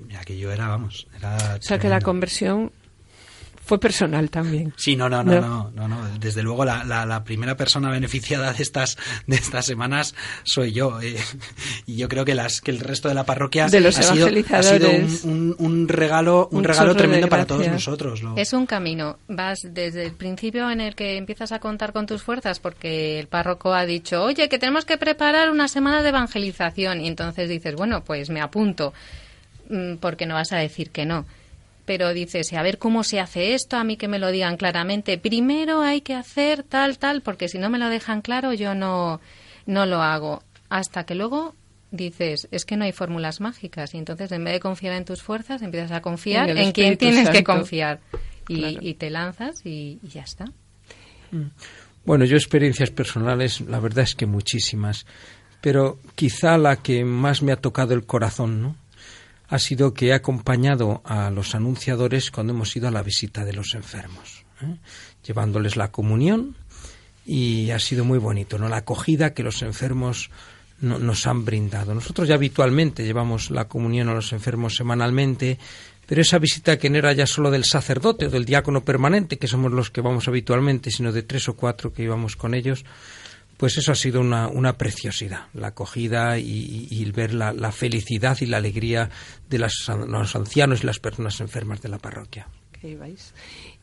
Ya 0.09 0.21
que 0.25 0.37
yo 0.39 0.51
era, 0.51 0.69
vamos, 0.69 1.07
era 1.17 1.57
O 1.59 1.63
sea 1.63 1.79
que 1.79 1.89
la 1.89 2.01
conversión 2.01 2.73
fue 3.65 3.79
personal 3.79 4.29
también. 4.29 4.75
Sí, 4.77 4.97
no, 4.97 5.09
no, 5.09 5.23
no, 5.23 5.41
No. 5.41 5.71
no, 5.75 5.89
no, 5.89 5.89
no. 5.89 6.19
Desde 6.19 6.43
luego 6.43 6.65
la, 6.65 6.85
la, 6.85 7.07
la 7.07 7.23
primera 7.25 7.57
persona 7.57 7.91
beneficiada 7.91 8.53
de 8.53 8.63
estas 8.63 8.97
de 9.27 9.37
estas 9.37 9.65
semanas 9.67 10.15
soy 10.43 10.73
yo. 10.73 11.01
eh. 11.01 11.17
Y 11.87 11.97
yo 11.97 12.09
creo 12.09 12.25
que 12.25 12.35
las 12.35 12.61
que 12.61 12.71
el 12.73 12.81
resto 12.81 13.09
de 13.09 13.15
la 13.15 13.25
parroquia 13.25 13.69
De 13.69 13.81
los 13.81 13.97
ha 13.99 14.03
sido, 14.03 14.13
ha 14.13 14.15
sido 14.17 14.29
evangelizadores. 14.29 15.25
un, 15.25 15.55
un- 15.59 15.73
un 15.83 15.89
regalo 15.89 16.49
un, 16.51 16.59
Un 16.59 16.65
regalo 16.65 16.95
tremendo 16.97 17.29
para 17.29 17.47
todos 17.47 17.67
nosotros. 17.69 18.23
lo- 18.23 18.37
Es 18.37 18.53
un 18.53 18.67
camino. 18.67 19.19
Vas 19.29 19.61
desde 19.63 20.05
el 20.05 20.13
principio 20.13 20.71
en 20.71 20.81
el 20.81 20.95
que 20.95 21.17
empiezas 21.17 21.53
a 21.53 21.59
contar 21.61 21.93
con 21.93 22.07
tus 22.07 22.23
fuerzas 22.23 22.59
porque 22.59 23.19
el 23.21 23.29
párroco 23.29 23.73
ha 23.75 23.87
dicho, 23.87 24.23
oye, 24.23 24.49
que 24.49 24.59
tenemos 24.59 24.85
que 24.85 24.99
preparar 24.99 25.51
una 25.51 25.69
semana 25.69 26.03
de 26.03 26.09
evangelización. 26.11 27.01
Y 27.01 27.09
entonces 27.09 27.49
dices, 27.49 27.75
bueno, 27.75 28.03
pues 28.05 28.29
me 28.31 28.41
apunto, 28.41 28.93
mm, 29.71 29.97
porque 29.97 30.27
no 30.27 30.35
vas 30.35 30.53
a 30.53 30.57
decir 30.59 30.91
que 30.91 31.07
no. 31.07 31.25
Pero 31.85 32.13
dices, 32.13 32.53
a 32.53 32.63
ver 32.63 32.79
cómo 32.79 33.03
se 33.03 33.19
hace 33.19 33.55
esto, 33.55 33.77
a 33.77 33.85
mí 33.85 33.97
que 33.97 34.09
me 34.09 34.19
lo 34.19 34.31
digan 34.31 34.57
claramente. 34.57 35.19
Primero 35.19 35.81
hay 35.83 36.01
que 36.01 36.15
hacer 36.15 36.63
tal, 36.63 36.99
tal, 36.99 37.23
porque 37.23 37.49
si 37.49 37.59
no 37.59 37.71
me 37.71 37.79
lo 37.79 37.89
dejan 37.89 38.23
claro 38.23 38.53
yo 38.53 38.75
no, 38.75 39.21
no 39.67 39.87
lo 39.87 40.03
hago. 40.03 40.43
Hasta 40.69 41.05
que 41.05 41.15
luego 41.15 41.55
dices, 41.91 42.49
es 42.51 42.65
que 42.65 42.77
no 42.77 42.85
hay 42.85 42.93
fórmulas 42.93 43.41
mágicas. 43.41 43.95
Y 43.95 43.99
entonces 43.99 44.31
en 44.33 44.45
vez 44.45 44.55
de 44.55 44.61
confiar 44.61 44.95
en 44.95 45.05
tus 45.05 45.23
fuerzas, 45.23 45.63
empiezas 45.63 45.93
a 45.93 46.01
confiar 46.01 46.49
En 46.51 46.59
en, 46.59 46.73
quien 46.73 46.97
tienes 46.97 47.29
que 47.31 47.45
confiar. 47.45 48.01
Y, 48.49 48.59
Claro. 48.59 48.79
y 48.81 48.95
te 48.95 49.11
lanzas 49.11 49.65
y, 49.65 50.01
y 50.03 50.09
ya 50.09 50.23
está. 50.23 50.47
Bueno, 52.05 52.25
yo 52.25 52.37
experiencias 52.37 52.91
personales, 52.91 53.61
la 53.61 53.79
verdad 53.79 54.05
es 54.05 54.15
que 54.15 54.27
muchísimas, 54.27 55.07
pero 55.61 55.99
quizá 56.15 56.59
la 56.59 56.77
que 56.77 57.05
más 57.05 57.43
me 57.43 57.53
ha 57.53 57.57
tocado 57.57 57.95
el 57.95 58.05
corazón, 58.05 58.61
¿no? 58.61 58.77
Ha 59.53 59.59
sido 59.59 59.93
que 59.93 60.07
he 60.09 60.13
acompañado 60.15 61.03
a 61.05 61.31
los 61.31 61.55
anunciadores 61.55 62.31
cuando 62.31 62.55
hemos 62.55 62.75
ido 62.75 62.89
a 62.89 62.91
la 62.91 63.03
visita 63.03 63.45
de 63.45 63.53
los 63.53 63.75
enfermos, 63.75 64.45
¿eh? 64.63 64.77
llevándoles 65.27 65.77
la 65.77 65.91
comunión 65.93 66.57
y 67.27 67.71
ha 67.71 67.79
sido 67.79 68.05
muy 68.05 68.19
bonito, 68.19 68.59
¿no? 68.59 68.69
La 68.69 68.79
acogida 68.79 69.35
que 69.35 69.43
los 69.43 69.61
enfermos 69.63 70.31
no- 70.81 70.99
nos 70.99 71.27
han 71.27 71.45
brindado. 71.45 71.95
Nosotros 71.95 72.29
ya 72.29 72.35
habitualmente 72.37 73.05
llevamos 73.05 73.51
la 73.51 73.69
comunión 73.69 74.09
a 74.09 74.15
los 74.15 74.33
enfermos 74.33 74.75
semanalmente, 74.75 75.59
pero 76.07 76.23
esa 76.23 76.39
visita 76.39 76.79
que 76.79 76.89
no 76.91 76.97
era 76.97 77.13
ya 77.13 77.27
solo 77.27 77.51
del 77.51 77.65
sacerdote 77.65 78.27
o 78.27 78.31
del 78.31 78.45
diácono 78.47 78.85
permanente, 78.85 79.37
que 79.39 79.47
somos 79.49 79.71
los 79.71 79.91
que 79.91 80.01
vamos 80.01 80.29
habitualmente, 80.29 80.91
sino 80.91 81.13
de 81.13 81.23
tres 81.23 81.49
o 81.49 81.55
cuatro 81.57 81.93
que 81.93 82.03
íbamos 82.03 82.37
con 82.37 82.55
ellos, 82.55 82.85
pues 83.57 83.79
eso 83.79 83.93
ha 83.93 83.95
sido 83.95 84.21
una, 84.21 84.49
una 84.49 84.77
preciosidad, 84.77 85.47
la 85.55 85.69
acogida 85.69 86.39
y, 86.39 87.11
ver 87.15 87.33
la, 87.35 87.53
la 87.53 87.71
felicidad 87.73 88.37
y 88.41 88.47
la 88.47 88.57
alegría 88.57 89.11
de 89.49 89.59
las- 89.59 89.89
los 90.09 90.35
ancianos 90.35 90.83
y 90.83 90.87
las 90.87 90.99
personas 90.99 91.41
enfermas 91.41 91.81
de 91.83 91.89
la 91.89 91.99
parroquia. 91.99 92.49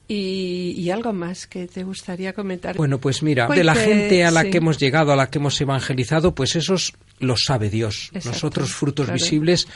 Y, 0.08 0.74
y 0.76 0.90
algo 0.90 1.14
más 1.14 1.46
que 1.46 1.68
te 1.68 1.84
gustaría 1.84 2.34
comentar. 2.34 2.76
Bueno, 2.76 2.98
pues 3.00 3.22
mira, 3.22 3.48
de 3.48 3.64
la 3.64 3.76
gente 3.76 4.26
a 4.26 4.32
la 4.32 4.42
sí. 4.42 4.50
que 4.50 4.58
hemos 4.58 4.80
llegado, 4.80 5.12
a 5.14 5.16
la 5.16 5.30
que 5.30 5.38
hemos 5.38 5.60
evangelizado, 5.62 6.34
pues 6.34 6.56
esos 6.56 6.94
los 7.20 7.44
sabe 7.46 7.70
Dios. 7.70 8.08
Exacto, 8.08 8.30
Nosotros, 8.30 8.74
frutos 8.74 9.06
claro. 9.06 9.20
visibles, 9.22 9.68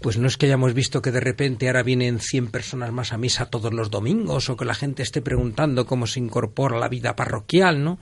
pues 0.00 0.18
no 0.18 0.26
es 0.26 0.36
que 0.36 0.46
hayamos 0.46 0.74
visto 0.74 1.00
que 1.00 1.12
de 1.12 1.20
repente 1.20 1.68
ahora 1.68 1.84
vienen 1.84 2.18
100 2.18 2.48
personas 2.48 2.90
más 2.92 3.12
a 3.12 3.18
misa 3.18 3.46
todos 3.46 3.72
los 3.72 3.90
domingos 3.90 4.50
o 4.50 4.56
que 4.56 4.64
la 4.64 4.74
gente 4.74 5.04
esté 5.04 5.22
preguntando 5.22 5.86
cómo 5.86 6.06
se 6.08 6.18
incorpora 6.18 6.78
la 6.78 6.88
vida 6.88 7.14
parroquial, 7.14 7.82
¿no? 7.84 7.98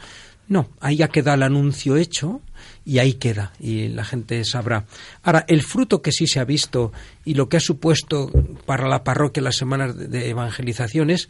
No, 0.49 0.71
ahí 0.81 0.97
ya 0.97 1.09
queda 1.09 1.35
el 1.35 1.43
anuncio 1.43 1.97
hecho 1.97 2.41
y 2.85 2.99
ahí 3.01 3.15
queda 3.15 3.53
y 3.61 3.89
la 3.89 4.05
gente 4.05 4.43
sabrá. 4.45 4.87
Ahora, 5.23 5.45
el 5.47 5.63
fruto 5.63 6.01
que 6.01 6.11
sí 6.13 6.27
se 6.27 6.41
ha 6.41 6.45
visto 6.45 6.91
y 7.25 7.35
lo 7.35 7.49
que 7.49 7.59
ha 7.59 7.61
supuesto 7.61 8.31
para 8.65 8.89
la 8.89 9.05
parroquia 9.05 9.43
las 9.43 9.57
semanas 9.57 9.95
de- 9.97 10.31
evangelización 10.31 11.11
es 11.11 11.29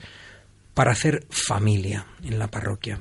para 0.75 0.93
hacer 0.93 1.27
familia 1.31 2.07
en 2.23 2.39
la 2.39 2.49
parroquia. 2.49 3.01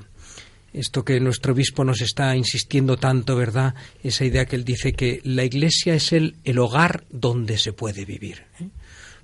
esto 0.74 1.04
que 1.06 1.20
nuestro 1.20 1.54
obispo 1.54 1.84
nos 1.84 2.02
está 2.02 2.36
insistiendo 2.36 2.98
tanto, 2.98 3.36
¿verdad? 3.36 3.74
Esa 4.04 4.26
idea 4.26 4.46
que 4.46 4.56
él 4.56 4.64
dice 4.66 4.94
que 4.94 5.22
la 5.24 5.44
iglesia 5.44 5.96
es 5.96 6.12
el, 6.14 6.36
el 6.44 6.60
hogar 6.60 7.06
donde 7.10 7.58
se 7.58 7.74
puede 7.74 8.06
vivir. 8.06 8.44
¿eh? 8.60 8.70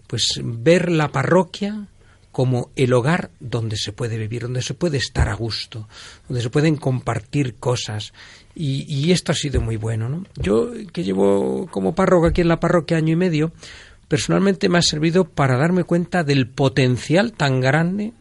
Pues 0.07 0.39
ver 0.43 0.89
la 0.91 1.11
parroquia 1.11 1.87
como 2.33 2.71
el 2.75 2.91
hogar 2.93 3.29
donde 3.39 3.77
se 3.77 3.93
puede 3.93 4.17
vivir, 4.17 4.41
donde 4.41 4.63
se 4.63 4.73
puede 4.73 4.97
estar 4.97 5.29
a 5.29 5.35
gusto, 5.35 5.87
donde 6.27 6.41
se 6.41 6.49
pueden 6.49 6.75
compartir 6.77 7.55
cosas. 7.55 8.11
Y, 8.55 8.85
y 8.91 9.11
esto 9.11 9.31
ha 9.31 9.35
sido 9.35 9.61
muy 9.61 9.77
bueno. 9.77 10.09
¿no? 10.09 10.25
Yo, 10.35 10.71
que 10.91 11.03
llevo 11.03 11.67
como 11.67 11.93
párroco 11.93 12.25
aquí 12.25 12.41
en 12.41 12.47
la 12.47 12.59
parroquia 12.59 12.97
año 12.97 13.13
y 13.13 13.17
medio, 13.17 13.51
personalmente 14.07 14.67
me 14.67 14.79
ha 14.79 14.81
servido 14.81 15.25
para 15.25 15.57
darme 15.57 15.83
cuenta 15.83 16.23
del 16.23 16.47
potencial 16.47 17.33
tan 17.33 17.61
grande 17.61 18.13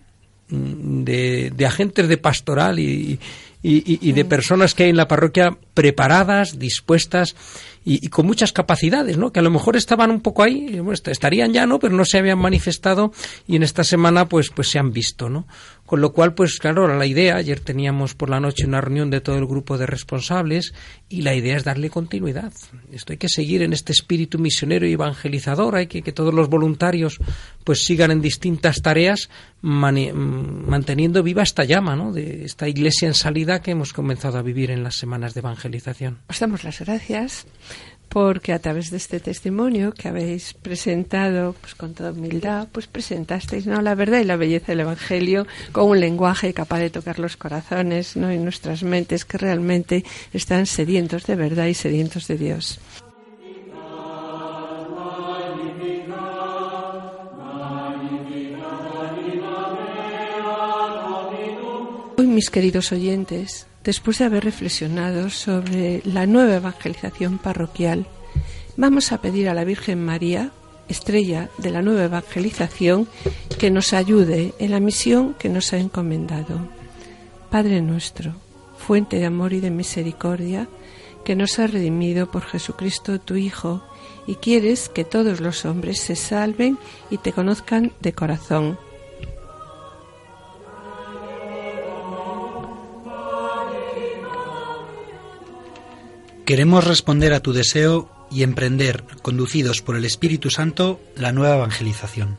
mm, 0.51 1.05
de, 1.05 1.51
de 1.57 1.67
agentes 1.67 2.07
de 2.07 2.19
pastoral 2.19 2.81
y, 2.81 3.19
y, 3.63 4.09
y, 4.09 4.13
de 4.13 4.25
personas 4.27 4.75
que 4.75 4.85
hay 4.85 4.91
en 4.91 4.97
la 4.99 5.09
parroquia 5.09 5.57
preparadas, 5.73 6.59
dispuestas 6.59 7.35
y, 7.85 8.09
con 8.09 8.27
muchas 8.27 8.53
capacidades, 8.53 9.17
¿no? 9.19 9.33
Que 9.33 9.41
a 9.41 9.43
lo 9.43 9.51
mejor 9.51 9.77
estaban 9.77 10.11
un 10.11 10.21
poco 10.21 10.43
ahí, 10.43 10.81
estarían 11.07 11.53
ya, 11.53 11.67
¿no? 11.67 11.79
Pero 11.79 11.95
no 11.95 12.05
se 12.05 12.19
habían 12.19 12.39
manifestado 12.39 13.13
y 13.47 13.57
en 13.57 13.63
esta 13.63 13.85
semana, 13.85 14.29
pues, 14.29 14.51
pues 14.51 14.69
se 14.69 14.79
han 14.79 14.93
visto, 14.93 15.29
¿no? 15.29 15.47
Con 15.93 16.01
lo 16.01 16.15
cual, 16.15 16.33
pues 16.33 16.59
claro, 16.59 16.89
la 16.89 17.05
idea, 17.05 17.37
ayer 17.37 17.61
teníamos 17.61 18.15
por 18.15 18.31
la 18.31 18.41
noche 18.41 18.65
una 18.65 18.81
reunión 18.81 19.11
de 19.11 19.21
todo 19.21 19.37
el 19.37 19.45
grupo 19.45 19.77
de 19.77 19.85
responsables 19.85 20.73
y 21.11 21.21
la 21.21 21.35
idea 21.35 21.55
es 21.55 21.65
darle 21.65 21.91
continuidad. 21.91 22.51
Esto 22.91 23.13
hay 23.13 23.19
que 23.19 23.29
seguir 23.29 23.61
en 23.61 23.75
este 23.75 23.93
espíritu 23.93 24.39
misionero 24.39 24.87
y 24.87 24.93
evangelizador, 24.95 25.77
hay 25.77 25.89
que 25.89 26.01
que 26.01 26.13
todos 26.13 26.33
los 26.33 26.49
voluntarios 26.49 27.19
pues 27.63 27.85
sigan 27.85 28.11
en 28.11 28.23
distintas 28.23 28.81
tareas 28.81 29.29
manteniendo 29.61 31.23
viva 31.23 31.43
esta 31.43 31.65
llama, 31.65 31.95
¿no? 31.95 32.11
De 32.11 32.47
esta 32.47 32.71
iglesia 32.71 33.07
en 33.07 33.15
salida 33.15 33.61
que 33.61 33.73
hemos 33.73 33.93
comenzado 33.93 34.39
a 34.39 34.43
vivir 34.43 34.71
en 34.71 34.83
las 34.83 34.97
semanas 34.97 35.35
de 35.35 35.41
evangelización. 35.41 36.21
Os 36.29 36.41
las 36.41 36.81
gracias 36.81 37.47
porque 38.13 38.53
a 38.53 38.59
través 38.59 38.91
de 38.91 38.99
este 38.99 39.21
testimonio 39.21 39.93
que 39.93 40.09
habéis 40.09 40.53
presentado 40.53 41.55
pues 41.59 41.75
con 41.75 41.95
toda 41.95 42.13
humildad, 42.13 42.69
pues 42.71 42.87
presentasteis 42.87 43.67
¿no? 43.67 43.81
la 43.81 43.95
verdad 43.95 44.21
y 44.21 44.25
la 44.25 44.37
belleza 44.37 44.67
del 44.73 44.81
Evangelio 44.81 45.47
con 45.73 45.89
un 45.89 45.99
lenguaje 45.99 46.53
capaz 46.53 46.81
de 46.81 46.91
tocar 46.91 47.19
los 47.19 47.39
corazones 47.39 48.15
¿no? 48.17 48.31
y 48.31 48.37
nuestras 48.37 48.83
mentes 48.83 49.25
que 49.25 49.39
realmente 49.39 50.05
están 50.35 50.67
sedientos 50.67 51.25
de 51.25 51.37
verdad 51.37 51.67
y 51.67 51.75
sedientos 51.75 52.29
de 52.29 52.37
Dios. 52.37 52.79
Hoy, 62.19 62.27
mis 62.27 62.51
queridos 62.51 62.93
oyentes, 62.93 63.67
después 63.85 64.19
de 64.19 64.27
haber 64.27 64.45
reflexionado 64.45 65.31
sobre 65.31 66.03
la 66.05 66.27
nueva 66.27 66.57
evangelización 66.57 67.39
parroquial, 67.39 68.07
vamos 68.77 69.13
a 69.13 69.21
pedir 69.21 69.49
a 69.49 69.55
la 69.55 69.65
Virgen 69.65 70.05
María, 70.05 70.51
estrella 70.89 71.49
de 71.59 71.71
la 71.71 71.83
nueva 71.83 72.05
evangelización, 72.05 73.09
que 73.59 73.71
nos 73.71 73.93
ayude 73.93 74.55
en 74.59 74.71
la 74.71 74.81
misión 74.81 75.35
que 75.35 75.49
nos 75.49 75.73
ha 75.73 75.79
encomendado. 75.79 76.69
Padre 77.51 77.81
nuestro, 77.83 78.35
fuente 78.79 79.19
de 79.19 79.27
amor 79.27 79.53
y 79.53 79.61
de 79.61 79.71
misericordia, 79.71 80.69
que 81.25 81.37
nos 81.37 81.59
ha 81.59 81.67
redimido 81.67 82.31
por 82.31 82.43
Jesucristo 82.43 83.21
tu 83.21 83.37
Hijo, 83.37 83.83
y 84.27 84.37
quieres 84.37 84.89
que 84.89 85.05
todos 85.05 85.41
los 85.41 85.65
hombres 85.65 86.01
se 86.01 86.15
salven 86.15 86.79
y 87.11 87.19
te 87.19 87.33
conozcan 87.33 87.93
de 88.01 88.13
corazón 88.13 88.79
Queremos 96.53 96.85
responder 96.85 97.33
a 97.33 97.41
tu 97.41 97.55
deseo 97.55 98.11
y 98.31 98.43
emprender, 98.43 99.05
conducidos 99.23 99.81
por 99.81 99.97
el 99.97 100.05
Espíritu 100.05 100.51
Santo, 100.51 101.01
la 101.17 101.33
nueva 101.33 101.55
evangelización. 101.57 102.37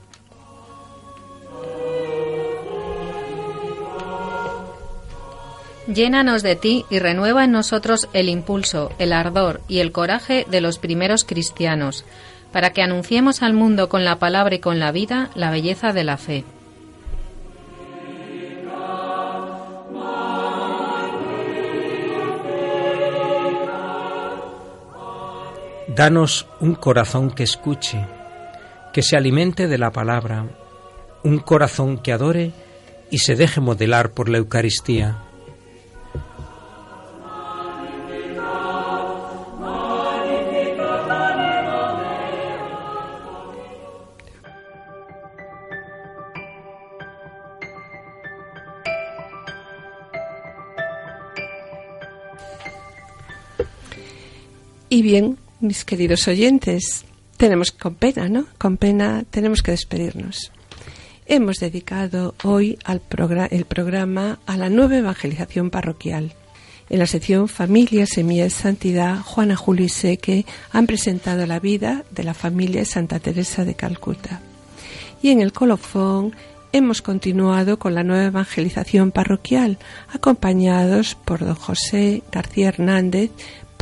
Llénanos 5.88 6.44
de 6.44 6.56
ti 6.56 6.86
y 6.92 7.00
renueva 7.00 7.44
en 7.44 7.54
nosotros 7.54 8.08
el 8.14 8.30
impulso, 8.30 8.92
el 9.00 9.14
ardor 9.14 9.62
y 9.68 9.80
el 9.80 9.92
coraje 9.92 10.46
de 10.48 10.62
los 10.62 10.78
primeros 10.78 11.24
cristianos, 11.24 12.06
para 12.52 12.70
que 12.70 12.84
anunciemos 12.84 13.42
al 13.42 13.56
mundo 13.56 13.90
con 13.90 14.06
la 14.06 14.20
palabra 14.20 14.54
y 14.54 14.60
con 14.60 14.78
la 14.78 14.92
vida 14.92 15.32
la 15.34 15.50
belleza 15.50 15.92
de 15.92 16.04
la 16.04 16.18
fe. 16.18 16.44
Danos 25.96 26.48
un 26.60 26.74
corazón 26.74 27.30
que 27.30 27.44
escuche, 27.44 28.04
que 28.92 29.04
se 29.04 29.16
alimente 29.16 29.68
de 29.68 29.78
la 29.78 29.92
palabra, 29.92 30.48
un 31.24 31.38
corazón 31.38 32.00
que 32.00 32.12
adore 32.12 32.52
y 33.12 33.20
se 33.20 33.36
deje 33.36 33.62
modelar 33.62 34.10
por 34.10 34.28
la 34.28 34.40
Eucaristía. 34.40 35.20
Y 54.90 55.02
bien, 55.04 55.38
mis 55.64 55.86
queridos 55.86 56.28
oyentes, 56.28 57.06
tenemos 57.38 57.72
con 57.72 57.96
pena, 57.96 58.28
¿no? 58.28 58.46
Con 58.58 58.78
pena 58.78 59.24
tenemos 59.30 59.62
que 59.62 59.72
despedirnos. 59.72 60.52
Hemos 61.26 61.58
dedicado 61.58 62.36
hoy 62.44 62.78
al 62.84 63.02
el 63.50 63.66
programa 63.66 64.40
a 64.46 64.58
la 64.58 64.70
nueva 64.70 64.98
evangelización 64.98 65.70
parroquial. 65.70 66.34
En 66.90 67.00
la 67.00 67.08
sección 67.08 67.48
Familia, 67.48 68.06
Semilla 68.06 68.44
de 68.44 68.50
Santidad, 68.50 69.22
Juana 69.22 69.56
Julio 69.56 69.86
y 69.86 69.90
Seque 69.90 70.46
han 70.72 70.86
presentado 70.86 71.46
la 71.46 71.62
vida 71.62 72.04
de 72.12 72.24
la 72.24 72.34
familia 72.34 72.84
Santa 72.84 73.20
Teresa 73.20 73.64
de 73.64 73.76
Calcuta. 73.76 74.42
Y 75.22 75.30
en 75.30 75.40
el 75.40 75.54
colofón 75.54 76.36
hemos 76.74 77.02
continuado 77.02 77.80
con 77.80 77.96
la 77.96 78.04
nueva 78.04 78.26
evangelización 78.26 79.12
parroquial, 79.12 79.78
acompañados 80.12 81.16
por 81.16 81.46
don 81.46 81.56
José 81.56 82.24
García 82.32 82.68
Hernández, 82.68 83.32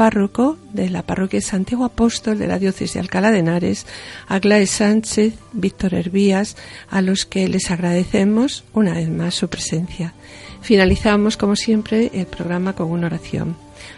párroco 0.01 0.57
de 0.73 0.89
la 0.89 1.03
parroquia 1.03 1.41
Santiago 1.41 1.85
Apóstol 1.85 2.39
de 2.39 2.47
la 2.47 2.57
diócesis 2.57 2.95
de 2.95 3.01
Alcalá 3.01 3.29
de 3.29 3.37
Henares, 3.37 3.85
Aglae 4.27 4.65
Sánchez, 4.65 5.35
Víctor 5.53 5.93
Hervías, 5.93 6.57
a 6.89 7.03
los 7.03 7.27
que 7.27 7.47
les 7.47 7.69
agradecemos 7.69 8.63
una 8.73 8.95
vez 8.95 9.11
más 9.11 9.35
su 9.35 9.47
presencia. 9.47 10.15
Finalizamos, 10.63 11.37
como 11.37 11.55
siempre, 11.55 12.09
el 12.15 12.25
programa 12.25 12.73
con 12.73 12.89
una 12.89 13.05
oración. 13.05 13.55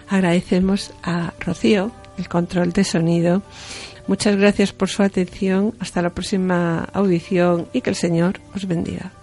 Agradecemos 0.10 0.92
a 1.04 1.34
Rocío 1.40 1.94
el 2.18 2.28
control 2.28 2.74
de 2.74 2.84
sonido. 2.84 3.42
Muchas 4.06 4.36
gracias 4.36 4.74
por 4.74 4.90
su 4.90 5.04
atención. 5.04 5.74
Hasta 5.80 6.02
la 6.02 6.10
próxima 6.10 6.84
audición 6.92 7.70
y 7.72 7.80
que 7.80 7.92
el 7.92 7.96
Señor 7.96 8.42
os 8.54 8.68
bendiga. 8.68 9.23